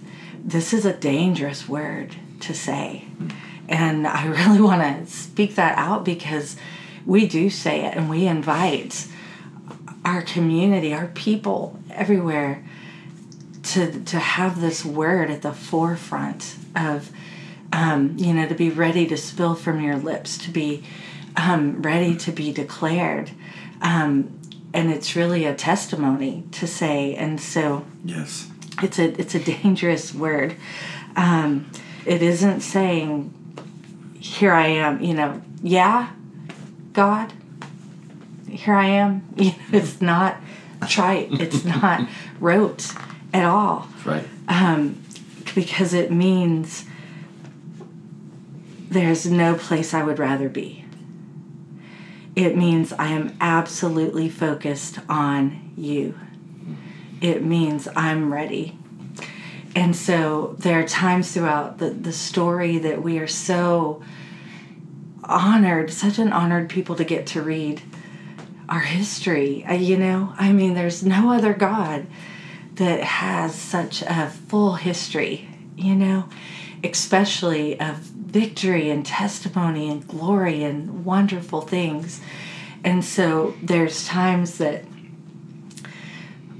This 0.48 0.72
is 0.72 0.87
a 0.87 0.94
dangerous 0.94 1.68
word 1.68 2.16
to 2.40 2.54
say. 2.54 3.04
And 3.68 4.06
I 4.06 4.24
really 4.46 4.62
want 4.62 4.80
to 4.80 5.12
speak 5.12 5.56
that 5.56 5.76
out 5.76 6.02
because 6.04 6.56
we 7.04 7.28
do 7.28 7.50
say 7.50 7.84
it 7.84 7.94
and 7.94 8.08
we 8.08 8.26
invite 8.26 9.06
our 10.06 10.22
community, 10.22 10.94
our 10.94 11.08
people 11.08 11.78
everywhere 11.90 12.64
to 13.62 14.02
to 14.04 14.18
have 14.18 14.62
this 14.62 14.87
word 14.87 15.30
at 15.30 15.42
the 15.42 15.52
forefront 15.52 16.56
of 16.74 17.12
um, 17.70 18.14
you 18.16 18.32
know 18.32 18.48
to 18.48 18.54
be 18.54 18.70
ready 18.70 19.06
to 19.06 19.18
spill 19.18 19.54
from 19.54 19.82
your 19.82 19.96
lips 19.96 20.38
to 20.38 20.50
be 20.50 20.82
um, 21.37 21.82
ready 21.82 22.16
to 22.16 22.32
be 22.32 22.52
declared 22.52 23.32
um, 23.82 24.38
and 24.72 24.90
it's 24.90 25.14
really 25.14 25.44
a 25.44 25.54
testimony 25.54 26.44
to 26.52 26.66
say 26.66 27.14
and 27.14 27.40
so 27.40 27.84
Yes. 28.04 28.48
It's 28.82 28.98
a 28.98 29.18
it's 29.20 29.34
a 29.34 29.38
dangerous 29.40 30.14
word 30.14 30.54
um, 31.16 31.70
it 32.06 32.22
isn't 32.22 32.60
saying 32.60 33.32
here 34.20 34.52
i 34.52 34.66
am 34.66 35.00
you 35.02 35.14
know 35.14 35.40
yeah 35.62 36.10
god 36.92 37.32
here 38.48 38.74
i 38.74 38.86
am 38.86 39.22
you 39.36 39.46
know, 39.50 39.54
it's 39.72 40.00
not 40.00 40.36
trite 40.88 41.28
it's 41.32 41.64
not 41.64 42.08
rote 42.40 42.92
at 43.32 43.44
all 43.44 43.88
Right. 44.04 44.24
um, 44.48 45.02
because 45.54 45.92
it 45.92 46.10
means 46.10 46.84
there's 48.90 49.26
no 49.26 49.54
place 49.54 49.92
I 49.92 50.02
would 50.02 50.18
rather 50.18 50.48
be. 50.48 50.84
It 52.34 52.56
means 52.56 52.92
I 52.94 53.08
am 53.08 53.36
absolutely 53.40 54.28
focused 54.30 54.98
on 55.08 55.72
you. 55.76 56.18
It 57.20 57.42
means 57.42 57.88
I'm 57.96 58.33
ready. 58.33 58.78
And 59.74 59.94
so 59.94 60.57
there 60.59 60.81
are 60.81 60.87
times 60.87 61.33
throughout 61.33 61.78
the, 61.78 61.90
the 61.90 62.12
story 62.12 62.78
that 62.78 63.02
we 63.02 63.18
are 63.18 63.26
so 63.26 64.02
honored, 65.24 65.92
such 65.92 66.18
an 66.18 66.33
honored 66.33 66.68
people 66.68 66.96
to 66.96 67.04
get 67.04 67.26
to 67.28 67.42
read 67.42 67.83
our 68.68 68.81
history. 68.81 69.64
Uh, 69.64 69.74
you 69.74 69.96
know, 69.96 70.33
I 70.38 70.52
mean, 70.52 70.74
there's 70.74 71.02
no 71.04 71.33
other 71.33 71.54
God 71.54 72.07
that 72.74 73.02
has 73.02 73.54
such 73.54 74.02
a 74.02 74.31
full 74.48 74.74
history, 74.74 75.48
you 75.76 75.94
know, 75.94 76.28
especially 76.85 77.78
of 77.81 77.96
victory 77.96 78.90
and 78.90 79.04
testimony 79.04 79.90
and 79.90 80.07
glory 80.07 80.62
and 80.62 81.04
wonderful 81.04 81.61
things. 81.62 82.20
And 82.85 83.04
so 83.04 83.54
there's 83.62 84.07
times 84.07 84.59
that 84.59 84.85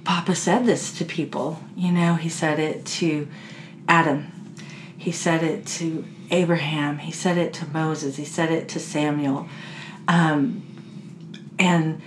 Papa 0.09 0.35
said 0.35 0.65
this 0.65 0.97
to 0.97 1.05
people, 1.05 1.61
you 1.77 1.93
know, 1.93 2.15
he 2.15 2.31
said 2.31 2.59
it 2.59 2.87
to 2.87 3.29
Adam, 3.87 4.55
he 4.97 5.13
said 5.13 5.43
it 5.43 5.67
to 5.67 6.03
Abraham, 6.31 6.97
he 6.97 7.13
said 7.13 7.37
it 7.37 7.53
to 7.53 7.67
Moses, 7.67 8.17
he 8.17 8.25
said 8.25 8.51
it 8.51 8.71
to 8.71 8.81
Samuel. 8.81 9.47
Um, 10.09 10.63
and, 11.59 12.01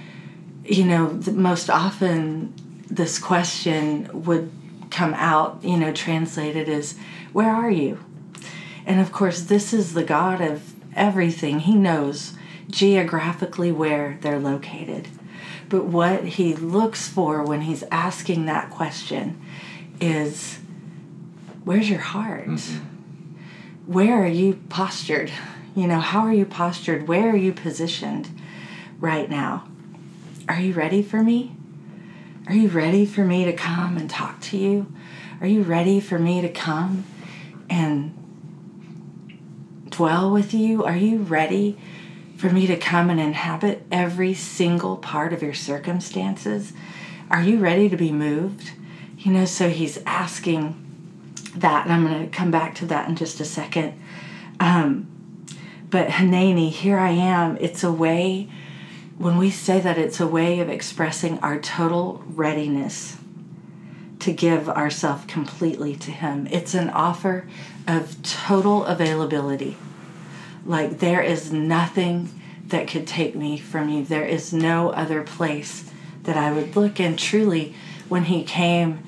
you 0.65 0.83
know, 0.83 1.13
the, 1.13 1.31
most 1.31 1.69
often 1.69 2.55
this 2.89 3.19
question 3.19 4.09
would 4.23 4.51
come 4.89 5.13
out, 5.13 5.59
you 5.63 5.77
know, 5.77 5.93
translated 5.93 6.67
as, 6.67 6.97
Where 7.33 7.51
are 7.51 7.69
you? 7.69 8.03
And 8.83 8.99
of 8.99 9.11
course, 9.11 9.41
this 9.41 9.73
is 9.73 9.93
the 9.93 10.03
God 10.03 10.41
of 10.41 10.73
everything. 10.95 11.59
He 11.59 11.75
knows 11.75 12.33
geographically 12.67 13.71
where 13.71 14.17
they're 14.21 14.39
located. 14.39 15.07
But 15.71 15.85
what 15.85 16.25
he 16.25 16.53
looks 16.53 17.07
for 17.07 17.43
when 17.43 17.61
he's 17.61 17.83
asking 17.83 18.45
that 18.45 18.69
question 18.69 19.41
is, 20.01 20.59
Where's 21.63 21.89
your 21.89 21.99
heart? 21.99 22.47
Mm-hmm. 22.47 22.85
Where 23.91 24.21
are 24.21 24.27
you 24.27 24.61
postured? 24.67 25.31
You 25.73 25.87
know, 25.87 26.01
how 26.01 26.21
are 26.21 26.33
you 26.33 26.45
postured? 26.45 27.07
Where 27.07 27.29
are 27.29 27.37
you 27.37 27.53
positioned 27.53 28.29
right 28.99 29.29
now? 29.29 29.65
Are 30.49 30.59
you 30.59 30.73
ready 30.73 31.01
for 31.01 31.23
me? 31.23 31.55
Are 32.47 32.53
you 32.53 32.67
ready 32.67 33.05
for 33.05 33.23
me 33.23 33.45
to 33.45 33.53
come 33.53 33.95
and 33.95 34.09
talk 34.09 34.41
to 34.41 34.57
you? 34.57 34.91
Are 35.39 35.47
you 35.47 35.61
ready 35.61 36.01
for 36.01 36.19
me 36.19 36.41
to 36.41 36.49
come 36.49 37.05
and 37.69 38.13
dwell 39.89 40.31
with 40.31 40.53
you? 40.53 40.83
Are 40.83 40.97
you 40.97 41.19
ready 41.19 41.79
for 42.41 42.49
me 42.49 42.65
to 42.65 42.75
come 42.75 43.11
and 43.11 43.19
inhabit 43.19 43.85
every 43.91 44.33
single 44.33 44.97
part 44.97 45.31
of 45.31 45.43
your 45.43 45.53
circumstances? 45.53 46.73
Are 47.29 47.43
you 47.43 47.59
ready 47.59 47.87
to 47.87 47.95
be 47.95 48.11
moved? 48.11 48.71
You 49.15 49.31
know, 49.31 49.45
so 49.45 49.69
he's 49.69 49.99
asking 50.07 50.75
that, 51.55 51.85
and 51.85 51.93
I'm 51.93 52.03
going 52.03 52.27
to 52.27 52.35
come 52.35 52.49
back 52.49 52.73
to 52.75 52.87
that 52.87 53.07
in 53.07 53.15
just 53.15 53.39
a 53.39 53.45
second. 53.45 53.93
Um, 54.59 55.07
but 55.91 56.09
Hanani, 56.09 56.71
here 56.71 56.97
I 56.97 57.11
am. 57.11 57.57
It's 57.61 57.83
a 57.83 57.91
way, 57.91 58.49
when 59.19 59.37
we 59.37 59.51
say 59.51 59.79
that, 59.79 59.99
it's 59.99 60.19
a 60.19 60.25
way 60.25 60.61
of 60.61 60.67
expressing 60.67 61.37
our 61.39 61.59
total 61.59 62.23
readiness 62.25 63.17
to 64.17 64.33
give 64.33 64.67
ourselves 64.67 65.25
completely 65.27 65.95
to 65.97 66.09
Him. 66.09 66.47
It's 66.49 66.73
an 66.73 66.89
offer 66.89 67.47
of 67.87 68.19
total 68.23 68.83
availability. 68.85 69.77
Like 70.65 70.99
there 70.99 71.21
is 71.21 71.51
nothing 71.51 72.29
that 72.67 72.87
could 72.87 73.07
take 73.07 73.35
me 73.35 73.57
from 73.57 73.89
you. 73.89 74.05
There 74.05 74.25
is 74.25 74.53
no 74.53 74.91
other 74.91 75.23
place 75.23 75.91
that 76.23 76.37
I 76.37 76.51
would 76.51 76.75
look. 76.75 76.99
And 76.99 77.17
truly, 77.17 77.75
when 78.09 78.25
He 78.25 78.43
came 78.43 79.03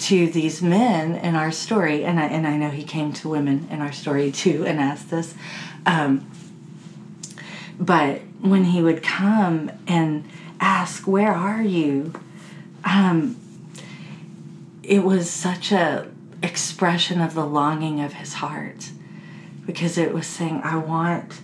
to 0.00 0.28
these 0.28 0.62
men 0.62 1.14
in 1.16 1.34
our 1.34 1.52
story, 1.52 2.04
and 2.04 2.18
I, 2.18 2.26
and 2.26 2.46
I 2.46 2.56
know 2.56 2.70
He 2.70 2.84
came 2.84 3.12
to 3.14 3.28
women 3.28 3.68
in 3.70 3.80
our 3.80 3.92
story 3.92 4.30
too 4.32 4.64
and 4.66 4.80
asked 4.80 5.10
this. 5.10 5.34
Um, 5.86 6.30
but 7.78 8.20
when 8.40 8.64
He 8.64 8.82
would 8.82 9.02
come 9.02 9.70
and 9.86 10.28
ask, 10.60 11.06
Where 11.06 11.32
are 11.32 11.62
you? 11.62 12.12
Um, 12.84 13.36
it 14.82 15.02
was 15.02 15.30
such 15.30 15.72
a 15.72 16.08
expression 16.44 17.20
of 17.20 17.34
the 17.34 17.46
longing 17.46 18.00
of 18.00 18.12
his 18.14 18.34
heart 18.34 18.90
because 19.66 19.98
it 19.98 20.12
was 20.12 20.26
saying 20.26 20.60
i 20.64 20.76
want 20.76 21.40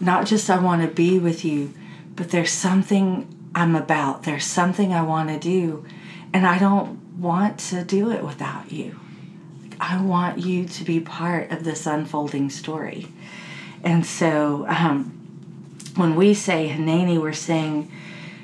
not 0.00 0.26
just 0.26 0.50
i 0.50 0.58
want 0.58 0.82
to 0.82 0.88
be 0.88 1.18
with 1.18 1.44
you 1.44 1.72
but 2.20 2.30
there's 2.30 2.50
something 2.50 3.26
i'm 3.54 3.74
about. 3.74 4.24
There's 4.24 4.44
something 4.44 4.92
i 4.92 5.02
want 5.02 5.30
to 5.30 5.38
do 5.38 5.86
and 6.32 6.46
i 6.46 6.58
don't 6.58 7.18
want 7.18 7.58
to 7.58 7.82
do 7.84 8.10
it 8.10 8.22
without 8.22 8.70
you. 8.70 8.98
I 9.80 10.02
want 10.02 10.38
you 10.38 10.66
to 10.66 10.84
be 10.84 11.00
part 11.00 11.50
of 11.50 11.64
this 11.64 11.86
unfolding 11.86 12.50
story. 12.50 13.08
And 13.82 14.04
so 14.04 14.66
um, 14.68 15.16
when 15.96 16.14
we 16.14 16.34
say 16.34 16.68
hanani 16.68 17.18
we're 17.18 17.32
saying 17.32 17.90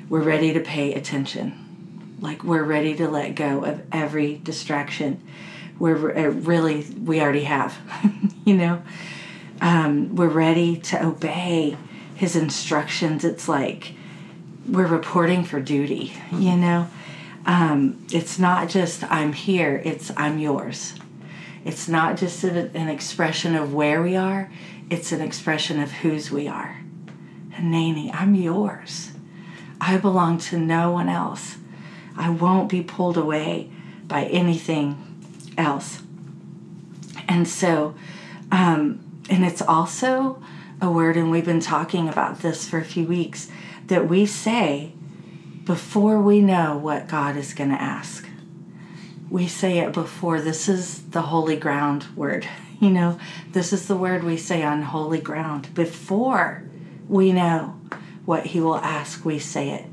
we're 0.09 0.23
ready 0.23 0.53
to 0.53 0.59
pay 0.59 0.93
attention. 0.93 2.15
Like 2.19 2.43
we're 2.43 2.63
ready 2.63 2.95
to 2.95 3.07
let 3.07 3.35
go 3.35 3.63
of 3.63 3.83
every 3.91 4.37
distraction 4.37 5.21
we're 5.79 6.15
uh, 6.15 6.29
really 6.29 6.85
we 7.03 7.21
already 7.21 7.43
have 7.43 7.77
you 8.45 8.55
know? 8.55 8.81
Um, 9.59 10.15
we're 10.15 10.27
ready 10.27 10.77
to 10.77 11.03
obey 11.05 11.77
his 12.15 12.35
instructions. 12.35 13.23
It's 13.23 13.47
like 13.47 13.93
we're 14.67 14.87
reporting 14.87 15.43
for 15.43 15.59
duty 15.59 16.13
you 16.31 16.55
know? 16.55 16.89
Um, 17.45 18.05
it's 18.11 18.37
not 18.37 18.67
just 18.67 19.03
i'm 19.05 19.33
here 19.33 19.81
it's 19.85 20.11
i'm 20.17 20.37
yours. 20.39 20.93
It's 21.65 21.87
not 21.89 22.17
just 22.17 22.43
an 22.43 22.87
expression 22.87 23.55
of 23.55 23.73
where 23.73 24.01
we 24.01 24.15
are 24.15 24.49
it's 24.89 25.11
an 25.11 25.21
expression 25.21 25.81
of 25.81 25.91
whose 25.91 26.31
we 26.31 26.47
are. 26.47 26.81
Hanani, 27.51 28.11
i'm 28.13 28.35
yours. 28.35 29.11
I 29.79 29.97
belong 29.97 30.37
to 30.39 30.57
no 30.57 30.91
one 30.91 31.09
else. 31.09 31.57
I 32.15 32.29
won't 32.29 32.69
be 32.69 32.81
pulled 32.81 33.17
away 33.17 33.69
by 34.07 34.25
anything 34.25 35.06
else. 35.57 36.01
And 37.27 37.47
so, 37.47 37.95
um, 38.51 39.03
and 39.29 39.43
it's 39.43 39.61
also 39.61 40.41
a 40.81 40.89
word, 40.89 41.17
and 41.17 41.31
we've 41.31 41.45
been 41.45 41.59
talking 41.59 42.07
about 42.07 42.41
this 42.41 42.67
for 42.67 42.77
a 42.77 42.85
few 42.85 43.05
weeks, 43.05 43.49
that 43.87 44.07
we 44.07 44.25
say 44.25 44.93
before 45.63 46.21
we 46.21 46.39
know 46.39 46.77
what 46.77 47.07
God 47.07 47.35
is 47.35 47.53
going 47.53 47.71
to 47.71 47.81
ask. 47.81 48.27
We 49.29 49.47
say 49.47 49.79
it 49.79 49.91
before. 49.91 50.39
This 50.39 50.69
is 50.69 51.09
the 51.09 51.23
holy 51.23 51.57
ground 51.57 52.05
word. 52.15 52.47
You 52.79 52.91
know, 52.91 53.19
this 53.53 53.73
is 53.73 53.87
the 53.87 53.95
word 53.95 54.23
we 54.23 54.37
say 54.37 54.61
on 54.61 54.83
holy 54.83 55.19
ground. 55.19 55.73
Before 55.73 56.61
we 57.09 57.31
know 57.31 57.75
what 58.23 58.45
He 58.45 58.61
will 58.61 58.75
ask, 58.77 59.25
we 59.25 59.39
say 59.39 59.71
it. 59.71 59.85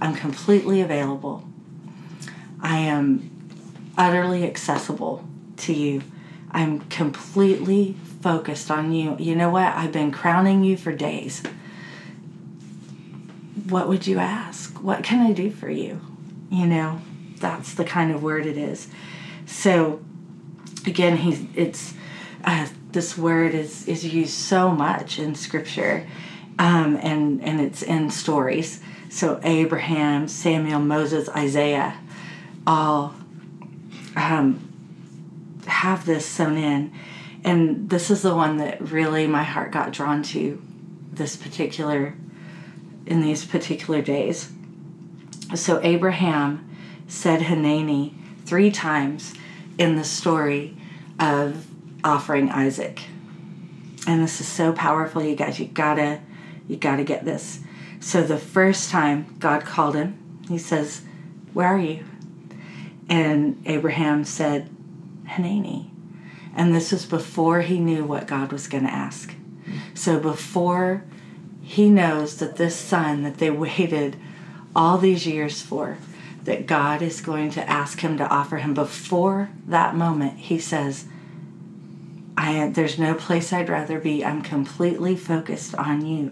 I'm 0.00 0.14
completely 0.14 0.80
available. 0.80 1.46
I 2.62 2.78
am 2.78 3.29
utterly 4.00 4.44
accessible 4.44 5.22
to 5.58 5.74
you. 5.74 6.02
I'm 6.50 6.80
completely 6.88 7.94
focused 8.22 8.70
on 8.70 8.92
you. 8.92 9.14
You 9.18 9.36
know 9.36 9.50
what? 9.50 9.74
I've 9.74 9.92
been 9.92 10.10
crowning 10.10 10.64
you 10.64 10.78
for 10.78 10.90
days. 10.90 11.42
What 13.68 13.88
would 13.88 14.06
you 14.06 14.18
ask? 14.18 14.82
What 14.82 15.04
can 15.04 15.20
I 15.24 15.32
do 15.32 15.50
for 15.50 15.68
you? 15.68 16.00
You 16.50 16.66
know, 16.66 17.02
that's 17.36 17.74
the 17.74 17.84
kind 17.84 18.10
of 18.10 18.22
word 18.22 18.46
it 18.46 18.56
is. 18.56 18.88
So, 19.44 20.00
again, 20.86 21.18
he's 21.18 21.44
it's 21.54 21.92
uh, 22.42 22.68
this 22.92 23.18
word 23.18 23.54
is 23.54 23.86
is 23.86 24.04
used 24.04 24.32
so 24.32 24.70
much 24.70 25.18
in 25.18 25.34
Scripture, 25.34 26.06
um, 26.58 26.96
and 27.02 27.44
and 27.44 27.60
it's 27.60 27.82
in 27.82 28.10
stories. 28.10 28.80
So 29.10 29.40
Abraham, 29.42 30.26
Samuel, 30.26 30.80
Moses, 30.80 31.28
Isaiah 31.28 31.98
all 32.66 33.14
um, 34.20 35.62
have 35.66 36.06
this 36.06 36.26
sewn 36.26 36.56
in. 36.56 36.92
And 37.42 37.88
this 37.88 38.10
is 38.10 38.22
the 38.22 38.34
one 38.34 38.58
that 38.58 38.80
really 38.90 39.26
my 39.26 39.42
heart 39.42 39.72
got 39.72 39.92
drawn 39.92 40.22
to 40.24 40.60
this 41.12 41.36
particular, 41.36 42.14
in 43.06 43.20
these 43.22 43.44
particular 43.44 44.02
days. 44.02 44.50
So 45.54 45.80
Abraham 45.82 46.68
said 47.08 47.42
Hanani 47.42 48.14
three 48.44 48.70
times 48.70 49.34
in 49.78 49.96
the 49.96 50.04
story 50.04 50.76
of 51.18 51.66
offering 52.04 52.50
Isaac. 52.50 53.02
And 54.06 54.22
this 54.22 54.40
is 54.40 54.48
so 54.48 54.72
powerful, 54.72 55.22
you 55.22 55.34
guys. 55.34 55.58
You 55.58 55.66
gotta, 55.66 56.20
you 56.68 56.76
gotta 56.76 57.04
get 57.04 57.24
this. 57.24 57.60
So 58.00 58.22
the 58.22 58.38
first 58.38 58.90
time 58.90 59.36
God 59.38 59.64
called 59.64 59.94
him, 59.94 60.40
he 60.48 60.58
says, 60.58 61.02
Where 61.52 61.68
are 61.68 61.78
you? 61.78 62.04
And 63.10 63.60
Abraham 63.66 64.24
said, 64.24 64.70
Hanani. 65.26 65.90
And 66.54 66.74
this 66.74 66.92
was 66.92 67.04
before 67.04 67.60
he 67.60 67.80
knew 67.80 68.04
what 68.04 68.28
God 68.28 68.52
was 68.52 68.68
going 68.68 68.84
to 68.84 68.92
ask. 68.92 69.34
So 69.94 70.18
before 70.18 71.04
he 71.62 71.90
knows 71.90 72.38
that 72.38 72.56
this 72.56 72.76
son 72.76 73.22
that 73.24 73.38
they 73.38 73.50
waited 73.50 74.16
all 74.74 74.96
these 74.96 75.26
years 75.26 75.60
for, 75.60 75.98
that 76.44 76.66
God 76.66 77.02
is 77.02 77.20
going 77.20 77.50
to 77.50 77.68
ask 77.68 78.00
him 78.00 78.16
to 78.16 78.28
offer 78.28 78.58
him, 78.58 78.74
before 78.74 79.50
that 79.66 79.94
moment, 79.94 80.38
he 80.38 80.58
says, 80.58 81.06
I, 82.36 82.68
there's 82.68 82.98
no 82.98 83.14
place 83.14 83.52
I'd 83.52 83.68
rather 83.68 83.98
be. 83.98 84.24
I'm 84.24 84.40
completely 84.40 85.16
focused 85.16 85.74
on 85.74 86.06
you. 86.06 86.28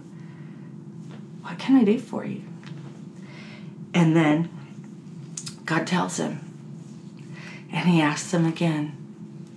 What 1.42 1.58
can 1.58 1.76
I 1.76 1.84
do 1.84 1.98
for 1.98 2.24
you? 2.24 2.42
And 3.92 4.16
then 4.16 4.48
God 5.64 5.86
tells 5.86 6.16
him, 6.18 6.47
and 7.70 7.88
he 7.88 8.00
asks 8.00 8.32
him 8.32 8.46
again, 8.46 8.96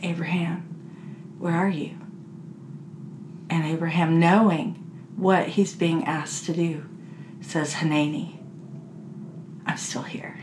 Abraham, 0.02 1.36
where 1.40 1.56
are 1.56 1.70
you? 1.70 1.98
And 3.50 3.66
Abraham, 3.66 4.20
knowing 4.20 4.76
what 5.16 5.50
he's 5.50 5.76
being 5.76 6.06
asked 6.06 6.46
to 6.46 6.54
do, 6.54 6.86
says, 7.42 7.76
Hanani, 7.76 8.40
I'm 9.66 9.78
still 9.78 10.04
here. 10.04 10.38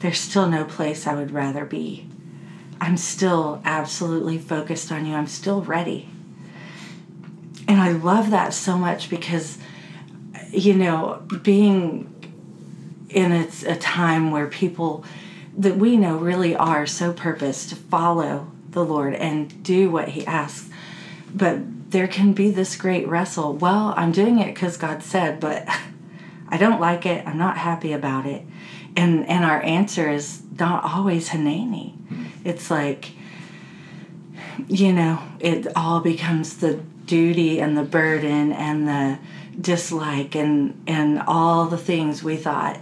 There's 0.00 0.18
still 0.18 0.48
no 0.48 0.64
place 0.64 1.06
I 1.06 1.14
would 1.14 1.30
rather 1.30 1.64
be. 1.64 2.08
I'm 2.80 2.96
still 2.96 3.62
absolutely 3.64 4.38
focused 4.38 4.90
on 4.90 5.06
you. 5.06 5.14
I'm 5.14 5.28
still 5.28 5.62
ready. 5.62 6.08
And 7.68 7.80
I 7.80 7.92
love 7.92 8.30
that 8.32 8.52
so 8.52 8.76
much 8.76 9.08
because, 9.08 9.58
you 10.50 10.74
know, 10.74 11.22
being 11.42 12.08
in 13.08 13.30
a, 13.30 13.48
a 13.66 13.76
time 13.76 14.32
where 14.32 14.48
people 14.48 15.04
that 15.56 15.76
we 15.76 15.96
know 15.96 16.16
really 16.16 16.56
are 16.56 16.86
so 16.86 17.12
purposed 17.12 17.68
to 17.70 17.76
follow 17.76 18.50
the 18.70 18.84
Lord 18.84 19.14
and 19.14 19.62
do 19.62 19.90
what 19.90 20.10
He 20.10 20.26
asks. 20.26 20.70
But 21.34 21.90
there 21.90 22.08
can 22.08 22.32
be 22.32 22.50
this 22.50 22.76
great 22.76 23.06
wrestle. 23.06 23.54
Well, 23.54 23.94
I'm 23.96 24.12
doing 24.12 24.38
it 24.38 24.54
because 24.54 24.76
God 24.76 25.02
said, 25.02 25.40
but 25.40 25.68
I 26.48 26.56
don't 26.56 26.80
like 26.80 27.06
it. 27.06 27.26
I'm 27.26 27.38
not 27.38 27.58
happy 27.58 27.92
about 27.92 28.26
it. 28.26 28.42
And 28.96 29.26
and 29.26 29.44
our 29.44 29.62
answer 29.62 30.10
is 30.10 30.42
not 30.58 30.84
always 30.84 31.28
Hanani. 31.28 31.94
It's 32.44 32.70
like, 32.70 33.12
you 34.68 34.92
know, 34.92 35.22
it 35.40 35.66
all 35.74 36.00
becomes 36.00 36.58
the 36.58 36.74
duty 37.06 37.58
and 37.58 37.76
the 37.76 37.82
burden 37.82 38.52
and 38.52 38.86
the 38.86 39.18
dislike 39.58 40.34
and 40.34 40.82
and 40.86 41.22
all 41.26 41.66
the 41.66 41.78
things 41.78 42.22
we 42.22 42.36
thought 42.36 42.78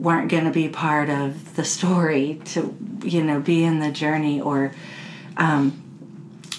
weren't 0.00 0.30
going 0.30 0.44
to 0.44 0.50
be 0.50 0.68
part 0.68 1.10
of 1.10 1.56
the 1.56 1.64
story 1.64 2.40
to 2.44 2.76
you 3.02 3.22
know 3.22 3.40
be 3.40 3.64
in 3.64 3.80
the 3.80 3.90
journey 3.90 4.40
or 4.40 4.72
um, 5.36 5.82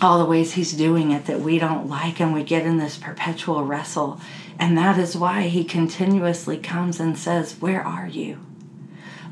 all 0.01 0.19
the 0.19 0.25
ways 0.25 0.53
he's 0.53 0.73
doing 0.73 1.11
it 1.11 1.25
that 1.25 1.39
we 1.39 1.59
don't 1.59 1.87
like 1.87 2.19
and 2.21 2.33
we 2.33 2.43
get 2.43 2.65
in 2.65 2.77
this 2.77 2.97
perpetual 2.97 3.63
wrestle 3.63 4.19
and 4.59 4.77
that 4.77 4.97
is 4.97 5.15
why 5.15 5.43
he 5.43 5.63
continuously 5.63 6.57
comes 6.57 6.99
and 6.99 7.17
says 7.17 7.55
where 7.59 7.81
are 7.83 8.07
you 8.07 8.37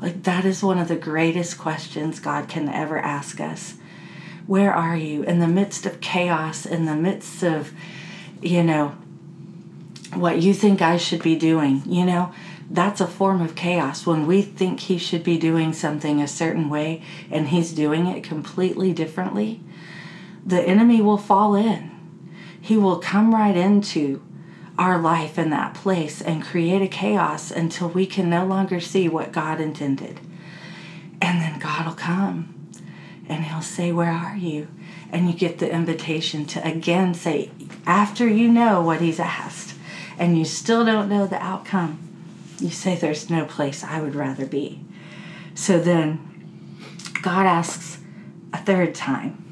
Like, 0.00 0.22
that 0.22 0.44
is 0.44 0.62
one 0.62 0.78
of 0.78 0.88
the 0.88 0.96
greatest 0.96 1.58
questions 1.58 2.20
God 2.20 2.48
can 2.48 2.68
ever 2.68 2.98
ask 2.98 3.40
us. 3.40 3.74
Where 4.46 4.72
are 4.72 4.96
you 4.96 5.22
in 5.24 5.38
the 5.38 5.46
midst 5.46 5.86
of 5.86 6.00
chaos, 6.00 6.66
in 6.66 6.86
the 6.86 6.96
midst 6.96 7.42
of, 7.42 7.72
you 8.40 8.62
know, 8.64 8.94
what 10.14 10.42
you 10.42 10.54
think 10.54 10.80
I 10.82 10.96
should 10.96 11.22
be 11.22 11.36
doing? 11.36 11.82
You 11.86 12.06
know, 12.06 12.32
that's 12.70 13.00
a 13.00 13.06
form 13.06 13.42
of 13.42 13.56
chaos 13.56 14.06
when 14.06 14.26
we 14.26 14.42
think 14.42 14.80
He 14.80 14.96
should 14.96 15.24
be 15.24 15.38
doing 15.38 15.72
something 15.72 16.20
a 16.20 16.28
certain 16.28 16.70
way 16.70 17.02
and 17.30 17.48
He's 17.48 17.72
doing 17.72 18.06
it 18.06 18.22
completely 18.22 18.92
differently. 18.92 19.60
The 20.46 20.62
enemy 20.62 21.02
will 21.02 21.18
fall 21.18 21.54
in, 21.54 21.90
he 22.60 22.76
will 22.76 22.98
come 22.98 23.34
right 23.34 23.56
into 23.56 24.22
our 24.78 24.98
life 24.98 25.38
in 25.38 25.50
that 25.50 25.74
place 25.74 26.20
and 26.20 26.42
create 26.42 26.82
a 26.82 26.88
chaos 26.88 27.50
until 27.50 27.88
we 27.88 28.06
can 28.06 28.28
no 28.30 28.44
longer 28.44 28.80
see 28.80 29.08
what 29.08 29.32
God 29.32 29.60
intended. 29.60 30.20
And 31.20 31.40
then 31.40 31.58
God 31.58 31.86
will 31.86 31.94
come 31.94 32.54
and 33.28 33.44
He'll 33.44 33.62
say, 33.62 33.92
Where 33.92 34.12
are 34.12 34.36
you? 34.36 34.68
And 35.10 35.26
you 35.26 35.34
get 35.34 35.58
the 35.58 35.70
invitation 35.70 36.46
to 36.46 36.66
again 36.66 37.14
say, 37.14 37.50
after 37.86 38.28
you 38.28 38.48
know 38.48 38.80
what 38.80 39.00
He's 39.00 39.20
asked 39.20 39.74
and 40.18 40.38
you 40.38 40.44
still 40.44 40.84
don't 40.84 41.08
know 41.08 41.26
the 41.26 41.42
outcome, 41.42 42.09
you 42.60 42.70
say, 42.70 42.96
There's 42.96 43.30
no 43.30 43.44
place 43.44 43.82
I 43.84 44.00
would 44.00 44.14
rather 44.14 44.46
be. 44.46 44.84
So 45.54 45.78
then 45.78 46.26
God 47.22 47.46
asks 47.46 47.98
a 48.52 48.58
third 48.58 48.94
time 48.94 49.42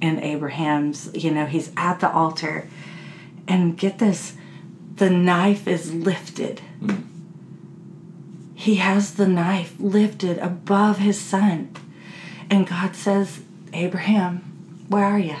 And 0.00 0.20
Abraham's, 0.20 1.10
you 1.14 1.30
know, 1.30 1.46
he's 1.46 1.72
at 1.76 2.00
the 2.00 2.10
altar 2.10 2.68
and 3.48 3.76
get 3.76 3.98
this 3.98 4.36
the 4.96 5.10
knife 5.10 5.68
is 5.68 5.92
lifted. 5.92 6.62
Mm. 6.80 7.04
He 8.54 8.76
has 8.76 9.14
the 9.14 9.28
knife 9.28 9.74
lifted 9.78 10.38
above 10.38 10.98
his 10.98 11.20
son. 11.20 11.70
And 12.48 12.66
God 12.66 12.96
says, 12.96 13.40
Abraham, 13.74 14.38
where 14.88 15.04
are 15.04 15.18
you? 15.18 15.36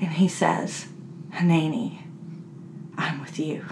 And 0.00 0.12
he 0.12 0.28
says, 0.28 0.86
Hanani, 1.32 2.02
I'm 2.96 3.20
with 3.20 3.38
you. 3.38 3.64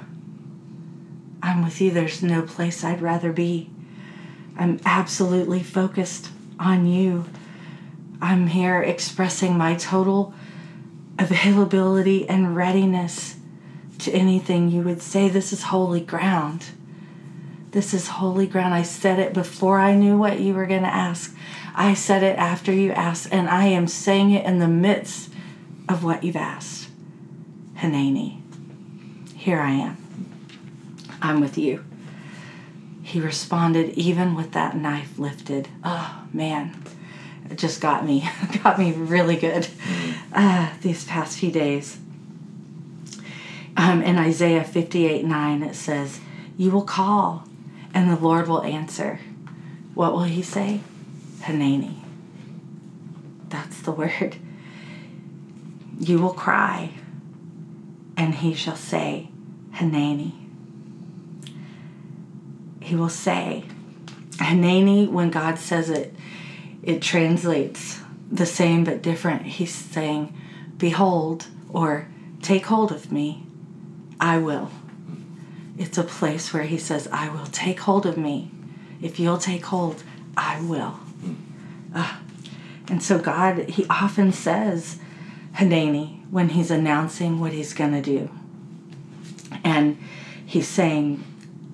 I'm 1.46 1.62
with 1.62 1.80
you. 1.80 1.92
There's 1.92 2.24
no 2.24 2.42
place 2.42 2.82
I'd 2.82 3.00
rather 3.00 3.32
be. 3.32 3.70
I'm 4.58 4.80
absolutely 4.84 5.62
focused 5.62 6.30
on 6.58 6.86
you. 6.86 7.26
I'm 8.20 8.48
here 8.48 8.82
expressing 8.82 9.56
my 9.56 9.76
total 9.76 10.34
availability 11.20 12.28
and 12.28 12.56
readiness 12.56 13.36
to 14.00 14.10
anything 14.10 14.70
you 14.70 14.82
would 14.82 15.00
say. 15.00 15.28
This 15.28 15.52
is 15.52 15.64
holy 15.64 16.00
ground. 16.00 16.70
This 17.70 17.94
is 17.94 18.08
holy 18.08 18.48
ground. 18.48 18.74
I 18.74 18.82
said 18.82 19.20
it 19.20 19.32
before 19.32 19.78
I 19.78 19.94
knew 19.94 20.18
what 20.18 20.40
you 20.40 20.52
were 20.52 20.66
going 20.66 20.82
to 20.82 20.88
ask. 20.88 21.32
I 21.76 21.94
said 21.94 22.24
it 22.24 22.36
after 22.38 22.72
you 22.72 22.90
asked, 22.90 23.28
and 23.30 23.48
I 23.48 23.66
am 23.66 23.86
saying 23.86 24.32
it 24.32 24.44
in 24.44 24.58
the 24.58 24.66
midst 24.66 25.30
of 25.88 26.02
what 26.02 26.24
you've 26.24 26.34
asked. 26.34 26.88
Hanani, 27.76 28.42
here 29.36 29.60
I 29.60 29.70
am. 29.70 30.05
I'm 31.20 31.40
with 31.40 31.58
you. 31.58 31.84
He 33.02 33.20
responded 33.20 33.90
even 33.90 34.34
with 34.34 34.52
that 34.52 34.76
knife 34.76 35.18
lifted. 35.18 35.68
Oh, 35.84 36.24
man 36.32 36.82
it 37.50 37.58
just 37.58 37.80
got 37.80 38.04
me 38.04 38.28
got 38.62 38.78
me 38.78 38.92
really 38.92 39.36
good 39.36 39.64
mm-hmm. 39.64 40.32
uh, 40.32 40.70
these 40.82 41.04
past 41.04 41.38
few 41.38 41.50
days. 41.50 41.98
Um, 43.76 44.02
in 44.02 44.16
Isaiah 44.16 44.64
58 44.64 45.24
9, 45.24 45.62
it 45.62 45.74
says, 45.74 46.20
You 46.56 46.70
will 46.70 46.82
call, 46.82 47.44
and 47.92 48.10
the 48.10 48.16
Lord 48.16 48.48
will 48.48 48.62
answer. 48.62 49.20
What 49.94 50.12
will 50.12 50.24
he 50.24 50.42
say? 50.42 50.80
Hanani. 51.42 52.02
That's 53.48 53.80
the 53.80 53.92
word. 53.92 54.36
You 55.98 56.18
will 56.18 56.34
cry, 56.34 56.92
and 58.16 58.34
he 58.36 58.54
shall 58.54 58.76
say, 58.76 59.28
Hanani. 59.72 60.45
He 62.86 62.94
will 62.94 63.08
say, 63.08 63.64
Hanani, 64.38 65.08
when 65.08 65.30
God 65.30 65.58
says 65.58 65.90
it, 65.90 66.14
it 66.84 67.02
translates 67.02 67.98
the 68.30 68.46
same 68.46 68.84
but 68.84 69.02
different. 69.02 69.42
He's 69.42 69.74
saying, 69.74 70.32
Behold, 70.78 71.48
or 71.68 72.06
take 72.42 72.66
hold 72.66 72.92
of 72.92 73.10
me, 73.10 73.44
I 74.20 74.38
will. 74.38 74.70
It's 75.76 75.98
a 75.98 76.04
place 76.04 76.54
where 76.54 76.62
he 76.62 76.78
says, 76.78 77.08
I 77.10 77.28
will 77.28 77.46
take 77.46 77.80
hold 77.80 78.06
of 78.06 78.16
me. 78.16 78.52
If 79.02 79.18
you'll 79.18 79.38
take 79.38 79.64
hold, 79.64 80.04
I 80.36 80.60
will. 80.60 81.00
Uh, 81.92 82.18
and 82.88 83.02
so 83.02 83.18
God, 83.18 83.68
he 83.68 83.84
often 83.90 84.30
says, 84.30 85.00
Hanani, 85.54 86.22
when 86.30 86.50
he's 86.50 86.70
announcing 86.70 87.40
what 87.40 87.50
he's 87.50 87.74
going 87.74 87.94
to 87.94 88.00
do. 88.00 88.30
And 89.64 89.98
he's 90.46 90.68
saying, 90.68 91.24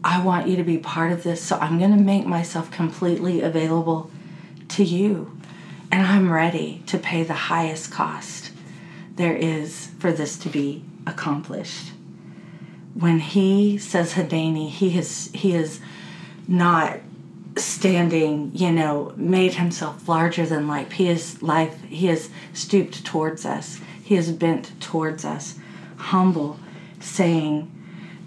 I 0.05 0.22
want 0.22 0.48
you 0.48 0.57
to 0.57 0.64
be 0.64 0.78
part 0.78 1.12
of 1.12 1.22
this, 1.22 1.40
so 1.42 1.57
I'm 1.59 1.78
going 1.78 1.96
to 1.96 2.03
make 2.03 2.26
myself 2.26 2.70
completely 2.70 3.40
available 3.40 4.11
to 4.70 4.84
you. 4.84 5.38
And 5.90 6.07
I'm 6.07 6.32
ready 6.32 6.82
to 6.86 6.98
pay 6.98 7.22
the 7.22 7.34
highest 7.34 7.90
cost 7.90 8.50
there 9.16 9.36
is 9.36 9.90
for 9.98 10.12
this 10.12 10.38
to 10.38 10.48
be 10.48 10.84
accomplished. 11.07 11.92
When 12.94 13.20
he 13.20 13.78
says 13.78 14.14
Hanani, 14.14 14.68
he 14.68 14.98
is 14.98 15.30
he 15.32 15.55
is 15.55 15.80
not 16.48 16.98
standing, 17.57 18.50
you 18.55 18.72
know, 18.72 19.12
made 19.16 19.55
himself 19.55 20.09
larger 20.09 20.46
than 20.46 20.66
life. 20.66 20.92
He 20.92 21.09
is 21.09 21.42
life, 21.42 21.82
he 21.84 22.09
is 22.09 22.30
stooped 22.53 23.05
towards 23.05 23.44
us. 23.44 23.80
He 24.03 24.16
is 24.16 24.32
bent 24.32 24.78
towards 24.80 25.24
us, 25.24 25.59
humble, 25.96 26.59
saying, 27.00 27.70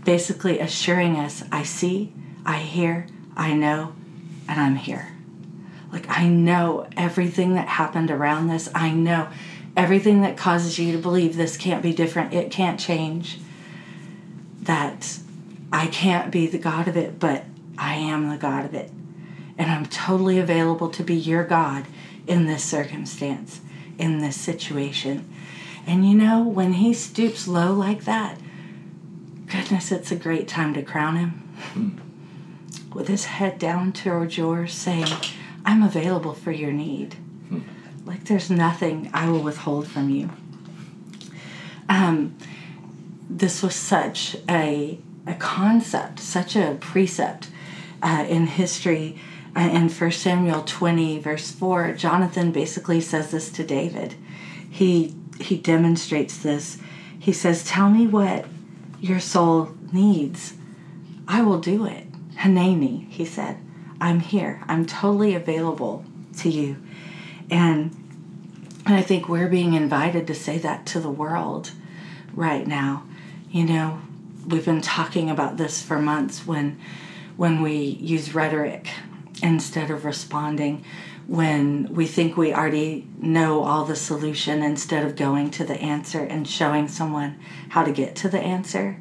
basically 0.05 0.59
assuring 0.59 1.17
us, 1.17 1.43
I 1.51 1.63
see, 1.63 2.13
I 2.45 2.59
hear, 2.59 3.07
I 3.35 3.53
know, 3.53 3.93
and 4.47 4.61
I'm 4.61 4.75
here. 4.75 5.11
Like, 5.91 6.07
I 6.09 6.27
know 6.27 6.87
everything 6.95 7.55
that 7.55 7.67
happened 7.67 8.11
around 8.11 8.47
this. 8.47 8.69
I 8.73 8.91
know 8.91 9.27
everything 9.75 10.21
that 10.21 10.37
causes 10.37 10.79
you 10.79 10.91
to 10.93 10.97
believe 10.97 11.35
this 11.35 11.57
can't 11.57 11.83
be 11.83 11.93
different, 11.93 12.33
it 12.33 12.51
can't 12.51 12.79
change. 12.79 13.39
That 14.61 15.19
I 15.71 15.87
can't 15.87 16.31
be 16.31 16.47
the 16.47 16.57
God 16.57 16.87
of 16.87 16.95
it, 16.95 17.19
but 17.19 17.45
I 17.77 17.95
am 17.95 18.29
the 18.29 18.37
God 18.37 18.65
of 18.65 18.73
it. 18.73 18.91
And 19.57 19.71
I'm 19.71 19.85
totally 19.85 20.39
available 20.39 20.89
to 20.89 21.03
be 21.03 21.15
your 21.15 21.43
God 21.43 21.85
in 22.27 22.45
this 22.45 22.63
circumstance, 22.63 23.61
in 23.97 24.19
this 24.19 24.35
situation. 24.35 25.31
And 25.87 26.07
you 26.07 26.15
know, 26.15 26.43
when 26.43 26.73
he 26.73 26.93
stoops 26.93 27.47
low 27.47 27.73
like 27.73 28.05
that, 28.05 28.39
goodness, 29.47 29.91
it's 29.91 30.11
a 30.11 30.15
great 30.15 30.47
time 30.47 30.73
to 30.73 30.81
crown 30.81 31.15
him. 31.15 31.29
Hmm. 31.73 31.89
With 32.93 33.07
his 33.07 33.25
head 33.25 33.59
down 33.59 33.91
towards 33.91 34.37
yours, 34.37 34.73
saying, 34.73 35.07
I'm 35.65 35.83
available 35.83 36.33
for 36.33 36.51
your 36.51 36.71
need. 36.71 37.15
Hmm. 37.49 37.59
Like 38.05 38.25
there's 38.25 38.49
nothing 38.49 39.09
I 39.13 39.29
will 39.29 39.41
withhold 39.41 39.87
from 39.87 40.09
you. 40.09 40.29
Um, 41.89 42.35
this 43.29 43.61
was 43.61 43.75
such 43.75 44.37
a, 44.49 44.99
a 45.27 45.33
concept, 45.35 46.19
such 46.19 46.55
a 46.55 46.77
precept 46.79 47.49
uh, 48.01 48.25
in 48.27 48.47
history. 48.47 49.19
Uh, 49.55 49.69
in 49.71 49.89
1 49.89 50.11
Samuel 50.11 50.63
20, 50.63 51.19
verse 51.19 51.51
4, 51.51 51.93
Jonathan 51.93 52.51
basically 52.51 52.99
says 52.99 53.31
this 53.31 53.49
to 53.51 53.63
David. 53.63 54.15
He, 54.69 55.15
he 55.39 55.57
demonstrates 55.57 56.37
this. 56.37 56.77
He 57.17 57.31
says, 57.31 57.63
Tell 57.63 57.89
me 57.89 58.05
what 58.05 58.45
your 58.99 59.19
soul 59.19 59.69
needs. 59.91 60.53
I 61.27 61.41
will 61.41 61.59
do 61.59 61.85
it. 61.85 62.05
Hanani, 62.37 63.07
he 63.09 63.25
said. 63.25 63.57
I'm 63.99 64.19
here. 64.19 64.61
I'm 64.67 64.85
totally 64.85 65.35
available 65.35 66.05
to 66.37 66.49
you. 66.49 66.77
And 67.49 68.01
and 68.85 68.93
I 68.93 69.01
think 69.01 69.27
we're 69.27 69.47
being 69.47 69.73
invited 69.73 70.27
to 70.27 70.35
say 70.35 70.59
that 70.59 70.85
to 70.87 70.99
the 70.99 71.09
world 71.09 71.71
right 72.33 72.67
now. 72.67 73.03
You 73.49 73.65
know, 73.65 73.99
we've 74.45 74.65
been 74.65 74.81
talking 74.81 75.29
about 75.29 75.57
this 75.57 75.81
for 75.81 75.97
months 75.97 76.45
when 76.45 76.79
when 77.35 77.61
we 77.61 77.75
use 77.75 78.35
rhetoric 78.35 78.89
instead 79.41 79.89
of 79.89 80.05
responding, 80.05 80.85
when 81.27 81.93
we 81.93 82.05
think 82.05 82.37
we 82.37 82.53
already 82.53 83.07
know 83.17 83.63
all 83.63 83.85
the 83.85 83.95
solution 83.95 84.61
instead 84.61 85.03
of 85.03 85.15
going 85.15 85.49
to 85.51 85.63
the 85.63 85.75
answer 85.75 86.23
and 86.23 86.47
showing 86.47 86.87
someone 86.87 87.39
how 87.69 87.83
to 87.83 87.91
get 87.91 88.15
to 88.15 88.29
the 88.29 88.39
answer. 88.39 88.99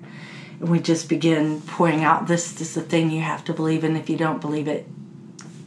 And 0.60 0.68
we 0.68 0.80
just 0.80 1.08
begin 1.08 1.60
pouring 1.60 2.02
out 2.02 2.26
this 2.26 2.60
is 2.60 2.74
the 2.74 2.80
thing 2.80 3.10
you 3.10 3.20
have 3.20 3.44
to 3.44 3.52
believe 3.52 3.84
and 3.84 3.96
if 3.96 4.08
you 4.08 4.16
don't 4.16 4.40
believe 4.40 4.68
it 4.68 4.86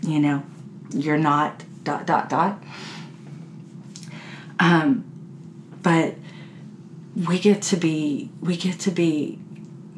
you 0.01 0.19
know 0.19 0.43
you're 0.91 1.17
not 1.17 1.63
dot 1.83 2.05
dot 2.07 2.29
dot. 2.29 2.63
Um 4.59 5.03
but 5.83 6.15
we 7.15 7.39
get 7.39 7.61
to 7.63 7.77
be 7.77 8.29
we 8.41 8.57
get 8.57 8.79
to 8.79 8.91
be 8.91 9.39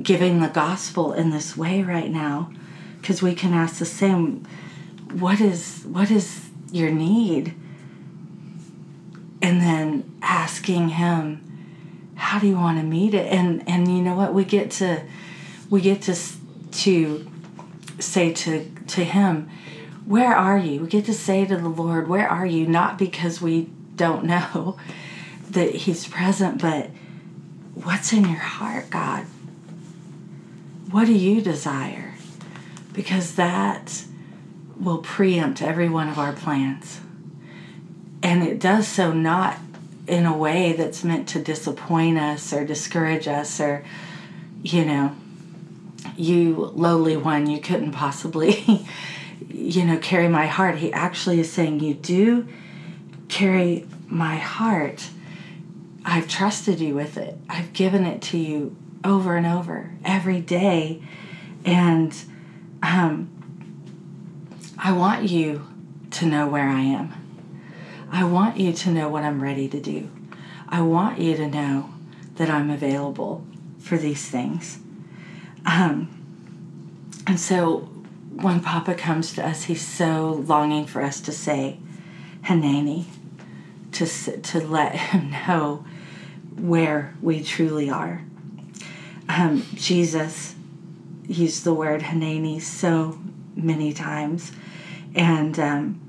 giving 0.02 0.42
the 0.42 0.48
gospel 0.48 1.14
in 1.14 1.30
this 1.30 1.56
way 1.56 1.84
right 1.84 2.10
now 2.10 2.52
because 3.02 3.22
we 3.22 3.34
can 3.34 3.54
ask 3.54 3.80
the 3.80 3.86
same 3.86 4.46
what 5.12 5.42
is 5.42 5.84
what 5.86 6.12
is 6.12 6.49
your 6.72 6.92
need. 6.92 7.56
And 9.42 9.62
then 9.62 10.20
asking 10.22 10.90
him 10.90 11.50
how 12.20 12.38
do 12.38 12.48
you 12.48 12.56
want 12.56 12.78
to 12.78 12.84
meet 12.84 13.14
it? 13.14 13.32
And 13.32 13.68
and 13.68 13.88
you 13.88 14.02
know 14.02 14.14
what? 14.14 14.34
We 14.34 14.44
get 14.44 14.72
to 14.72 15.04
we 15.70 15.82
get 15.82 16.02
to 16.04 16.16
to 16.72 17.32
say 18.00 18.34
to 18.34 18.70
to 18.88 19.04
him 19.04 19.50
where 20.06 20.36
are 20.36 20.58
you? 20.58 20.82
We 20.82 20.88
get 20.88 21.06
to 21.06 21.14
say 21.14 21.46
to 21.46 21.56
the 21.56 21.70
lord 21.70 22.08
where 22.08 22.28
are 22.28 22.46
you? 22.46 22.68
Not 22.68 23.00
because 23.00 23.42
we 23.42 23.70
don't 23.96 24.26
know 24.26 24.78
that 25.50 25.74
he's 25.74 26.08
present 26.08 26.62
but 26.62 26.90
what's 27.74 28.12
in 28.12 28.26
your 28.26 28.40
heart 28.40 28.90
god? 28.90 29.26
What 30.92 31.06
do 31.06 31.14
you 31.14 31.42
desire? 31.42 32.16
Because 32.92 33.36
that 33.36 34.04
will 34.80 35.00
preempt 35.00 35.62
every 35.62 35.90
one 35.90 36.08
of 36.08 36.18
our 36.18 36.34
plans. 36.34 37.02
And 38.24 38.44
it 38.44 38.60
does 38.60 38.88
so 38.88 39.12
not 39.12 39.58
in 40.08 40.26
a 40.26 40.36
way 40.36 40.74
that's 40.74 41.04
meant 41.04 41.28
to 41.30 41.42
disappoint 41.42 42.18
us 42.18 42.52
or 42.52 42.66
discourage 42.66 43.28
us 43.28 43.60
or 43.60 43.86
you 44.64 44.84
know 44.84 45.16
you 46.18 46.72
lowly 46.74 47.16
one 47.16 47.48
you 47.48 47.62
couldn't 47.62 47.92
possibly 47.92 48.86
you 49.50 49.86
know 49.86 49.98
carry 49.98 50.28
my 50.28 50.48
heart. 50.48 50.78
He 50.78 50.92
actually 50.92 51.40
is 51.40 51.52
saying 51.52 51.80
you 51.80 51.94
do 51.94 52.48
carry 53.28 53.88
my 54.08 54.38
heart. 54.38 55.10
I've 56.04 56.28
trusted 56.28 56.80
you 56.80 56.96
with 56.96 57.18
it. 57.18 57.38
I've 57.48 57.72
given 57.74 58.06
it 58.06 58.22
to 58.24 58.38
you 58.38 58.76
over 59.04 59.36
and 59.36 59.46
over 59.46 59.92
every 60.04 60.42
day. 60.42 61.04
And 61.66 62.16
um, 62.82 63.39
i 64.80 64.92
want 64.92 65.30
you 65.30 65.68
to 66.10 66.26
know 66.26 66.48
where 66.48 66.68
i 66.68 66.82
am 66.82 67.14
I 68.12 68.24
want 68.24 68.58
you 68.58 68.74
to 68.74 68.90
know 68.90 69.08
what 69.08 69.24
I'm 69.24 69.42
ready 69.42 69.68
to 69.70 69.80
do. 69.80 70.10
I 70.68 70.82
want 70.82 71.20
you 71.20 71.36
to 71.38 71.48
know 71.48 71.92
that 72.36 72.50
I'm 72.50 72.70
available 72.70 73.46
for 73.80 73.98
these 73.98 74.28
things. 74.28 74.80
Um, 75.66 76.10
and 77.28 77.40
so 77.40 77.90
when 78.36 78.62
Papa 78.62 78.96
comes 78.96 79.34
to 79.34 79.46
us, 79.46 79.64
he's 79.64 79.86
so 79.86 80.44
longing 80.46 80.86
for 80.86 81.02
us 81.02 81.22
to 81.22 81.32
say, 81.32 81.78
Hanani, 82.44 83.06
to, 83.92 84.06
to 84.06 84.60
let 84.60 84.96
him 84.96 85.32
know 85.48 85.86
where 86.56 87.14
we 87.22 87.44
truly 87.44 87.90
are. 87.90 88.24
Um, 89.28 89.64
Jesus 89.76 90.56
used 91.28 91.64
the 91.64 91.74
word 91.74 92.02
Hanani 92.02 92.60
so 92.60 93.20
many 93.56 93.94
times. 93.94 94.52
And 95.16 95.60
um, 95.60 96.02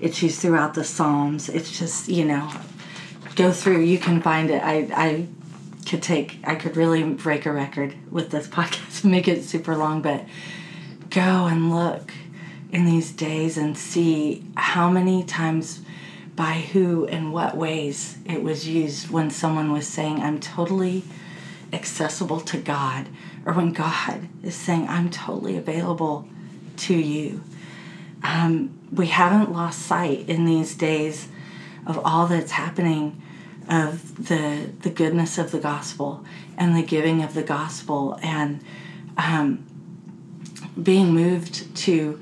it's 0.00 0.22
used 0.22 0.40
throughout 0.40 0.74
the 0.74 0.84
Psalms. 0.84 1.48
It's 1.48 1.76
just, 1.78 2.08
you 2.08 2.24
know, 2.24 2.50
go 3.36 3.52
through, 3.52 3.80
you 3.80 3.98
can 3.98 4.20
find 4.20 4.50
it. 4.50 4.62
I, 4.62 4.88
I 4.94 5.26
could 5.86 6.02
take, 6.02 6.38
I 6.44 6.54
could 6.54 6.76
really 6.76 7.02
break 7.02 7.46
a 7.46 7.52
record 7.52 7.94
with 8.10 8.30
this 8.30 8.46
podcast 8.48 9.04
make 9.04 9.28
it 9.28 9.44
super 9.44 9.76
long, 9.76 10.02
but 10.02 10.24
go 11.10 11.46
and 11.46 11.74
look 11.74 12.12
in 12.72 12.86
these 12.86 13.12
days 13.12 13.56
and 13.56 13.78
see 13.78 14.44
how 14.56 14.90
many 14.90 15.22
times 15.22 15.82
by 16.34 16.54
who 16.54 17.06
and 17.06 17.32
what 17.32 17.56
ways 17.56 18.18
it 18.24 18.42
was 18.42 18.66
used 18.66 19.10
when 19.10 19.30
someone 19.30 19.70
was 19.70 19.86
saying, 19.86 20.20
I'm 20.20 20.40
totally 20.40 21.04
accessible 21.72 22.40
to 22.40 22.58
God, 22.58 23.06
or 23.46 23.52
when 23.52 23.72
God 23.72 24.28
is 24.42 24.54
saying, 24.54 24.88
I'm 24.88 25.10
totally 25.10 25.56
available 25.56 26.26
to 26.78 26.94
you. 26.94 27.42
Um, 28.22 28.78
we 28.90 29.08
haven't 29.08 29.52
lost 29.52 29.80
sight 29.80 30.28
in 30.28 30.44
these 30.44 30.74
days 30.74 31.28
of 31.86 31.98
all 32.04 32.26
that's 32.26 32.52
happening 32.52 33.20
of 33.68 34.26
the 34.26 34.70
the 34.80 34.90
goodness 34.90 35.38
of 35.38 35.50
the 35.50 35.58
gospel 35.58 36.24
and 36.58 36.76
the 36.76 36.82
giving 36.82 37.22
of 37.22 37.34
the 37.34 37.42
gospel 37.42 38.18
and 38.22 38.62
um, 39.16 39.64
being 40.82 41.14
moved 41.14 41.74
to 41.74 42.20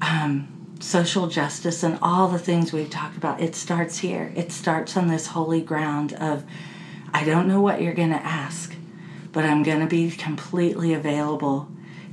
um, 0.00 0.46
social 0.78 1.26
justice 1.26 1.82
and 1.82 1.98
all 2.00 2.28
the 2.28 2.38
things 2.38 2.72
we've 2.72 2.90
talked 2.90 3.16
about 3.16 3.40
it 3.40 3.54
starts 3.54 3.98
here 3.98 4.32
it 4.36 4.52
starts 4.52 4.96
on 4.96 5.08
this 5.08 5.28
holy 5.28 5.60
ground 5.60 6.12
of 6.14 6.44
i 7.12 7.24
don't 7.24 7.48
know 7.48 7.60
what 7.60 7.80
you're 7.80 7.94
going 7.94 8.10
to 8.10 8.24
ask 8.24 8.75
but 9.36 9.44
i'm 9.44 9.62
going 9.62 9.80
to 9.80 9.86
be 9.86 10.10
completely 10.10 10.94
available 10.94 11.68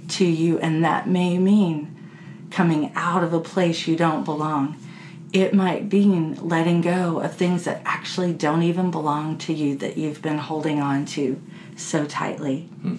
to 0.07 0.25
you 0.25 0.59
and 0.59 0.83
that 0.83 1.07
may 1.07 1.37
mean 1.37 1.93
coming 2.53 2.91
out 2.95 3.23
of 3.23 3.33
a 3.33 3.39
place 3.39 3.87
you 3.87 3.95
don't 3.95 4.23
belong. 4.23 4.77
It 5.33 5.53
might 5.53 5.91
mean 5.91 6.35
letting 6.47 6.81
go 6.81 7.19
of 7.19 7.35
things 7.35 7.63
that 7.63 7.81
actually 7.83 8.33
don't 8.33 8.61
even 8.61 8.91
belong 8.91 9.39
to 9.39 9.53
you 9.53 9.75
that 9.77 9.97
you've 9.97 10.21
been 10.21 10.37
holding 10.37 10.79
on 10.79 11.05
to 11.07 11.41
so 11.75 12.05
tightly. 12.05 12.69
Hmm. 12.81 12.97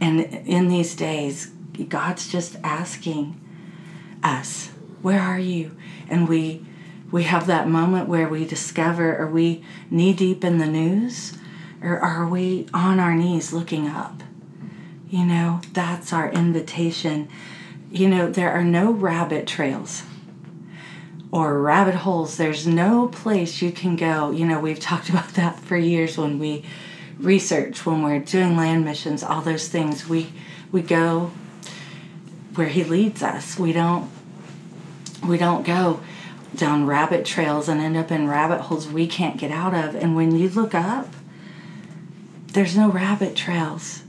And 0.00 0.20
in 0.46 0.66
these 0.66 0.96
days, 0.96 1.52
God's 1.88 2.28
just 2.28 2.56
asking 2.64 3.40
us, 4.24 4.70
Where 5.00 5.20
are 5.20 5.38
you? 5.38 5.76
And 6.08 6.28
we 6.28 6.66
we 7.12 7.22
have 7.22 7.46
that 7.46 7.68
moment 7.68 8.08
where 8.08 8.28
we 8.28 8.44
discover 8.44 9.16
are 9.16 9.30
we 9.30 9.64
knee 9.88 10.12
deep 10.12 10.42
in 10.42 10.58
the 10.58 10.66
news 10.66 11.38
or 11.84 11.98
are 11.98 12.26
we 12.26 12.66
on 12.74 12.98
our 12.98 13.14
knees 13.14 13.52
looking 13.52 13.86
up? 13.88 14.22
You 15.08 15.24
know, 15.24 15.60
that's 15.72 16.12
our 16.12 16.30
invitation 16.32 17.28
you 17.94 18.08
know, 18.08 18.28
there 18.28 18.50
are 18.50 18.64
no 18.64 18.90
rabbit 18.90 19.46
trails 19.46 20.02
or 21.30 21.60
rabbit 21.60 21.94
holes. 21.94 22.36
There's 22.36 22.66
no 22.66 23.06
place 23.06 23.62
you 23.62 23.70
can 23.70 23.94
go. 23.94 24.32
You 24.32 24.46
know, 24.46 24.58
we've 24.58 24.80
talked 24.90 25.08
about 25.08 25.28
that 25.34 25.60
for 25.60 25.76
years 25.76 26.18
when 26.18 26.40
we 26.40 26.64
research, 27.18 27.86
when 27.86 28.02
we're 28.02 28.18
doing 28.18 28.56
land 28.56 28.84
missions, 28.84 29.22
all 29.22 29.42
those 29.42 29.68
things. 29.68 30.08
We 30.08 30.32
we 30.72 30.82
go 30.82 31.30
where 32.56 32.66
he 32.66 32.82
leads 32.82 33.22
us. 33.22 33.56
We 33.56 33.72
don't 33.72 34.10
we 35.24 35.38
don't 35.38 35.64
go 35.64 36.00
down 36.56 36.86
rabbit 36.86 37.24
trails 37.24 37.68
and 37.68 37.80
end 37.80 37.96
up 37.96 38.10
in 38.10 38.28
rabbit 38.28 38.62
holes 38.62 38.88
we 38.88 39.06
can't 39.06 39.36
get 39.36 39.52
out 39.52 39.72
of. 39.72 39.94
And 39.94 40.16
when 40.16 40.36
you 40.36 40.48
look 40.48 40.74
up, 40.74 41.06
there's 42.54 42.76
no 42.76 42.90
rabbit 42.90 43.36
trails. 43.36 44.02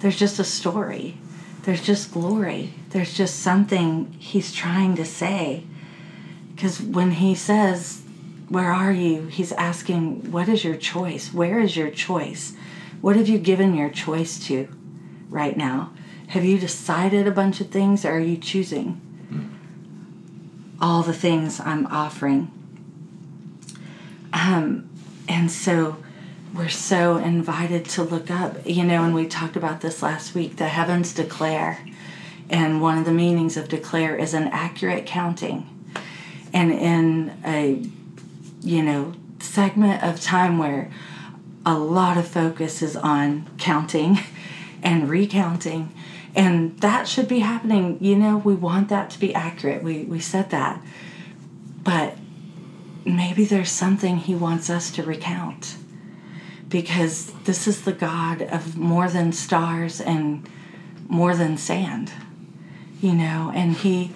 There's 0.00 0.18
just 0.18 0.38
a 0.38 0.44
story. 0.44 1.18
There's 1.62 1.82
just 1.82 2.12
glory 2.12 2.72
there's 2.92 3.14
just 3.14 3.40
something 3.40 4.12
he's 4.18 4.52
trying 4.52 4.96
to 4.96 5.04
say. 5.04 5.64
Because 6.54 6.80
when 6.80 7.12
he 7.12 7.34
says, 7.34 8.02
Where 8.48 8.70
are 8.70 8.92
you? 8.92 9.26
he's 9.26 9.52
asking, 9.52 10.30
What 10.30 10.48
is 10.48 10.62
your 10.62 10.76
choice? 10.76 11.32
Where 11.32 11.58
is 11.58 11.76
your 11.76 11.90
choice? 11.90 12.54
What 13.00 13.16
have 13.16 13.28
you 13.28 13.38
given 13.38 13.74
your 13.74 13.88
choice 13.88 14.38
to 14.46 14.68
right 15.30 15.56
now? 15.56 15.92
Have 16.28 16.44
you 16.44 16.58
decided 16.58 17.26
a 17.26 17.32
bunch 17.32 17.60
of 17.60 17.70
things 17.70 18.04
or 18.04 18.12
are 18.12 18.20
you 18.20 18.36
choosing 18.36 19.00
all 20.80 21.02
the 21.02 21.12
things 21.14 21.60
I'm 21.60 21.86
offering? 21.86 22.50
Um, 24.32 24.90
and 25.28 25.50
so 25.50 25.96
we're 26.54 26.68
so 26.68 27.16
invited 27.16 27.84
to 27.86 28.02
look 28.02 28.30
up, 28.30 28.66
you 28.66 28.84
know, 28.84 29.04
and 29.04 29.14
we 29.14 29.26
talked 29.26 29.56
about 29.56 29.80
this 29.80 30.02
last 30.02 30.34
week 30.34 30.56
the 30.56 30.68
heavens 30.68 31.14
declare 31.14 31.78
and 32.52 32.82
one 32.82 32.98
of 32.98 33.06
the 33.06 33.12
meanings 33.12 33.56
of 33.56 33.68
declare 33.68 34.14
is 34.14 34.34
an 34.34 34.48
accurate 34.48 35.06
counting. 35.06 35.66
And 36.52 36.70
in 36.70 37.32
a, 37.46 37.82
you 38.60 38.82
know, 38.82 39.14
segment 39.40 40.02
of 40.02 40.20
time 40.20 40.58
where 40.58 40.92
a 41.64 41.78
lot 41.78 42.18
of 42.18 42.28
focus 42.28 42.82
is 42.82 42.94
on 42.94 43.48
counting 43.56 44.18
and 44.82 45.08
recounting, 45.08 45.94
and 46.34 46.78
that 46.80 47.08
should 47.08 47.28
be 47.28 47.38
happening. 47.38 47.96
You 48.00 48.16
know, 48.16 48.36
we 48.36 48.54
want 48.54 48.90
that 48.90 49.08
to 49.10 49.18
be 49.18 49.34
accurate. 49.34 49.82
We, 49.82 50.04
we 50.04 50.20
said 50.20 50.50
that. 50.50 50.82
But 51.82 52.16
maybe 53.04 53.44
there's 53.44 53.70
something 53.70 54.18
he 54.18 54.34
wants 54.34 54.68
us 54.68 54.90
to 54.92 55.02
recount 55.02 55.76
because 56.72 57.32
this 57.44 57.68
is 57.68 57.82
the 57.82 57.92
God 57.92 58.42
of 58.42 58.76
more 58.76 59.08
than 59.08 59.30
stars 59.30 60.00
and 60.00 60.48
more 61.08 61.36
than 61.36 61.56
sand 61.56 62.10
you 63.02 63.12
know, 63.12 63.52
and 63.54 63.74
He 63.74 64.12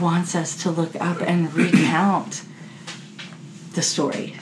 wants 0.00 0.34
us 0.34 0.62
to 0.62 0.70
look 0.70 0.94
up 0.96 1.20
and 1.20 1.52
recount 1.52 2.44
the 3.74 3.82
story, 3.82 4.36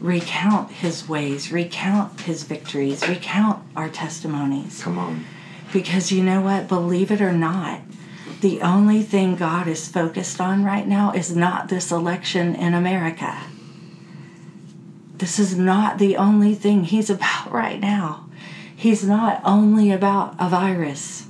recount 0.00 0.72
His 0.72 1.08
ways, 1.08 1.50
recount 1.52 2.22
His 2.22 2.42
victories, 2.42 3.08
recount 3.08 3.62
our 3.76 3.88
testimonies. 3.88 4.82
Come 4.82 4.98
on. 4.98 5.24
Because 5.72 6.10
you 6.10 6.24
know 6.24 6.42
what? 6.42 6.66
Believe 6.66 7.12
it 7.12 7.20
or 7.20 7.32
not, 7.32 7.80
the 8.40 8.60
only 8.60 9.02
thing 9.02 9.36
God 9.36 9.68
is 9.68 9.86
focused 9.86 10.40
on 10.40 10.64
right 10.64 10.86
now 10.86 11.12
is 11.12 11.36
not 11.36 11.68
this 11.68 11.92
election 11.92 12.56
in 12.56 12.74
America. 12.74 13.38
This 15.20 15.38
is 15.38 15.54
not 15.54 15.98
the 15.98 16.16
only 16.16 16.54
thing 16.54 16.84
He's 16.84 17.10
about 17.10 17.52
right 17.52 17.78
now. 17.78 18.26
He's 18.74 19.04
not 19.04 19.42
only 19.44 19.92
about 19.92 20.34
a 20.38 20.48
virus. 20.48 21.26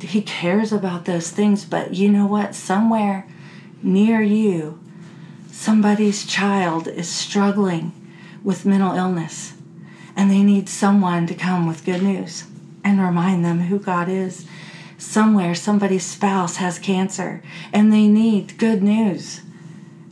He 0.00 0.22
cares 0.22 0.72
about 0.72 1.04
those 1.04 1.30
things, 1.30 1.64
but 1.64 1.94
you 1.94 2.10
know 2.10 2.26
what? 2.26 2.52
Somewhere 2.52 3.28
near 3.80 4.20
you, 4.20 4.80
somebody's 5.52 6.26
child 6.26 6.88
is 6.88 7.08
struggling 7.08 7.92
with 8.42 8.66
mental 8.66 8.96
illness 8.96 9.54
and 10.16 10.28
they 10.28 10.42
need 10.42 10.68
someone 10.68 11.28
to 11.28 11.34
come 11.34 11.68
with 11.68 11.84
good 11.84 12.02
news 12.02 12.44
and 12.82 13.00
remind 13.00 13.44
them 13.44 13.60
who 13.60 13.78
God 13.78 14.08
is. 14.08 14.46
Somewhere, 14.98 15.54
somebody's 15.54 16.04
spouse 16.04 16.56
has 16.56 16.80
cancer 16.80 17.40
and 17.72 17.92
they 17.92 18.08
need 18.08 18.58
good 18.58 18.82
news. 18.82 19.42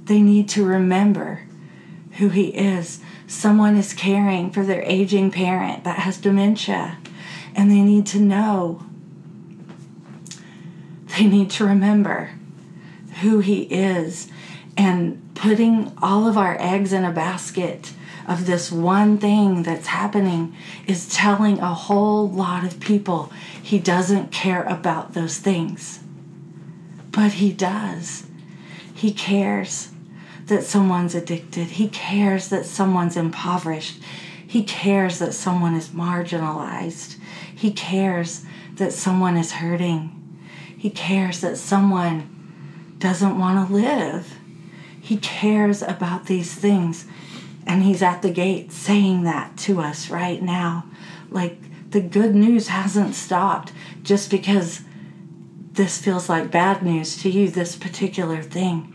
They 0.04 0.22
need 0.22 0.48
to 0.50 0.64
remember 0.64 1.47
who 2.18 2.28
He 2.28 2.48
is. 2.48 3.00
Someone 3.26 3.76
is 3.76 3.92
caring 3.92 4.50
for 4.50 4.64
their 4.64 4.82
aging 4.82 5.30
parent 5.30 5.84
that 5.84 6.00
has 6.00 6.18
dementia 6.18 6.98
and 7.54 7.70
they 7.70 7.80
need 7.80 8.06
to 8.06 8.20
know. 8.20 8.82
They 11.16 11.26
need 11.26 11.50
to 11.50 11.64
remember 11.64 12.32
who 13.22 13.40
He 13.40 13.62
is 13.62 14.30
and 14.76 15.34
putting 15.34 15.92
all 16.00 16.28
of 16.28 16.38
our 16.38 16.56
eggs 16.60 16.92
in 16.92 17.04
a 17.04 17.12
basket 17.12 17.92
of 18.28 18.46
this 18.46 18.70
one 18.70 19.18
thing 19.18 19.62
that's 19.62 19.86
happening 19.86 20.54
is 20.86 21.12
telling 21.12 21.58
a 21.58 21.72
whole 21.72 22.28
lot 22.28 22.62
of 22.62 22.78
people 22.78 23.32
he 23.62 23.78
doesn't 23.78 24.30
care 24.30 24.62
about 24.64 25.14
those 25.14 25.38
things. 25.38 26.00
But 27.10 27.32
he 27.32 27.52
does. 27.52 28.26
He 28.94 29.12
cares 29.12 29.88
that 30.48 30.64
someone's 30.64 31.14
addicted. 31.14 31.68
He 31.68 31.88
cares 31.88 32.48
that 32.48 32.66
someone's 32.66 33.16
impoverished. 33.16 34.02
He 34.46 34.64
cares 34.64 35.18
that 35.18 35.34
someone 35.34 35.74
is 35.74 35.88
marginalized. 35.90 37.16
He 37.54 37.70
cares 37.70 38.44
that 38.74 38.92
someone 38.92 39.36
is 39.36 39.52
hurting. 39.52 40.14
He 40.76 40.90
cares 40.90 41.40
that 41.40 41.56
someone 41.58 42.94
doesn't 42.98 43.38
want 43.38 43.68
to 43.68 43.74
live. 43.74 44.38
He 45.00 45.16
cares 45.18 45.82
about 45.82 46.26
these 46.26 46.54
things. 46.54 47.06
And 47.66 47.82
he's 47.82 48.02
at 48.02 48.22
the 48.22 48.30
gate 48.30 48.72
saying 48.72 49.24
that 49.24 49.56
to 49.58 49.80
us 49.80 50.08
right 50.08 50.42
now. 50.42 50.86
Like 51.30 51.90
the 51.90 52.00
good 52.00 52.34
news 52.34 52.68
hasn't 52.68 53.14
stopped 53.14 53.72
just 54.02 54.30
because 54.30 54.82
this 55.72 55.98
feels 55.98 56.28
like 56.28 56.50
bad 56.50 56.82
news 56.82 57.20
to 57.22 57.30
you, 57.30 57.50
this 57.50 57.76
particular 57.76 58.42
thing. 58.42 58.94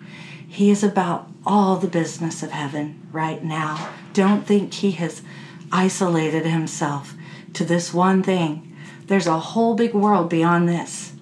He 0.53 0.69
is 0.69 0.83
about 0.83 1.31
all 1.47 1.77
the 1.77 1.87
business 1.87 2.43
of 2.43 2.51
heaven 2.51 3.07
right 3.11 3.43
now. 3.43 3.91
Don't 4.13 4.45
think 4.45 4.71
he 4.71 4.91
has 4.91 5.23
isolated 5.71 6.45
himself 6.45 7.15
to 7.53 7.65
this 7.65 7.91
one 7.91 8.21
thing. 8.21 8.77
There's 9.07 9.25
a 9.25 9.39
whole 9.39 9.73
big 9.73 9.95
world 9.95 10.29
beyond 10.29 10.69
this. 10.69 11.13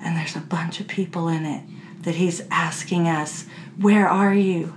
And 0.00 0.16
there's 0.16 0.36
a 0.36 0.40
bunch 0.40 0.80
of 0.80 0.88
people 0.88 1.28
in 1.28 1.44
it 1.44 1.64
that 2.00 2.14
he's 2.14 2.40
asking 2.50 3.06
us, 3.06 3.44
Where 3.78 4.08
are 4.08 4.32
you? 4.32 4.74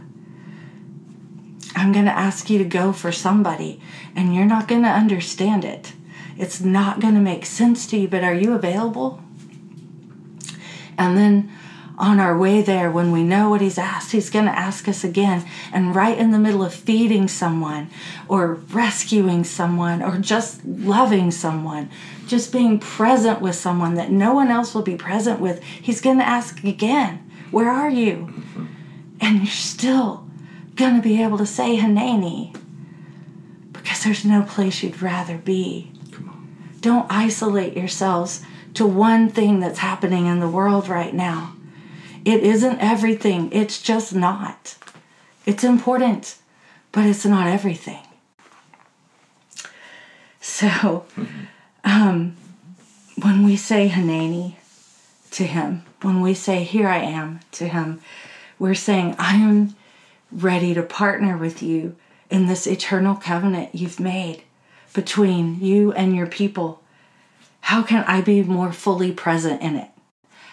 I'm 1.74 1.94
going 1.94 2.04
to 2.04 2.12
ask 2.12 2.50
you 2.50 2.58
to 2.58 2.66
go 2.66 2.92
for 2.92 3.14
somebody, 3.14 3.80
and 4.14 4.36
you're 4.36 4.44
not 4.44 4.68
going 4.68 4.84
to 4.84 4.90
understand 4.90 5.64
it. 5.64 5.94
It's 6.38 6.60
not 6.60 7.00
going 7.00 7.14
to 7.14 7.22
make 7.22 7.46
sense 7.46 7.88
to 7.88 7.98
you, 7.98 8.10
but 8.10 8.26
are 8.26 8.34
you 8.34 8.52
available? 8.52 9.22
And 10.98 11.16
then 11.16 11.50
on 12.00 12.20
our 12.20 12.38
way 12.38 12.62
there, 12.62 12.90
when 12.90 13.12
we 13.12 13.24
know 13.24 13.50
what 13.50 13.60
he's 13.60 13.78
asked, 13.78 14.14
he's 14.14 14.30
going 14.30 14.46
to 14.46 14.58
ask 14.58 14.88
us 14.88 15.04
again. 15.04 15.46
And 15.74 15.94
right 15.94 16.18
in 16.18 16.32
the 16.32 16.40
middle 16.40 16.64
of 16.64 16.74
feeding 16.74 17.28
someone, 17.28 17.90
or 18.30 18.54
rescuing 18.54 19.44
someone, 19.44 20.02
or 20.02 20.18
just 20.18 20.64
loving 20.66 21.30
someone, 21.30 21.90
just 22.26 22.54
being 22.54 22.80
present 22.80 23.42
with 23.42 23.56
someone 23.56 23.96
that 23.96 24.12
no 24.12 24.34
one 24.34 24.50
else 24.50 24.74
will 24.74 24.82
be 24.82 24.96
present 24.96 25.42
with, 25.42 25.62
he's 25.62 26.00
going 26.00 26.20
to 26.20 26.28
ask 26.28 26.64
again, 26.64 27.30
Where 27.52 27.70
are 27.70 27.90
you? 27.90 28.34
And 29.20 29.40
you're 29.40 29.48
still 29.48 30.26
going 30.76 30.96
to 30.96 31.02
be 31.02 31.22
able 31.22 31.38
to 31.38 31.46
say 31.46 31.76
Hanani 31.76 32.54
because 33.74 34.04
there's 34.06 34.24
no 34.24 34.44
place 34.44 34.82
you'd 34.82 35.02
rather 35.02 35.38
be. 35.38 35.92
Don't 36.80 37.12
isolate 37.12 37.76
yourselves 37.76 38.42
to 38.76 38.86
one 38.86 39.28
thing 39.28 39.60
that's 39.60 39.80
happening 39.80 40.28
in 40.28 40.40
the 40.40 40.48
world 40.48 40.88
right 40.88 41.14
now. 41.14 41.56
It 42.30 42.44
isn't 42.44 42.78
everything, 42.78 43.52
it's 43.52 43.82
just 43.82 44.14
not. 44.14 44.78
It's 45.48 45.64
important, 45.64 46.36
but 46.92 47.08
it's 47.08 47.26
not 47.26 47.48
everything. 47.48 48.04
So, 50.40 51.06
um, 51.84 52.38
when 53.20 53.44
we 53.44 53.56
say 53.56 53.88
Hanani 53.88 54.60
to 55.32 55.44
him, 55.44 55.82
when 56.04 56.22
we 56.22 56.36
say, 56.36 56.64
Here 56.64 56.88
I 56.88 57.00
am 57.00 57.40
to 57.54 57.68
him, 57.68 58.00
we're 58.60 58.76
saying, 58.76 59.16
I 59.18 59.38
am 59.38 59.76
ready 60.32 60.76
to 60.76 60.84
partner 60.84 61.36
with 61.36 61.64
you 61.64 61.96
in 62.30 62.46
this 62.46 62.68
eternal 62.68 63.16
covenant 63.16 63.74
you've 63.74 64.00
made 64.00 64.44
between 64.94 65.60
you 65.62 65.94
and 65.94 66.16
your 66.16 66.28
people. 66.28 66.84
How 67.62 67.82
can 67.82 68.04
I 68.04 68.22
be 68.22 68.44
more 68.44 68.72
fully 68.72 69.12
present 69.12 69.64
in 69.64 69.76
it? 69.76 69.90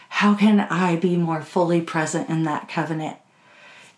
How 0.08 0.34
can 0.34 0.60
I 0.60 0.96
be 0.96 1.16
more 1.16 1.42
fully 1.42 1.80
present 1.80 2.28
in 2.28 2.44
that 2.44 2.68
covenant 2.68 3.16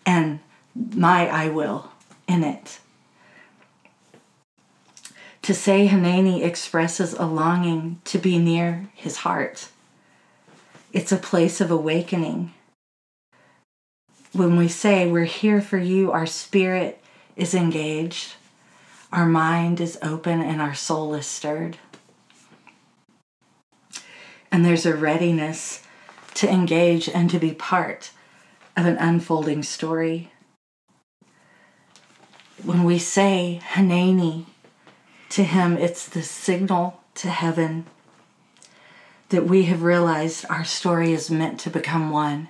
and 0.05 0.39
my 0.75 1.27
I 1.27 1.49
will 1.49 1.91
in 2.27 2.43
it? 2.43 2.79
To 5.43 5.53
say 5.53 5.87
Hanani 5.87 6.43
expresses 6.43 7.13
a 7.13 7.25
longing 7.25 8.01
to 8.05 8.17
be 8.17 8.37
near 8.37 8.89
his 8.93 9.17
heart. 9.17 9.69
It's 10.91 11.11
a 11.11 11.17
place 11.17 11.61
of 11.61 11.71
awakening 11.71 12.53
when 14.33 14.57
we 14.57 14.67
say 14.67 15.07
we're 15.07 15.23
here 15.25 15.61
for 15.61 15.77
you, 15.77 16.11
our 16.11 16.25
spirit 16.25 17.01
is 17.35 17.55
engaged, 17.55 18.33
our 19.11 19.25
mind 19.25 19.81
is 19.81 19.97
open, 20.01 20.41
and 20.41 20.61
our 20.61 20.75
soul 20.75 21.13
is 21.15 21.25
stirred. 21.25 21.77
And 24.51 24.63
there's 24.63 24.85
a 24.85 24.95
readiness 24.95 25.83
to 26.39 26.49
engage 26.49 27.09
and 27.09 27.29
to 27.29 27.37
be 27.37 27.51
part 27.51 28.11
of 28.77 28.85
an 28.85 28.95
unfolding 28.97 29.61
story. 29.61 30.31
When 32.63 32.85
we 32.85 32.97
say 32.97 33.59
Hanani 33.71 34.45
to 35.31 35.43
him, 35.43 35.75
it's 35.75 36.07
the 36.07 36.23
signal 36.23 37.01
to 37.15 37.29
heaven 37.29 37.87
that 39.27 39.47
we 39.47 39.63
have 39.63 39.83
realized 39.83 40.45
our 40.49 40.63
story 40.63 41.11
is 41.11 41.29
meant 41.29 41.59
to 41.59 41.69
become 41.69 42.09
one 42.09 42.47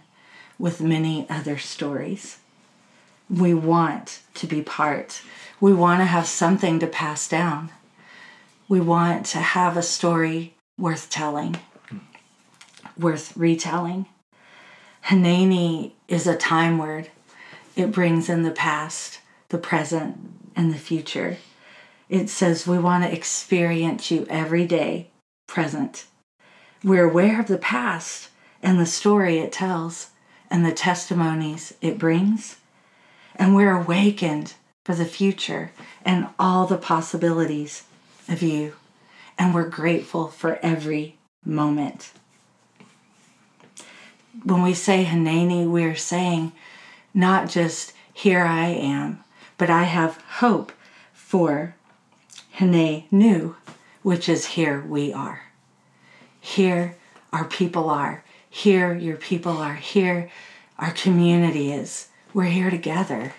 with 0.59 0.81
many 0.81 1.27
other 1.27 1.57
stories. 1.57 2.37
We 3.27 3.55
want 3.55 4.19
to 4.35 4.45
be 4.45 4.61
part. 4.61 5.23
We 5.59 5.73
want 5.73 6.01
to 6.01 6.05
have 6.05 6.27
something 6.27 6.77
to 6.77 6.85
pass 6.85 7.27
down. 7.27 7.71
We 8.67 8.81
want 8.81 9.25
to 9.27 9.39
have 9.39 9.77
a 9.77 9.81
story 9.81 10.53
worth 10.77 11.09
telling, 11.09 11.57
worth 12.99 13.35
retelling. 13.35 14.05
Hanani 15.01 15.95
is 16.07 16.27
a 16.27 16.35
time 16.35 16.77
word. 16.77 17.09
It 17.75 17.91
brings 17.91 18.29
in 18.29 18.43
the 18.43 18.51
past, 18.51 19.19
the 19.49 19.57
present, 19.57 20.17
and 20.55 20.73
the 20.73 20.77
future. 20.77 21.37
It 22.09 22.29
says 22.29 22.67
we 22.67 22.77
want 22.77 23.03
to 23.03 23.13
experience 23.13 24.11
you 24.11 24.25
every 24.29 24.65
day, 24.65 25.09
present. 25.47 26.05
We're 26.83 27.09
aware 27.09 27.39
of 27.39 27.47
the 27.47 27.57
past 27.57 28.29
and 28.61 28.79
the 28.79 28.85
story 28.85 29.39
it 29.39 29.51
tells 29.51 30.09
and 30.49 30.65
the 30.65 30.73
testimonies 30.73 31.73
it 31.81 31.97
brings. 31.97 32.57
And 33.35 33.55
we're 33.55 33.79
awakened 33.79 34.55
for 34.85 34.95
the 34.95 35.05
future 35.05 35.71
and 36.03 36.27
all 36.37 36.65
the 36.65 36.77
possibilities 36.77 37.83
of 38.27 38.41
you. 38.41 38.73
And 39.37 39.53
we're 39.53 39.69
grateful 39.69 40.27
for 40.27 40.59
every 40.61 41.17
moment. 41.45 42.11
When 44.43 44.61
we 44.61 44.73
say 44.73 45.03
Hanani, 45.03 45.67
we're 45.67 45.95
saying 45.95 46.51
not 47.13 47.49
just 47.49 47.93
here 48.13 48.43
I 48.43 48.67
am, 48.67 49.23
but 49.57 49.69
I 49.69 49.83
have 49.83 50.21
hope 50.39 50.71
for 51.13 51.75
Hane 52.51 53.05
Nu, 53.11 53.55
which 54.01 54.29
is 54.29 54.45
here 54.45 54.81
we 54.81 55.13
are. 55.13 55.43
Here 56.39 56.95
our 57.31 57.45
people 57.45 57.89
are. 57.89 58.23
Here, 58.49 58.95
your 58.95 59.17
people 59.17 59.57
are. 59.57 59.75
Here, 59.75 60.31
our 60.77 60.91
community 60.91 61.71
is. 61.71 62.07
We're 62.33 62.45
here 62.45 62.69
together 62.69 63.33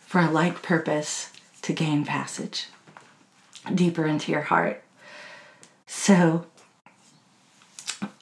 for 0.00 0.20
a 0.20 0.30
like 0.30 0.62
purpose 0.62 1.30
to 1.62 1.72
gain 1.72 2.04
passage 2.04 2.68
deeper 3.74 4.06
into 4.06 4.32
your 4.32 4.42
heart. 4.42 4.82
So, 5.86 6.46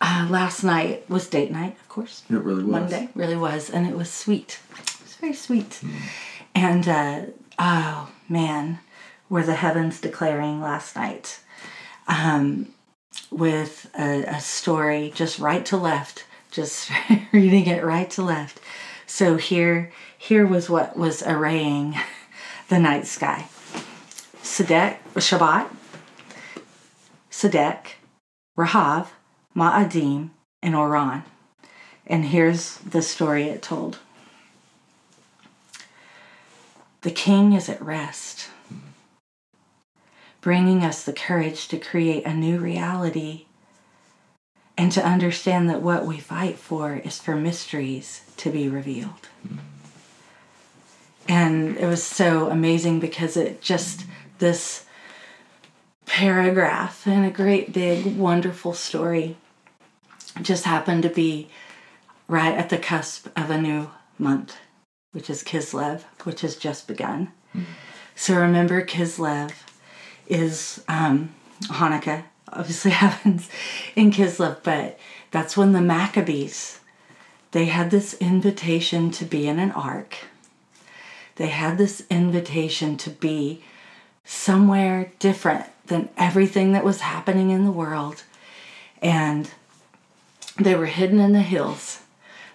uh, 0.01 0.27
last 0.31 0.63
night 0.65 1.09
was 1.09 1.29
date 1.29 1.51
night, 1.51 1.77
of 1.81 1.89
course. 1.89 2.23
It 2.31 2.35
really 2.35 2.63
was. 2.65 2.73
Monday 2.73 3.09
really 3.15 3.37
was, 3.37 3.71
and 3.71 3.87
it 3.87 3.97
was 3.97 4.11
sweet. 4.11 4.61
It 4.73 5.03
was 5.03 5.15
very 5.15 5.35
sweet. 5.35 5.71
Mm. 5.83 6.01
And 6.55 6.89
uh, 6.89 7.21
oh 7.59 8.11
man, 8.29 8.81
were 9.29 9.45
the 9.45 9.55
heavens 9.55 10.01
declaring 10.01 10.61
last 10.61 10.97
night 10.97 11.41
um, 12.09 12.69
with 13.31 13.89
a, 13.99 14.25
a 14.25 14.41
story 14.41 15.13
just 15.15 15.39
right 15.39 15.65
to 15.67 15.77
left, 15.77 16.25
just 16.51 16.91
reading 17.33 17.67
it 17.67 17.85
right 17.85 18.11
to 18.11 18.23
left. 18.23 18.61
So 19.07 19.37
here, 19.37 19.93
here 20.19 20.47
was 20.47 20.69
what 20.69 20.97
was 20.97 21.23
arraying 21.23 21.97
the 22.69 22.79
night 22.79 23.07
sky. 23.07 23.47
Sedek, 24.43 24.99
Shabbat, 25.15 25.69
Sedek, 27.31 27.87
Rahav, 28.59 29.09
Ma'adim, 29.55 30.31
and 30.63 30.75
Oran. 30.75 31.25
And 32.07 32.27
here's 32.27 32.77
the 32.79 33.03
story 33.03 33.45
it 33.45 33.63
told. 33.63 33.99
The 37.03 37.11
king 37.11 37.55
is 37.55 37.69
at 37.69 37.81
rest, 37.81 38.49
bringing 40.41 40.85
us 40.85 41.03
the 41.03 41.13
courage 41.13 41.69
to 41.69 41.79
create 41.79 42.27
a 42.27 42.35
new 42.35 42.59
reality 42.59 43.47
and 44.77 44.93
to 44.93 45.05
understand 45.05 45.69
that 45.71 45.83
what 45.83 46.07
we 46.07 46.19
fight 46.19 46.59
for 46.59 46.97
is 46.97 47.19
for 47.19 47.37
mysteries 47.37 48.23
to 48.39 48.51
be 48.51 48.69
revealed. 48.69 49.29
And 51.29 51.77
it 51.77 51.87
was 51.87 52.03
so 52.03 52.51
amazing 52.51 52.99
because 52.99 53.37
it 53.37 53.61
just, 53.61 54.05
this 54.39 54.85
paragraph 56.07 57.07
and 57.07 57.25
a 57.25 57.31
great 57.31 57.73
big 57.73 58.17
wonderful 58.17 58.73
story 58.73 59.37
just 60.43 60.65
happened 60.65 61.03
to 61.03 61.09
be 61.09 61.49
right 62.29 62.55
at 62.55 62.71
the 62.71 62.79
cusp 62.79 63.27
of 63.37 63.51
a 63.51 63.61
new 63.61 63.91
month 64.19 64.57
which 65.13 65.29
is 65.29 65.43
kislev 65.43 66.03
which 66.25 66.43
has 66.43 66.57
just 66.57 66.87
begun 66.87 67.33
mm-hmm. 67.55 67.73
so 68.15 68.35
remember 68.37 68.85
kislev 68.85 69.53
is 70.27 70.83
um, 70.89 71.35
hanukkah 71.65 72.25
obviously 72.53 72.91
happens 73.07 73.49
in 73.97 74.11
kislev 74.11 74.59
but 74.63 74.99
that's 75.31 75.57
when 75.57 75.73
the 75.73 75.81
maccabees 75.81 76.81
they 77.53 77.67
had 77.67 77.91
this 77.91 78.15
invitation 78.15 79.11
to 79.11 79.25
be 79.25 79.49
in 79.49 79.59
an 79.59 79.73
ark 79.73 80.17
they 81.37 81.49
had 81.49 81.79
this 81.79 82.05
invitation 82.11 82.99
to 82.99 83.09
be 83.09 83.63
somewhere 84.25 85.11
different 85.19 85.65
than 85.87 86.09
everything 86.17 86.73
that 86.73 86.85
was 86.85 87.01
happening 87.01 87.51
in 87.51 87.65
the 87.65 87.73
world. 87.73 88.25
And 89.01 89.51
they 90.61 90.75
were 90.75 90.87
hidden 90.87 91.19
in 91.21 91.33
the 91.33 91.43
hills. 91.43 92.01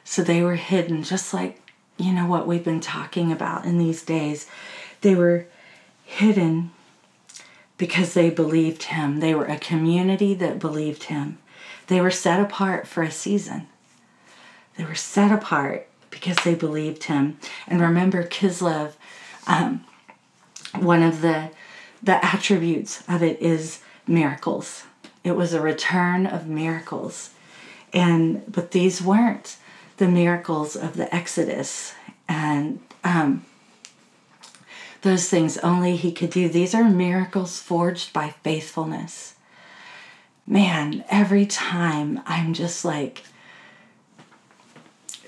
So 0.03 0.21
they 0.21 0.41
were 0.41 0.55
hidden, 0.55 1.03
just 1.03 1.33
like, 1.33 1.59
you 1.97 2.13
know, 2.13 2.27
what 2.27 2.47
we've 2.47 2.63
been 2.63 2.81
talking 2.81 3.31
about 3.31 3.65
in 3.65 3.77
these 3.77 4.03
days. 4.03 4.47
They 5.01 5.15
were 5.15 5.47
hidden 6.03 6.71
because 7.77 8.13
they 8.13 8.29
believed 8.29 8.83
him. 8.83 9.19
They 9.19 9.33
were 9.33 9.45
a 9.45 9.57
community 9.57 10.33
that 10.35 10.59
believed 10.59 11.03
him. 11.03 11.39
They 11.87 12.01
were 12.01 12.11
set 12.11 12.39
apart 12.39 12.87
for 12.87 13.03
a 13.03 13.11
season. 13.11 13.67
They 14.77 14.85
were 14.85 14.95
set 14.95 15.31
apart 15.31 15.87
because 16.09 16.37
they 16.37 16.55
believed 16.55 17.05
him. 17.05 17.37
And 17.67 17.81
remember, 17.81 18.23
Kislev, 18.23 18.93
um, 19.47 19.83
one 20.73 21.03
of 21.03 21.21
the 21.21 21.49
the 22.03 22.23
attributes 22.23 23.03
of 23.07 23.23
it 23.23 23.41
is 23.41 23.81
miracles. 24.05 24.83
It 25.23 25.31
was 25.31 25.53
a 25.53 25.61
return 25.61 26.27
of 26.27 26.45
miracles. 26.45 27.31
And 27.95 28.43
but 28.51 28.71
these 28.71 29.01
weren't 29.01 29.57
the 29.97 30.07
miracles 30.07 30.75
of 30.75 30.97
the 30.97 31.13
Exodus 31.15 31.95
and 32.27 32.79
um, 33.03 33.45
those 35.01 35.29
things 35.29 35.57
only 35.59 35.95
he 35.95 36.11
could 36.11 36.29
do. 36.29 36.47
These 36.47 36.75
are 36.75 36.83
miracles 36.83 37.59
forged 37.59 38.13
by 38.13 38.35
faithfulness. 38.43 39.35
Man, 40.45 41.03
every 41.09 41.47
time 41.47 42.21
I'm 42.27 42.53
just 42.53 42.85
like, 42.85 43.23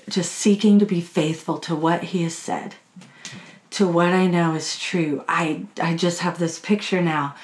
just 0.08 0.32
seeking 0.32 0.78
to 0.78 0.86
be 0.86 1.00
faithful 1.00 1.58
to 1.58 1.74
what 1.74 2.04
he 2.04 2.22
has 2.22 2.34
said 2.34 2.76
to 3.70 3.86
what 3.86 4.08
I 4.08 4.26
know 4.26 4.54
is 4.54 4.78
true. 4.78 5.24
I 5.28 5.66
I 5.80 5.94
just 5.94 6.20
have 6.20 6.38
this 6.38 6.58
picture 6.58 7.02
now. 7.02 7.34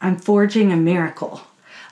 I'm 0.00 0.16
forging 0.16 0.72
a 0.72 0.76
miracle. 0.76 1.42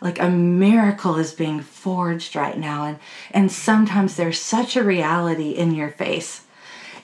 Like 0.00 0.20
a 0.20 0.30
miracle 0.30 1.16
is 1.16 1.32
being 1.32 1.60
forged 1.60 2.34
right 2.34 2.58
now 2.58 2.84
and 2.84 2.98
and 3.30 3.52
sometimes 3.52 4.16
there's 4.16 4.40
such 4.40 4.76
a 4.76 4.84
reality 4.84 5.50
in 5.50 5.74
your 5.74 5.90
face. 5.90 6.42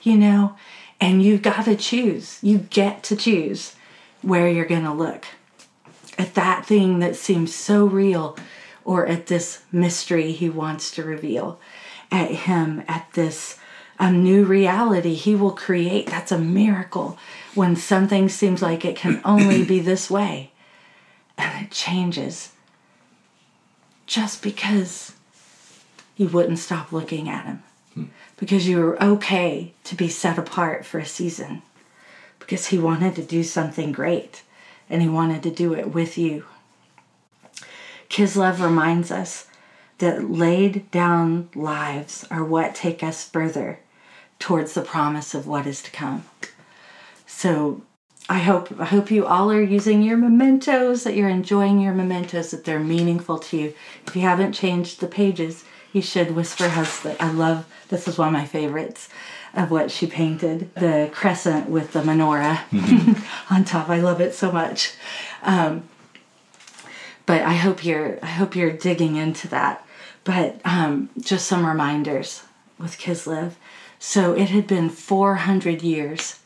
You 0.03 0.17
know, 0.17 0.55
and 0.99 1.21
you've 1.21 1.41
got 1.41 1.65
to 1.65 1.75
choose. 1.75 2.39
You 2.41 2.59
get 2.59 3.03
to 3.03 3.15
choose 3.15 3.75
where 4.21 4.49
you're 4.49 4.65
going 4.65 4.83
to 4.83 4.93
look. 4.93 5.25
At 6.17 6.33
that 6.35 6.65
thing 6.65 6.99
that 6.99 7.15
seems 7.15 7.53
so 7.53 7.85
real 7.85 8.37
or 8.83 9.05
at 9.05 9.27
this 9.27 9.61
mystery 9.71 10.31
he 10.31 10.49
wants 10.49 10.91
to 10.91 11.03
reveal. 11.03 11.59
At 12.11 12.31
him 12.31 12.83
at 12.87 13.07
this 13.13 13.59
a 13.99 14.11
new 14.11 14.45
reality 14.45 15.13
he 15.13 15.35
will 15.35 15.51
create. 15.51 16.07
That's 16.07 16.31
a 16.31 16.37
miracle 16.37 17.17
when 17.55 17.75
something 17.75 18.29
seems 18.29 18.61
like 18.61 18.85
it 18.85 18.95
can 18.95 19.21
only 19.25 19.63
be 19.63 19.79
this 19.79 20.09
way. 20.09 20.51
And 21.37 21.65
it 21.65 21.71
changes 21.71 22.51
just 24.07 24.41
because 24.41 25.13
you 26.15 26.27
wouldn't 26.27 26.59
stop 26.59 26.91
looking 26.91 27.29
at 27.29 27.45
him. 27.45 27.63
Hmm. 27.93 28.05
Because 28.37 28.67
you 28.67 28.79
were 28.79 29.03
okay 29.03 29.73
to 29.83 29.95
be 29.95 30.07
set 30.07 30.39
apart 30.39 30.85
for 30.85 30.97
a 30.97 31.05
season. 31.05 31.61
Because 32.39 32.67
he 32.67 32.79
wanted 32.79 33.15
to 33.15 33.23
do 33.23 33.43
something 33.43 33.91
great 33.91 34.41
and 34.89 35.01
he 35.01 35.09
wanted 35.09 35.43
to 35.43 35.51
do 35.51 35.73
it 35.73 35.93
with 35.93 36.17
you. 36.17 36.45
Kislev 38.09 38.61
reminds 38.61 39.11
us 39.11 39.47
that 39.97 40.31
laid 40.31 40.89
down 40.91 41.49
lives 41.53 42.25
are 42.31 42.43
what 42.43 42.73
take 42.73 43.03
us 43.03 43.27
further 43.27 43.79
towards 44.39 44.73
the 44.73 44.81
promise 44.81 45.33
of 45.33 45.47
what 45.47 45.67
is 45.67 45.81
to 45.81 45.91
come. 45.91 46.23
So 47.25 47.81
I 48.29 48.39
hope 48.39 48.77
I 48.79 48.85
hope 48.85 49.09
you 49.09 49.25
all 49.25 49.51
are 49.51 49.61
using 49.61 50.01
your 50.01 50.17
mementos, 50.17 51.03
that 51.03 51.15
you're 51.15 51.29
enjoying 51.29 51.79
your 51.79 51.93
mementos, 51.93 52.51
that 52.51 52.65
they're 52.65 52.79
meaningful 52.79 53.39
to 53.39 53.57
you. 53.57 53.73
If 54.05 54.15
you 54.15 54.21
haven't 54.23 54.53
changed 54.53 54.99
the 54.99 55.07
pages, 55.07 55.63
you 55.93 56.01
should. 56.01 56.35
Whisper 56.35 56.67
has 56.67 57.01
the, 57.01 57.21
I 57.23 57.31
love 57.31 57.65
this 57.89 58.07
is 58.07 58.17
one 58.17 58.27
of 58.27 58.33
my 58.33 58.45
favorites 58.45 59.07
of 59.53 59.71
what 59.71 59.91
she 59.91 60.07
painted 60.07 60.73
the 60.75 61.09
crescent 61.13 61.69
with 61.69 61.93
the 61.93 62.01
menorah 62.01 62.57
mm-hmm. 62.69 63.53
on 63.53 63.63
top. 63.63 63.89
I 63.89 64.01
love 64.01 64.19
it 64.19 64.33
so 64.33 64.51
much. 64.51 64.93
Um, 65.43 65.83
but 67.25 67.41
I 67.41 67.53
hope 67.53 67.85
you're 67.85 68.19
I 68.21 68.27
hope 68.27 68.55
you're 68.55 68.71
digging 68.71 69.15
into 69.15 69.47
that. 69.49 69.85
But 70.25 70.59
um, 70.65 71.09
just 71.19 71.47
some 71.47 71.65
reminders 71.65 72.43
with 72.77 72.97
Kislev 72.97 73.53
so 73.99 74.33
it 74.33 74.49
had 74.49 74.67
been 74.67 74.89
400 74.89 75.81
years 75.81 76.39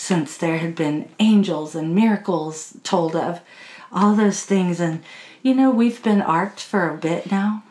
since 0.00 0.38
there 0.38 0.56
had 0.56 0.74
been 0.74 1.06
angels 1.18 1.74
and 1.74 1.94
miracles 1.94 2.72
told 2.82 3.14
of, 3.14 3.42
all 3.92 4.14
those 4.14 4.44
things. 4.44 4.80
And, 4.80 5.02
you 5.42 5.54
know, 5.54 5.70
we've 5.70 6.02
been 6.02 6.22
arced 6.22 6.64
for 6.64 6.88
a 6.88 6.96
bit 6.96 7.30
now, 7.30 7.62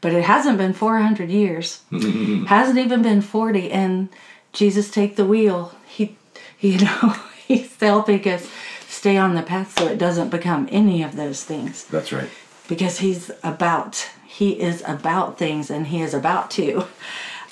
but 0.00 0.14
it 0.14 0.24
hasn't 0.24 0.56
been 0.56 0.72
400 0.72 1.28
years. 1.28 1.82
hasn't 2.46 2.78
even 2.78 3.02
been 3.02 3.20
40. 3.20 3.70
And 3.70 4.08
Jesus 4.54 4.90
take 4.90 5.16
the 5.16 5.26
wheel. 5.26 5.74
He, 5.86 6.16
you 6.60 6.78
know, 6.78 7.16
he's 7.46 7.78
helping 7.78 8.26
us 8.26 8.50
stay 8.88 9.18
on 9.18 9.34
the 9.34 9.42
path 9.42 9.78
so 9.78 9.86
it 9.86 9.98
doesn't 9.98 10.30
become 10.30 10.70
any 10.72 11.02
of 11.02 11.16
those 11.16 11.44
things. 11.44 11.84
That's 11.84 12.14
right. 12.14 12.30
Because 12.66 13.00
he's 13.00 13.30
about, 13.42 14.08
he 14.26 14.58
is 14.58 14.82
about 14.86 15.36
things 15.36 15.70
and 15.70 15.88
he 15.88 16.00
is 16.00 16.14
about 16.14 16.50
to. 16.52 16.86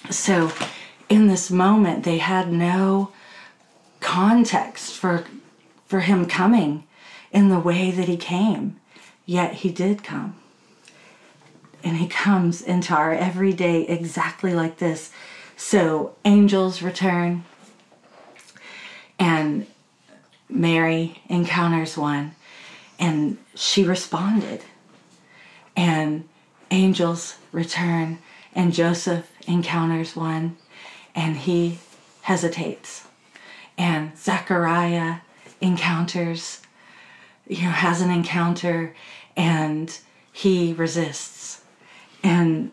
So 0.09 0.53
in 1.11 1.27
this 1.27 1.51
moment 1.51 2.05
they 2.05 2.17
had 2.17 2.51
no 2.51 3.13
context 4.01 4.95
for 4.95 5.25
for 5.87 6.01
him 6.01 6.27
coming 6.27 6.85
in 7.33 7.49
the 7.49 7.59
way 7.59 7.91
that 7.91 8.09
he 8.09 8.17
came 8.17 8.81
yet 9.31 9.55
he 9.55 9.71
did 9.71 10.03
come. 10.03 10.35
And 11.85 11.99
he 11.99 12.09
comes 12.09 12.61
into 12.61 12.93
our 12.93 13.13
everyday 13.13 13.83
exactly 13.83 14.53
like 14.55 14.79
this. 14.79 15.13
So 15.57 16.17
angels 16.25 16.83
return 16.83 17.45
and 19.21 19.69
mary 20.49 21.23
encounters 21.29 21.97
one 21.97 22.35
and 22.99 23.39
she 23.55 23.85
responded. 23.85 24.63
And 25.77 26.29
angels 26.73 27.37
return 27.53 28.19
and 28.53 28.73
joseph 28.73 29.31
encounters 29.47 30.17
one 30.17 30.57
and 31.15 31.37
he 31.37 31.79
hesitates. 32.23 33.07
And 33.81 34.15
Zechariah 34.15 35.21
encounters, 35.63 36.61
you 37.49 37.63
know, 37.63 37.71
has 37.71 38.03
an 38.03 38.11
encounter 38.11 38.95
and 39.39 39.99
he 40.31 40.75
resists. 40.75 41.63
And 42.23 42.73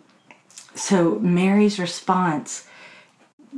so 0.75 1.17
Mary's 1.19 1.79
response 1.79 2.67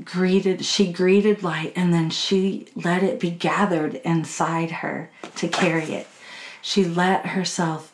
greeted 0.04 0.64
she 0.64 0.94
greeted 0.94 1.42
light 1.42 1.74
and 1.76 1.92
then 1.92 2.12
she 2.12 2.68
let 2.76 3.02
it 3.02 3.20
be 3.20 3.32
gathered 3.32 3.96
inside 3.96 4.70
her 4.70 5.10
to 5.38 5.48
carry 5.48 5.86
it. 5.86 6.08
She 6.62 6.86
let 6.86 7.26
herself 7.26 7.92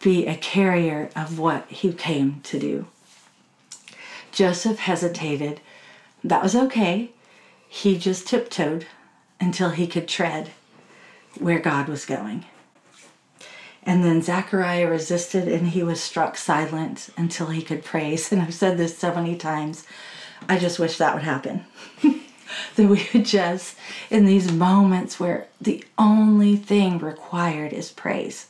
be 0.00 0.24
a 0.24 0.36
carrier 0.36 1.10
of 1.16 1.40
what 1.40 1.66
he 1.68 1.92
came 1.92 2.42
to 2.44 2.60
do. 2.60 2.86
Joseph 4.30 4.78
hesitated. 4.78 5.60
That 6.22 6.44
was 6.44 6.54
okay 6.54 7.10
he 7.68 7.98
just 7.98 8.26
tiptoed 8.26 8.86
until 9.40 9.70
he 9.70 9.86
could 9.86 10.08
tread 10.08 10.50
where 11.38 11.58
god 11.58 11.88
was 11.88 12.04
going 12.04 12.44
and 13.88 14.04
then 14.04 14.20
Zechariah 14.20 14.86
resisted 14.86 15.48
and 15.48 15.68
he 15.68 15.82
was 15.82 15.98
struck 15.98 16.36
silent 16.36 17.08
until 17.16 17.46
he 17.46 17.62
could 17.62 17.82
praise. 17.82 18.30
And 18.30 18.42
I've 18.42 18.52
said 18.52 18.76
this 18.76 18.98
so 18.98 19.14
many 19.14 19.34
times. 19.34 19.86
I 20.46 20.58
just 20.58 20.78
wish 20.78 20.98
that 20.98 21.14
would 21.14 21.22
happen. 21.22 21.64
that 22.02 22.86
we 22.86 23.08
would 23.14 23.24
just, 23.24 23.78
in 24.10 24.26
these 24.26 24.52
moments 24.52 25.18
where 25.18 25.46
the 25.58 25.82
only 25.96 26.54
thing 26.54 26.98
required 26.98 27.72
is 27.72 27.90
praise, 27.90 28.48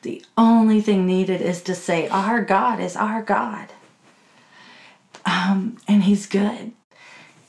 the 0.00 0.24
only 0.38 0.80
thing 0.80 1.04
needed 1.04 1.42
is 1.42 1.62
to 1.64 1.74
say, 1.74 2.08
Our 2.08 2.42
God 2.42 2.80
is 2.80 2.96
our 2.96 3.20
God. 3.20 3.68
Um, 5.26 5.76
and 5.86 6.04
He's 6.04 6.26
good. 6.26 6.72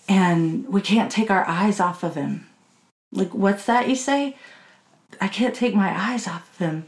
And 0.07 0.67
we 0.67 0.81
can't 0.81 1.11
take 1.11 1.31
our 1.31 1.47
eyes 1.47 1.79
off 1.79 2.03
of 2.03 2.15
Him. 2.15 2.47
Like, 3.11 3.33
what's 3.33 3.65
that 3.65 3.89
you 3.89 3.95
say? 3.95 4.37
I 5.19 5.27
can't 5.27 5.55
take 5.55 5.73
my 5.73 5.89
eyes 5.89 6.27
off 6.27 6.49
of 6.51 6.57
Him 6.57 6.85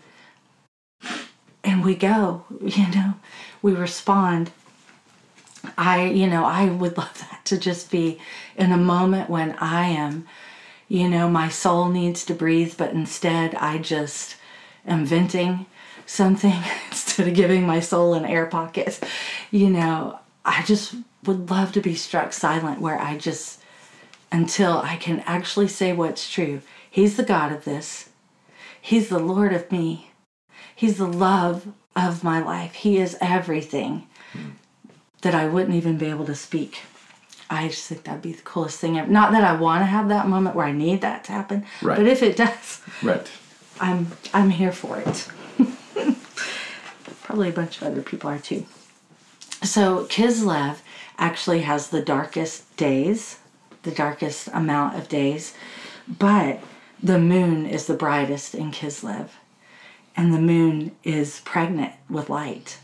and 1.67 1.83
we 1.83 1.93
go, 1.95 2.45
you 2.61 2.87
know, 2.87 3.13
we 3.61 3.73
respond. 3.73 4.51
I, 5.77 6.05
you 6.05 6.27
know, 6.27 6.45
I 6.45 6.69
would 6.69 6.97
love 6.97 7.19
that 7.19 7.41
to 7.45 7.57
just 7.57 7.91
be 7.91 8.19
in 8.55 8.71
a 8.71 8.77
moment 8.77 9.29
when 9.29 9.51
I 9.59 9.87
am, 9.89 10.25
you 10.87 11.09
know, 11.09 11.29
my 11.29 11.49
soul 11.49 11.89
needs 11.89 12.25
to 12.25 12.33
breathe, 12.33 12.75
but 12.77 12.93
instead 12.93 13.53
I 13.55 13.77
just 13.77 14.37
am 14.85 15.05
venting 15.05 15.65
something 16.05 16.63
instead 16.87 17.27
of 17.27 17.33
giving 17.33 17.67
my 17.67 17.81
soul 17.81 18.13
an 18.13 18.25
air 18.25 18.45
pocket. 18.45 18.99
You 19.51 19.69
know, 19.69 20.19
I 20.45 20.63
just 20.63 20.95
would 21.27 21.49
love 21.49 21.71
to 21.73 21.81
be 21.81 21.95
struck 21.95 22.33
silent 22.33 22.81
where 22.81 22.99
I 22.99 23.17
just, 23.17 23.61
until 24.31 24.77
I 24.79 24.95
can 24.95 25.19
actually 25.25 25.67
say 25.67 25.93
what's 25.93 26.29
true. 26.31 26.61
He's 26.89 27.17
the 27.17 27.23
God 27.23 27.51
of 27.51 27.65
this, 27.65 28.09
He's 28.81 29.09
the 29.09 29.19
Lord 29.19 29.51
of 29.53 29.71
me. 29.71 30.11
He's 30.75 30.97
the 30.97 31.07
love 31.07 31.67
of 31.95 32.23
my 32.23 32.39
life. 32.41 32.73
He 32.75 32.97
is 32.97 33.17
everything 33.19 34.07
that 35.23 35.35
I 35.35 35.47
wouldn't 35.47 35.75
even 35.75 35.97
be 35.97 36.05
able 36.05 36.25
to 36.25 36.35
speak. 36.35 36.79
I 37.49 37.67
just 37.69 37.87
think 37.87 38.03
that'd 38.03 38.21
be 38.21 38.33
the 38.33 38.41
coolest 38.43 38.79
thing 38.79 38.97
ever. 38.97 39.09
Not 39.09 39.31
that 39.31 39.43
I 39.43 39.53
want 39.59 39.81
to 39.81 39.85
have 39.85 40.07
that 40.09 40.27
moment 40.27 40.55
where 40.55 40.65
I 40.65 40.71
need 40.71 41.01
that 41.01 41.23
to 41.25 41.31
happen, 41.31 41.65
Right. 41.81 41.97
but 41.97 42.05
if 42.07 42.21
it 42.23 42.37
does, 42.37 42.81
Right. 43.01 43.27
I'm 43.79 44.07
I'm 44.33 44.49
here 44.51 44.71
for 44.71 44.97
it. 44.99 45.27
Probably 47.23 47.49
a 47.49 47.53
bunch 47.53 47.77
of 47.81 47.87
other 47.87 48.01
people 48.01 48.29
are 48.29 48.39
too. 48.39 48.65
So 49.63 50.05
Kislev 50.05 50.77
actually 51.17 51.61
has 51.61 51.89
the 51.89 52.01
darkest 52.01 52.75
days, 52.77 53.39
the 53.83 53.91
darkest 53.91 54.49
amount 54.53 54.95
of 54.95 55.09
days, 55.09 55.53
but 56.07 56.59
the 57.01 57.19
moon 57.19 57.65
is 57.65 57.85
the 57.87 57.93
brightest 57.93 58.55
in 58.55 58.71
Kislev 58.71 59.29
and 60.15 60.33
the 60.33 60.41
moon 60.41 60.95
is 61.03 61.41
pregnant 61.41 61.93
with 62.09 62.29
light 62.29 62.79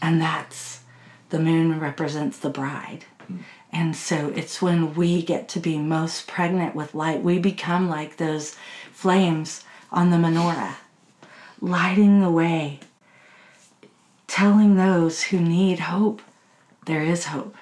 and 0.00 0.20
that's 0.20 0.80
the 1.28 1.38
moon 1.38 1.78
represents 1.78 2.38
the 2.38 2.48
bride. 2.48 3.04
Hmm. 3.26 3.38
And 3.72 3.94
so 3.94 4.32
it's 4.34 4.60
when 4.60 4.94
we 4.94 5.22
get 5.22 5.48
to 5.50 5.60
be 5.60 5.78
most 5.78 6.26
pregnant 6.26 6.74
with 6.74 6.94
light 6.94 7.22
we 7.22 7.38
become 7.38 7.88
like 7.88 8.16
those 8.16 8.56
flames 8.92 9.64
on 9.92 10.10
the 10.10 10.16
menorah 10.16 10.74
lighting 11.60 12.20
the 12.20 12.30
way 12.30 12.80
telling 14.26 14.76
those 14.76 15.24
who 15.24 15.38
need 15.38 15.80
hope 15.80 16.22
there 16.86 17.02
is 17.02 17.26
hope 17.26 17.54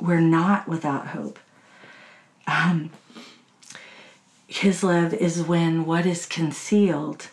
we're 0.00 0.20
not 0.20 0.68
without 0.68 1.08
hope. 1.08 1.38
Um, 2.46 2.90
love 4.82 5.14
is 5.14 5.42
when 5.42 5.84
what 5.84 6.06
is 6.06 6.26
concealed 6.26 7.28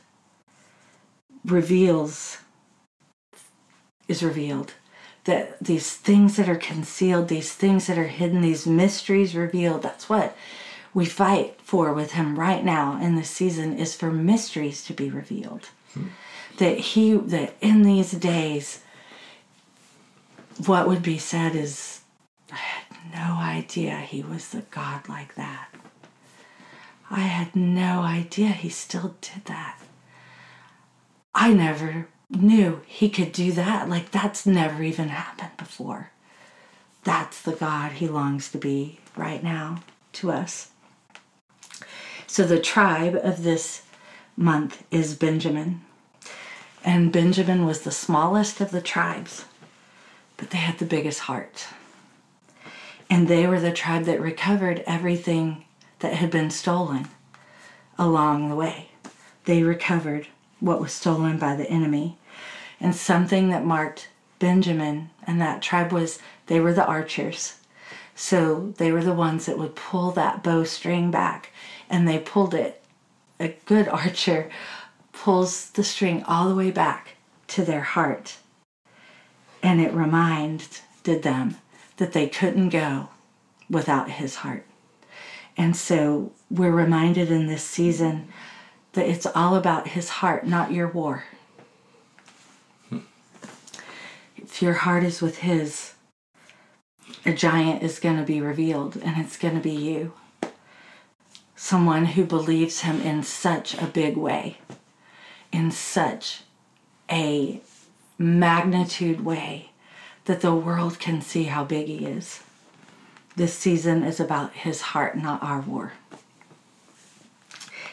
reveals 1.45 2.39
is 4.07 4.23
revealed. 4.23 4.73
That 5.25 5.57
these 5.59 5.95
things 5.95 6.35
that 6.35 6.49
are 6.49 6.55
concealed 6.55 7.29
these 7.29 7.53
things 7.53 7.87
that 7.87 7.97
are 7.97 8.07
hidden 8.07 8.41
these 8.41 8.67
mysteries 8.67 9.35
revealed. 9.35 9.81
That's 9.81 10.09
what 10.09 10.35
we 10.93 11.05
fight 11.05 11.59
for 11.63 11.93
with 11.93 12.11
him 12.11 12.37
right 12.37 12.63
now 12.63 12.99
in 13.01 13.15
this 13.15 13.29
season 13.29 13.77
is 13.77 13.95
for 13.95 14.11
mysteries 14.11 14.83
to 14.85 14.93
be 14.93 15.09
revealed. 15.09 15.69
That 16.57 16.77
he 16.77 17.13
that 17.13 17.55
in 17.61 17.83
these 17.83 18.11
days 18.11 18.81
what 20.65 20.87
would 20.87 21.01
be 21.01 21.17
said 21.17 21.55
is 21.55 22.01
i 22.53 22.55
had 22.55 22.85
no 23.13 23.35
idea 23.41 23.97
he 23.97 24.21
was 24.21 24.53
a 24.53 24.61
god 24.71 25.07
like 25.09 25.35
that 25.35 25.67
i 27.09 27.21
had 27.21 27.55
no 27.55 28.01
idea 28.01 28.47
he 28.49 28.69
still 28.69 29.15
did 29.21 29.43
that 29.45 29.79
I 31.35 31.53
never 31.53 32.07
knew 32.29 32.81
he 32.85 33.09
could 33.09 33.31
do 33.31 33.51
that. 33.53 33.89
Like, 33.89 34.11
that's 34.11 34.45
never 34.45 34.83
even 34.83 35.09
happened 35.09 35.57
before. 35.57 36.11
That's 37.03 37.41
the 37.41 37.53
God 37.53 37.93
he 37.93 38.07
longs 38.07 38.51
to 38.51 38.57
be 38.57 38.99
right 39.15 39.43
now 39.43 39.83
to 40.13 40.31
us. 40.31 40.69
So, 42.27 42.43
the 42.43 42.59
tribe 42.59 43.15
of 43.21 43.43
this 43.43 43.83
month 44.37 44.83
is 44.91 45.15
Benjamin. 45.15 45.81
And 46.85 47.11
Benjamin 47.11 47.65
was 47.65 47.81
the 47.81 47.91
smallest 47.91 48.61
of 48.61 48.71
the 48.71 48.81
tribes, 48.81 49.45
but 50.37 50.49
they 50.49 50.57
had 50.57 50.79
the 50.79 50.85
biggest 50.85 51.21
heart. 51.21 51.67
And 53.13 53.27
they 53.27 53.45
were 53.45 53.59
the 53.59 53.71
tribe 53.71 54.05
that 54.05 54.19
recovered 54.19 54.83
everything 54.87 55.65
that 55.99 56.15
had 56.15 56.31
been 56.31 56.49
stolen 56.49 57.09
along 57.95 58.49
the 58.49 58.55
way. 58.55 58.89
They 59.45 59.61
recovered 59.61 60.29
what 60.59 60.81
was 60.81 60.93
stolen 60.93 61.37
by 61.37 61.55
the 61.55 61.69
enemy. 61.69 62.17
And 62.79 62.95
something 62.95 63.49
that 63.49 63.63
marked 63.63 64.07
Benjamin 64.39 65.11
and 65.27 65.39
that 65.39 65.61
tribe 65.61 65.91
was 65.91 66.17
they 66.47 66.59
were 66.59 66.73
the 66.73 66.87
archers. 66.87 67.59
So 68.15 68.73
they 68.77 68.91
were 68.91 69.03
the 69.03 69.13
ones 69.13 69.45
that 69.45 69.59
would 69.59 69.75
pull 69.75 70.09
that 70.13 70.41
bowstring 70.41 71.11
back 71.11 71.51
and 71.91 72.07
they 72.07 72.17
pulled 72.17 72.55
it. 72.55 72.83
A 73.39 73.55
good 73.67 73.87
archer 73.89 74.49
pulls 75.11 75.69
the 75.69 75.83
string 75.83 76.23
all 76.23 76.49
the 76.49 76.55
way 76.55 76.71
back 76.71 77.09
to 77.49 77.63
their 77.63 77.81
heart. 77.81 78.37
And 79.61 79.79
it 79.79 79.93
reminded 79.93 80.71
them 81.03 81.57
that 81.97 82.13
they 82.13 82.27
couldn't 82.27 82.69
go 82.69 83.09
without 83.69 84.11
his 84.11 84.37
heart. 84.37 84.65
And 85.55 85.75
so 85.75 86.31
we're 86.49 86.71
reminded 86.71 87.29
in 87.29 87.47
this 87.47 87.63
season 87.63 88.27
that 88.93 89.07
it's 89.07 89.25
all 89.25 89.55
about 89.55 89.89
his 89.89 90.09
heart, 90.09 90.47
not 90.47 90.71
your 90.71 90.87
war. 90.87 91.25
If 94.35 94.61
your 94.61 94.73
heart 94.73 95.03
is 95.03 95.21
with 95.21 95.39
his, 95.39 95.93
a 97.25 97.33
giant 97.33 97.81
is 97.81 97.99
going 97.99 98.17
to 98.17 98.23
be 98.23 98.41
revealed, 98.41 98.97
and 98.97 99.23
it's 99.23 99.37
going 99.37 99.55
to 99.55 99.61
be 99.61 99.71
you. 99.71 100.13
Someone 101.55 102.05
who 102.05 102.25
believes 102.25 102.81
him 102.81 103.01
in 103.01 103.23
such 103.23 103.75
a 103.75 103.87
big 103.87 104.17
way, 104.17 104.57
in 105.51 105.71
such 105.71 106.41
a 107.09 107.61
magnitude 108.17 109.23
way 109.23 109.71
that 110.25 110.41
the 110.41 110.55
world 110.55 110.99
can 110.99 111.21
see 111.21 111.43
how 111.45 111.63
big 111.63 111.87
he 111.87 112.05
is. 112.05 112.41
This 113.35 113.53
season 113.53 114.03
is 114.03 114.19
about 114.19 114.53
his 114.53 114.81
heart, 114.81 115.17
not 115.17 115.41
our 115.41 115.59
war. 115.61 115.93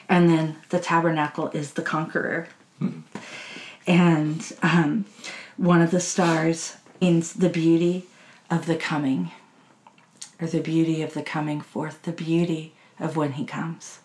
And 0.09 0.28
then 0.28 0.57
the 0.70 0.81
tabernacle 0.81 1.49
is 1.49 1.72
the 1.72 1.83
conqueror. 1.83 2.49
And 3.87 4.53
um, 4.62 5.07
one 5.57 5.81
of 5.81 5.91
the 5.91 6.01
stars 6.01 6.76
means 7.01 7.33
the 7.33 7.49
beauty 7.49 8.07
of 8.51 8.66
the 8.66 8.76
coming, 8.76 9.31
or 10.41 10.47
the 10.47 10.61
beauty 10.61 11.03
of 11.03 11.14
the 11.14 11.22
coming 11.22 11.61
forth, 11.61 12.03
the 12.03 12.12
beauty 12.12 12.74
of 12.99 13.16
when 13.16 13.33
he 13.33 13.45
comes. 13.45 14.01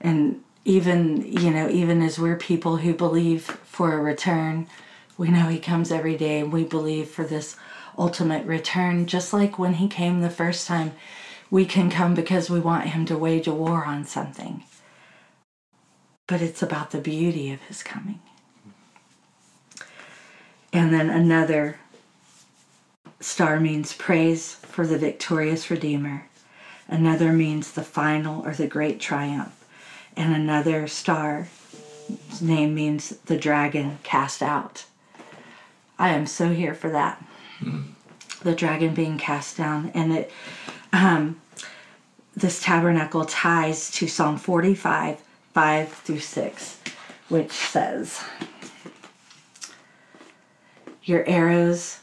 And 0.00 0.42
even, 0.64 1.24
you 1.26 1.50
know, 1.50 1.68
even 1.68 2.00
as 2.00 2.18
we're 2.18 2.36
people 2.36 2.78
who 2.78 2.94
believe 2.94 3.42
for 3.42 3.92
a 3.92 3.98
return, 3.98 4.66
we 5.16 5.28
know 5.28 5.48
he 5.48 5.58
comes 5.58 5.92
every 5.92 6.16
day 6.16 6.40
and 6.40 6.52
we 6.52 6.64
believe 6.64 7.08
for 7.08 7.24
this 7.24 7.56
ultimate 7.96 8.46
return, 8.46 9.06
just 9.06 9.32
like 9.32 9.58
when 9.58 9.74
he 9.74 9.88
came 9.88 10.20
the 10.20 10.30
first 10.30 10.66
time 10.66 10.92
we 11.50 11.64
can 11.64 11.90
come 11.90 12.14
because 12.14 12.50
we 12.50 12.58
want 12.58 12.88
him 12.88 13.06
to 13.06 13.16
wage 13.16 13.46
a 13.46 13.54
war 13.54 13.84
on 13.84 14.04
something. 14.04 14.64
But 16.26 16.42
it's 16.42 16.62
about 16.62 16.90
the 16.90 16.98
beauty 16.98 17.52
of 17.52 17.60
his 17.62 17.82
coming. 17.82 18.20
And 20.72 20.92
then 20.92 21.10
another 21.10 21.78
star 23.20 23.60
means 23.60 23.92
praise 23.92 24.54
for 24.54 24.86
the 24.86 24.98
victorious 24.98 25.70
Redeemer. 25.70 26.26
Another 26.88 27.32
means 27.32 27.70
the 27.70 27.84
final 27.84 28.44
or 28.44 28.52
the 28.52 28.66
great 28.66 28.98
triumph. 28.98 29.64
And 30.16 30.34
another 30.34 30.88
star's 30.88 31.46
name 32.40 32.74
means 32.74 33.10
the 33.26 33.36
dragon 33.36 33.98
cast 34.02 34.42
out. 34.42 34.86
I 35.98 36.10
am 36.10 36.26
so 36.26 36.50
here 36.50 36.74
for 36.74 36.90
that. 36.90 37.24
The 38.42 38.54
dragon 38.54 38.94
being 38.94 39.16
cast 39.18 39.56
down. 39.56 39.90
And 39.94 40.12
it 40.12 40.30
um, 40.92 41.40
this 42.36 42.60
tabernacle 42.60 43.24
ties 43.24 43.90
to 43.92 44.08
Psalm 44.08 44.38
45, 44.38 45.20
5 45.52 45.88
through 45.88 46.18
6, 46.18 46.80
which 47.28 47.52
says, 47.52 48.20
Your 51.04 51.24
arrows 51.28 52.00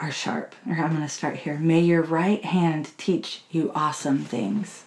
are 0.00 0.10
sharp. 0.10 0.56
Or 0.68 0.74
I'm 0.74 0.90
going 0.90 1.02
to 1.02 1.08
start 1.08 1.36
here. 1.36 1.58
May 1.58 1.80
your 1.80 2.02
right 2.02 2.44
hand 2.44 2.90
teach 2.98 3.42
you 3.50 3.70
awesome 3.74 4.18
things. 4.24 4.84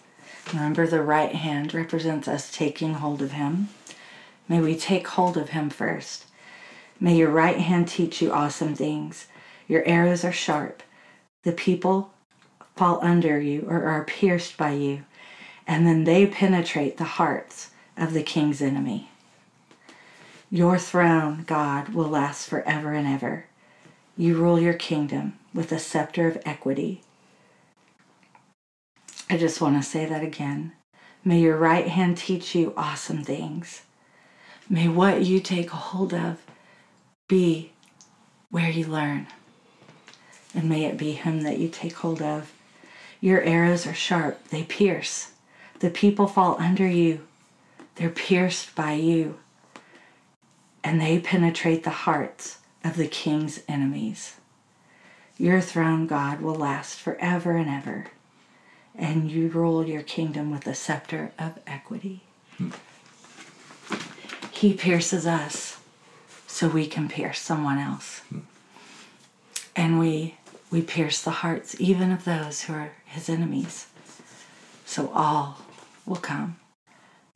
Remember, 0.52 0.86
the 0.86 1.02
right 1.02 1.34
hand 1.34 1.72
represents 1.72 2.28
us 2.28 2.52
taking 2.52 2.94
hold 2.94 3.22
of 3.22 3.32
Him. 3.32 3.70
May 4.46 4.60
we 4.60 4.76
take 4.76 5.08
hold 5.08 5.38
of 5.38 5.50
Him 5.50 5.70
first. 5.70 6.25
May 6.98 7.16
your 7.16 7.30
right 7.30 7.58
hand 7.58 7.88
teach 7.88 8.22
you 8.22 8.32
awesome 8.32 8.74
things. 8.74 9.26
Your 9.68 9.84
arrows 9.84 10.24
are 10.24 10.32
sharp. 10.32 10.82
The 11.42 11.52
people 11.52 12.12
fall 12.74 12.98
under 13.02 13.40
you 13.40 13.66
or 13.68 13.84
are 13.84 14.04
pierced 14.04 14.56
by 14.56 14.72
you, 14.72 15.04
and 15.66 15.86
then 15.86 16.04
they 16.04 16.26
penetrate 16.26 16.96
the 16.96 17.04
hearts 17.04 17.70
of 17.96 18.12
the 18.12 18.22
king's 18.22 18.62
enemy. 18.62 19.10
Your 20.50 20.78
throne, 20.78 21.44
God, 21.46 21.90
will 21.90 22.08
last 22.08 22.48
forever 22.48 22.92
and 22.92 23.06
ever. 23.06 23.46
You 24.16 24.36
rule 24.36 24.60
your 24.60 24.74
kingdom 24.74 25.34
with 25.52 25.72
a 25.72 25.78
scepter 25.78 26.28
of 26.28 26.40
equity. 26.46 27.02
I 29.28 29.36
just 29.36 29.60
want 29.60 29.76
to 29.76 29.88
say 29.88 30.06
that 30.06 30.22
again. 30.22 30.72
May 31.24 31.40
your 31.40 31.56
right 31.56 31.88
hand 31.88 32.16
teach 32.16 32.54
you 32.54 32.72
awesome 32.76 33.24
things. 33.24 33.82
May 34.70 34.86
what 34.88 35.24
you 35.24 35.40
take 35.40 35.70
hold 35.70 36.14
of 36.14 36.45
be 37.28 37.72
where 38.50 38.70
you 38.70 38.86
learn. 38.86 39.26
And 40.54 40.68
may 40.68 40.84
it 40.84 40.96
be 40.96 41.12
Him 41.12 41.42
that 41.42 41.58
you 41.58 41.68
take 41.68 41.94
hold 41.94 42.22
of. 42.22 42.52
Your 43.20 43.40
arrows 43.42 43.86
are 43.86 43.94
sharp, 43.94 44.48
they 44.48 44.62
pierce. 44.62 45.32
The 45.80 45.90
people 45.90 46.26
fall 46.26 46.56
under 46.58 46.86
you, 46.86 47.26
they're 47.96 48.10
pierced 48.10 48.74
by 48.74 48.92
you. 48.92 49.38
And 50.84 51.00
they 51.00 51.18
penetrate 51.18 51.84
the 51.84 51.90
hearts 51.90 52.58
of 52.84 52.96
the 52.96 53.08
king's 53.08 53.60
enemies. 53.68 54.36
Your 55.36 55.60
throne, 55.60 56.06
God, 56.06 56.40
will 56.40 56.54
last 56.54 56.98
forever 56.98 57.56
and 57.56 57.68
ever, 57.68 58.06
and 58.94 59.30
you 59.30 59.48
rule 59.48 59.86
your 59.86 60.02
kingdom 60.02 60.50
with 60.50 60.66
a 60.66 60.74
scepter 60.74 61.32
of 61.38 61.58
equity. 61.66 62.22
Hmm. 62.56 62.70
He 64.50 64.72
pierces 64.72 65.26
us 65.26 65.75
so 66.56 66.68
we 66.68 66.86
can 66.86 67.06
pierce 67.06 67.38
someone 67.38 67.76
else. 67.76 68.22
And 69.76 69.98
we 69.98 70.38
we 70.70 70.80
pierce 70.80 71.20
the 71.20 71.42
hearts 71.42 71.78
even 71.78 72.10
of 72.10 72.24
those 72.24 72.62
who 72.62 72.72
are 72.72 72.92
his 73.04 73.28
enemies. 73.28 73.88
So 74.86 75.10
all 75.14 75.60
will 76.06 76.16
come. 76.16 76.56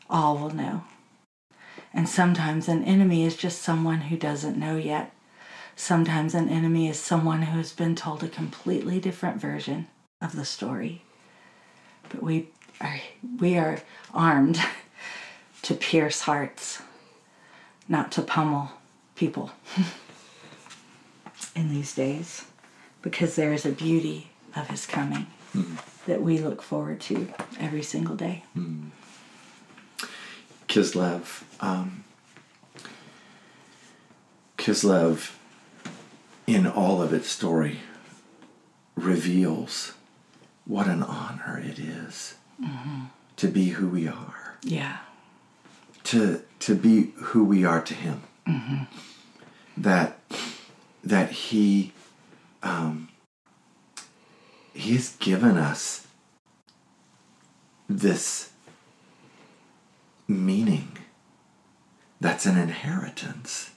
All 0.08 0.38
will 0.38 0.54
know. 0.54 0.84
And 1.92 2.08
sometimes 2.08 2.66
an 2.66 2.82
enemy 2.82 3.26
is 3.26 3.36
just 3.36 3.60
someone 3.60 4.00
who 4.00 4.16
doesn't 4.16 4.56
know 4.56 4.78
yet. 4.78 5.12
Sometimes 5.76 6.34
an 6.34 6.48
enemy 6.48 6.88
is 6.88 6.98
someone 6.98 7.42
who 7.42 7.58
has 7.58 7.74
been 7.74 7.94
told 7.94 8.22
a 8.22 8.28
completely 8.28 9.00
different 9.00 9.38
version 9.38 9.88
of 10.22 10.34
the 10.34 10.46
story. 10.46 11.02
But 12.08 12.22
we 12.22 12.48
are 12.80 13.00
we 13.38 13.58
are 13.58 13.82
armed 14.14 14.58
to 15.62 15.74
pierce 15.74 16.22
hearts, 16.22 16.80
not 17.86 18.10
to 18.12 18.22
pummel 18.22 18.70
people 19.20 19.50
in 21.54 21.68
these 21.68 21.94
days, 21.94 22.46
because 23.02 23.36
there 23.36 23.52
is 23.52 23.66
a 23.66 23.70
beauty 23.70 24.30
of 24.56 24.66
his 24.68 24.86
coming 24.86 25.26
hmm. 25.52 25.74
that 26.06 26.22
we 26.22 26.38
look 26.38 26.62
forward 26.62 27.00
to 27.00 27.28
every 27.60 27.82
single 27.82 28.16
day. 28.16 28.44
Hmm. 28.54 28.88
Kislev. 30.68 31.42
Um, 31.60 32.04
Kislev, 34.56 35.34
in 36.46 36.66
all 36.66 37.02
of 37.02 37.12
its 37.12 37.28
story, 37.28 37.80
reveals 38.94 39.92
what 40.64 40.86
an 40.86 41.02
honor 41.02 41.62
it 41.62 41.78
is 41.78 42.36
mm-hmm. 42.62 43.04
to 43.36 43.48
be 43.48 43.70
who 43.70 43.88
we 43.88 44.08
are, 44.08 44.56
Yeah. 44.62 44.98
to 46.04 46.42
to 46.60 46.74
be 46.74 47.12
who 47.16 47.44
we 47.44 47.64
are 47.64 47.82
to 47.82 47.94
Him. 47.94 48.22
That 49.76 50.18
that 51.04 51.30
He 51.30 51.92
um, 52.62 53.08
He 54.74 54.94
has 54.94 55.16
given 55.16 55.56
us 55.56 56.06
this 57.88 58.50
meaning 60.28 60.96
that's 62.20 62.46
an 62.46 62.58
inheritance. 62.58 63.70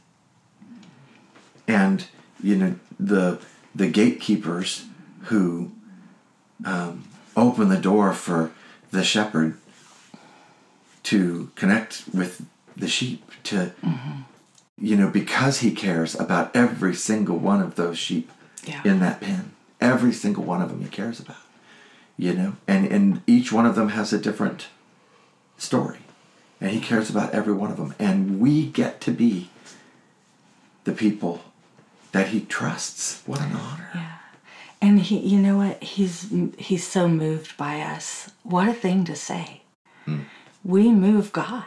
And 1.68 2.06
you 2.42 2.58
know 2.58 2.76
the 3.00 3.40
the 3.74 3.88
gatekeepers 3.88 4.86
who 5.24 5.72
um, 6.66 7.06
open 7.36 7.70
the 7.70 7.78
door 7.78 8.14
for 8.14 8.52
the 8.92 9.04
shepherd 9.04 9.58
to 11.04 11.52
connect 11.56 12.04
with 12.14 12.46
the 12.76 12.88
sheep 12.88 13.32
to 13.44 13.72
you 14.78 14.96
know 14.96 15.10
because 15.10 15.60
he 15.60 15.72
cares 15.72 16.16
about 16.20 16.56
every 16.56 16.96
single 16.96 17.38
one 17.38 17.62
of 17.62 17.76
those 17.76 17.98
sheep 17.98 18.32
Yeah. 18.66 18.82
in 18.84 19.00
that 19.00 19.22
pen 19.22 19.52
every 19.82 20.14
single 20.14 20.44
one 20.44 20.62
of 20.62 20.70
them 20.70 20.82
he 20.82 20.88
cares 20.90 21.20
about 21.20 21.38
you 22.18 22.34
know 22.34 22.54
and 22.68 22.86
and 22.88 23.22
each 23.28 23.52
one 23.52 23.66
of 23.66 23.76
them 23.76 23.90
has 23.90 24.14
a 24.14 24.20
different 24.20 24.68
story 25.58 26.00
and 26.60 26.72
he 26.72 26.80
cares 26.80 27.10
about 27.10 27.34
every 27.34 27.54
one 27.54 27.72
of 27.72 27.78
them 27.78 27.94
and 28.00 28.40
we 28.40 28.66
get 28.66 29.00
to 29.02 29.12
be 29.12 29.50
the 30.86 30.92
people 30.94 31.42
that 32.12 32.30
he 32.30 32.42
trusts 32.42 33.22
what 33.26 33.42
an 33.42 33.54
honor 33.56 33.90
Yeah. 33.96 34.10
And 34.82 35.00
he 35.00 35.18
you 35.18 35.40
know 35.40 35.56
what? 35.58 35.82
He's 35.82 36.28
he's 36.58 36.86
so 36.86 37.08
moved 37.08 37.56
by 37.56 37.80
us. 37.80 38.32
What 38.44 38.68
a 38.68 38.74
thing 38.74 39.06
to 39.06 39.16
say. 39.16 39.62
Hmm. 40.04 40.24
We 40.66 40.92
move 40.92 41.32
God. 41.32 41.64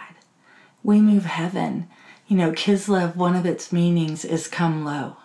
We 0.83 1.01
move 1.01 1.25
heaven. 1.25 1.89
You 2.29 2.37
know, 2.37 2.53
Kislev, 2.53 3.15
one 3.15 3.37
of 3.37 3.47
its 3.47 3.73
meanings 3.73 4.25
is 4.25 4.49
come 4.49 4.85
low. 4.85 5.17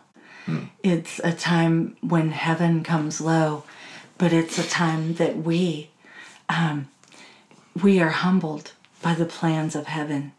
It's 0.83 1.19
a 1.23 1.31
time 1.31 1.95
when 2.01 2.31
heaven 2.31 2.83
comes 2.83 3.21
low, 3.21 3.63
but 4.17 4.33
it's 4.33 4.57
a 4.57 4.67
time 4.67 5.13
that 5.15 5.37
we 5.37 5.89
um, 6.49 6.89
we 7.81 7.99
are 8.01 8.09
humbled 8.09 8.73
by 9.01 9.13
the 9.13 9.25
plans 9.25 9.75
of 9.75 9.85
heaven 9.85 10.33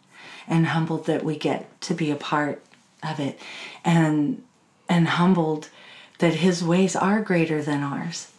and 0.47 0.66
humbled 0.66 1.06
that 1.06 1.24
we 1.24 1.36
get 1.36 1.80
to 1.82 1.94
be 1.94 2.10
a 2.10 2.16
part 2.16 2.62
of 3.02 3.18
it 3.18 3.39
and 3.84 4.43
and 4.89 5.09
humbled 5.09 5.70
that 6.18 6.34
his 6.34 6.62
ways 6.62 6.94
are 6.94 7.20
greater 7.22 7.62
than 7.62 7.82
ours 7.82 8.32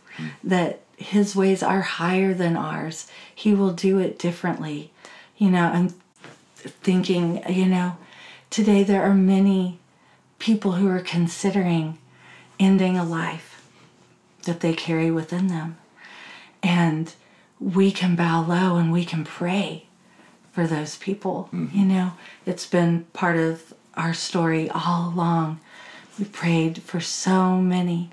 that 0.44 0.82
his 0.98 1.36
ways 1.36 1.64
are 1.64 1.82
higher 1.82 2.34
than 2.36 2.56
ours. 2.56 3.08
He 3.34 3.54
will 3.54 3.74
do 3.74 3.98
it 3.98 4.20
differently 4.20 4.91
you 5.38 5.50
know 5.50 5.66
i'm 5.66 5.90
thinking 6.56 7.44
you 7.50 7.66
know 7.66 7.98
today 8.54 8.84
there 8.84 9.02
are 9.02 9.16
many 9.16 9.80
people 10.38 10.74
who 10.74 10.88
are 10.88 11.00
considering 11.00 11.98
ending 12.60 12.96
a 12.96 13.04
life 13.04 13.68
that 14.44 14.60
they 14.60 14.74
carry 14.74 15.10
within 15.10 15.48
them 15.48 15.76
and 16.62 17.16
we 17.60 17.92
can 17.92 18.16
bow 18.16 18.46
low 18.48 18.76
and 18.76 18.92
we 18.92 19.04
can 19.04 19.24
pray 19.24 19.88
for 20.52 20.68
those 20.68 20.98
people. 20.98 21.50
Mm-hmm. 21.52 21.80
You 21.80 21.86
know, 21.86 22.12
it's 22.46 22.68
been 22.68 23.06
part 23.14 23.38
of 23.38 23.74
our 23.96 24.14
story 24.14 24.70
all 24.70 25.10
along. 25.10 25.60
We 26.20 26.26
prayed 26.26 26.84
for 26.84 27.02
so 27.02 27.58
many, 27.58 28.12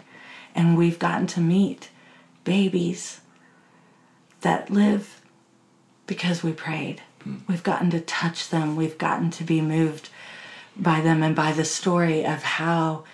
and 0.54 0.78
we've 0.78 0.98
gotten 0.98 1.26
to 1.28 1.40
meet 1.40 1.90
babies 2.44 3.20
that 4.40 4.70
live 4.70 5.20
because 6.06 6.42
we 6.42 6.52
prayed. 6.52 7.02
Hmm. 7.22 7.36
We've 7.46 7.62
gotten 7.62 7.90
to 7.90 8.00
touch 8.00 8.48
them, 8.48 8.74
we've 8.74 8.96
gotten 8.96 9.30
to 9.32 9.44
be 9.44 9.60
moved 9.60 10.08
by 10.82 11.00
them 11.00 11.22
and 11.22 11.36
by 11.36 11.52
the 11.52 11.64
story 11.64 12.24
of 12.24 12.42
how 12.42 13.04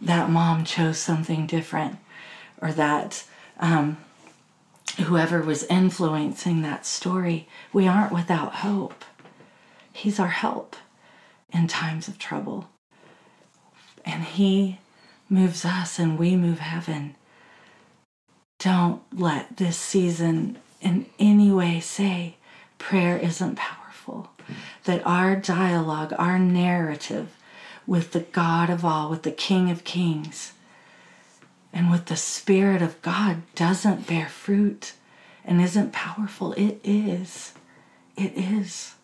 that 0.00 0.28
mom 0.28 0.64
chose 0.64 0.98
something 0.98 1.46
different 1.46 1.98
or 2.60 2.72
that 2.72 3.24
um, 3.58 3.96
whoever 4.98 5.40
was 5.42 5.64
influencing 5.64 6.62
that 6.62 6.84
story, 6.84 7.48
we 7.72 7.86
aren't 7.86 8.12
without 8.12 8.56
hope. 8.56 9.04
He's 9.92 10.18
our 10.18 10.28
help 10.28 10.76
in 11.52 11.68
times 11.68 12.08
of 12.08 12.18
trouble. 12.18 12.68
And 14.04 14.24
He 14.24 14.78
moves 15.28 15.64
us 15.64 15.98
and 15.98 16.18
we 16.18 16.36
move 16.36 16.58
heaven. 16.58 17.14
Don't 18.58 19.02
let 19.12 19.56
this 19.56 19.76
season 19.76 20.58
in 20.80 21.06
any 21.18 21.50
way 21.50 21.80
say 21.80 22.36
prayer 22.78 23.16
isn't 23.16 23.56
powerful. 23.56 23.81
That 24.84 25.06
our 25.06 25.36
dialogue, 25.36 26.12
our 26.18 26.38
narrative 26.38 27.28
with 27.86 28.12
the 28.12 28.20
God 28.20 28.70
of 28.70 28.84
all, 28.84 29.10
with 29.10 29.22
the 29.22 29.32
King 29.32 29.70
of 29.70 29.84
Kings, 29.84 30.52
and 31.72 31.90
with 31.90 32.06
the 32.06 32.16
Spirit 32.16 32.82
of 32.82 33.00
God 33.02 33.42
doesn't 33.54 34.06
bear 34.06 34.28
fruit 34.28 34.92
and 35.44 35.60
isn't 35.60 35.92
powerful. 35.92 36.52
It 36.52 36.80
is. 36.84 37.52
It 38.16 38.32
is. 38.36 38.94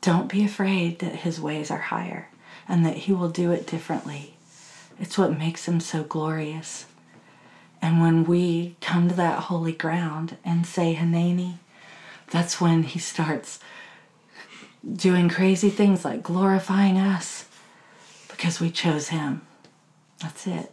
Don't 0.00 0.28
be 0.28 0.44
afraid 0.44 0.98
that 0.98 1.16
His 1.16 1.40
ways 1.40 1.70
are 1.70 1.78
higher 1.78 2.28
and 2.68 2.84
that 2.84 2.96
He 2.98 3.12
will 3.12 3.28
do 3.28 3.52
it 3.52 3.66
differently. 3.66 4.34
It's 4.98 5.16
what 5.16 5.38
makes 5.38 5.66
Him 5.66 5.80
so 5.80 6.02
glorious. 6.02 6.86
And 7.82 8.00
when 8.00 8.24
we 8.24 8.76
come 8.80 9.08
to 9.08 9.14
that 9.14 9.44
holy 9.44 9.72
ground 9.72 10.36
and 10.44 10.66
say 10.66 10.94
Hineni, 10.94 11.54
that's 12.30 12.60
when 12.60 12.82
He 12.82 12.98
starts 12.98 13.60
doing 14.90 15.28
crazy 15.28 15.70
things 15.70 16.04
like 16.04 16.22
glorifying 16.22 16.96
us 16.98 17.46
because 18.28 18.60
we 18.60 18.70
chose 18.70 19.08
Him. 19.08 19.42
That's 20.20 20.46
it. 20.46 20.72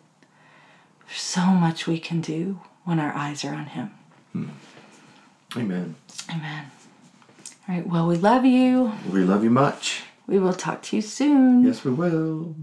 There's 1.08 1.20
so 1.20 1.46
much 1.48 1.88
we 1.88 2.00
can 2.00 2.22
do 2.22 2.60
when 2.84 3.00
our 3.00 3.14
eyes 3.14 3.44
are 3.46 3.54
on 3.54 3.66
Him. 3.68 3.92
Hmm. 4.34 4.50
Amen. 5.56 5.96
Amen. 6.30 6.72
All 7.68 7.76
right, 7.76 7.88
well, 7.88 8.08
we 8.08 8.16
love 8.18 8.46
you. 8.46 8.94
We 9.12 9.24
love 9.24 9.44
you 9.44 9.50
much. 9.50 10.04
We 10.26 10.40
will 10.40 10.54
talk 10.54 10.82
to 10.84 10.96
you 10.96 11.02
soon. 11.02 11.64
Yes, 11.66 11.84
we 11.84 11.92
will. 11.92 12.56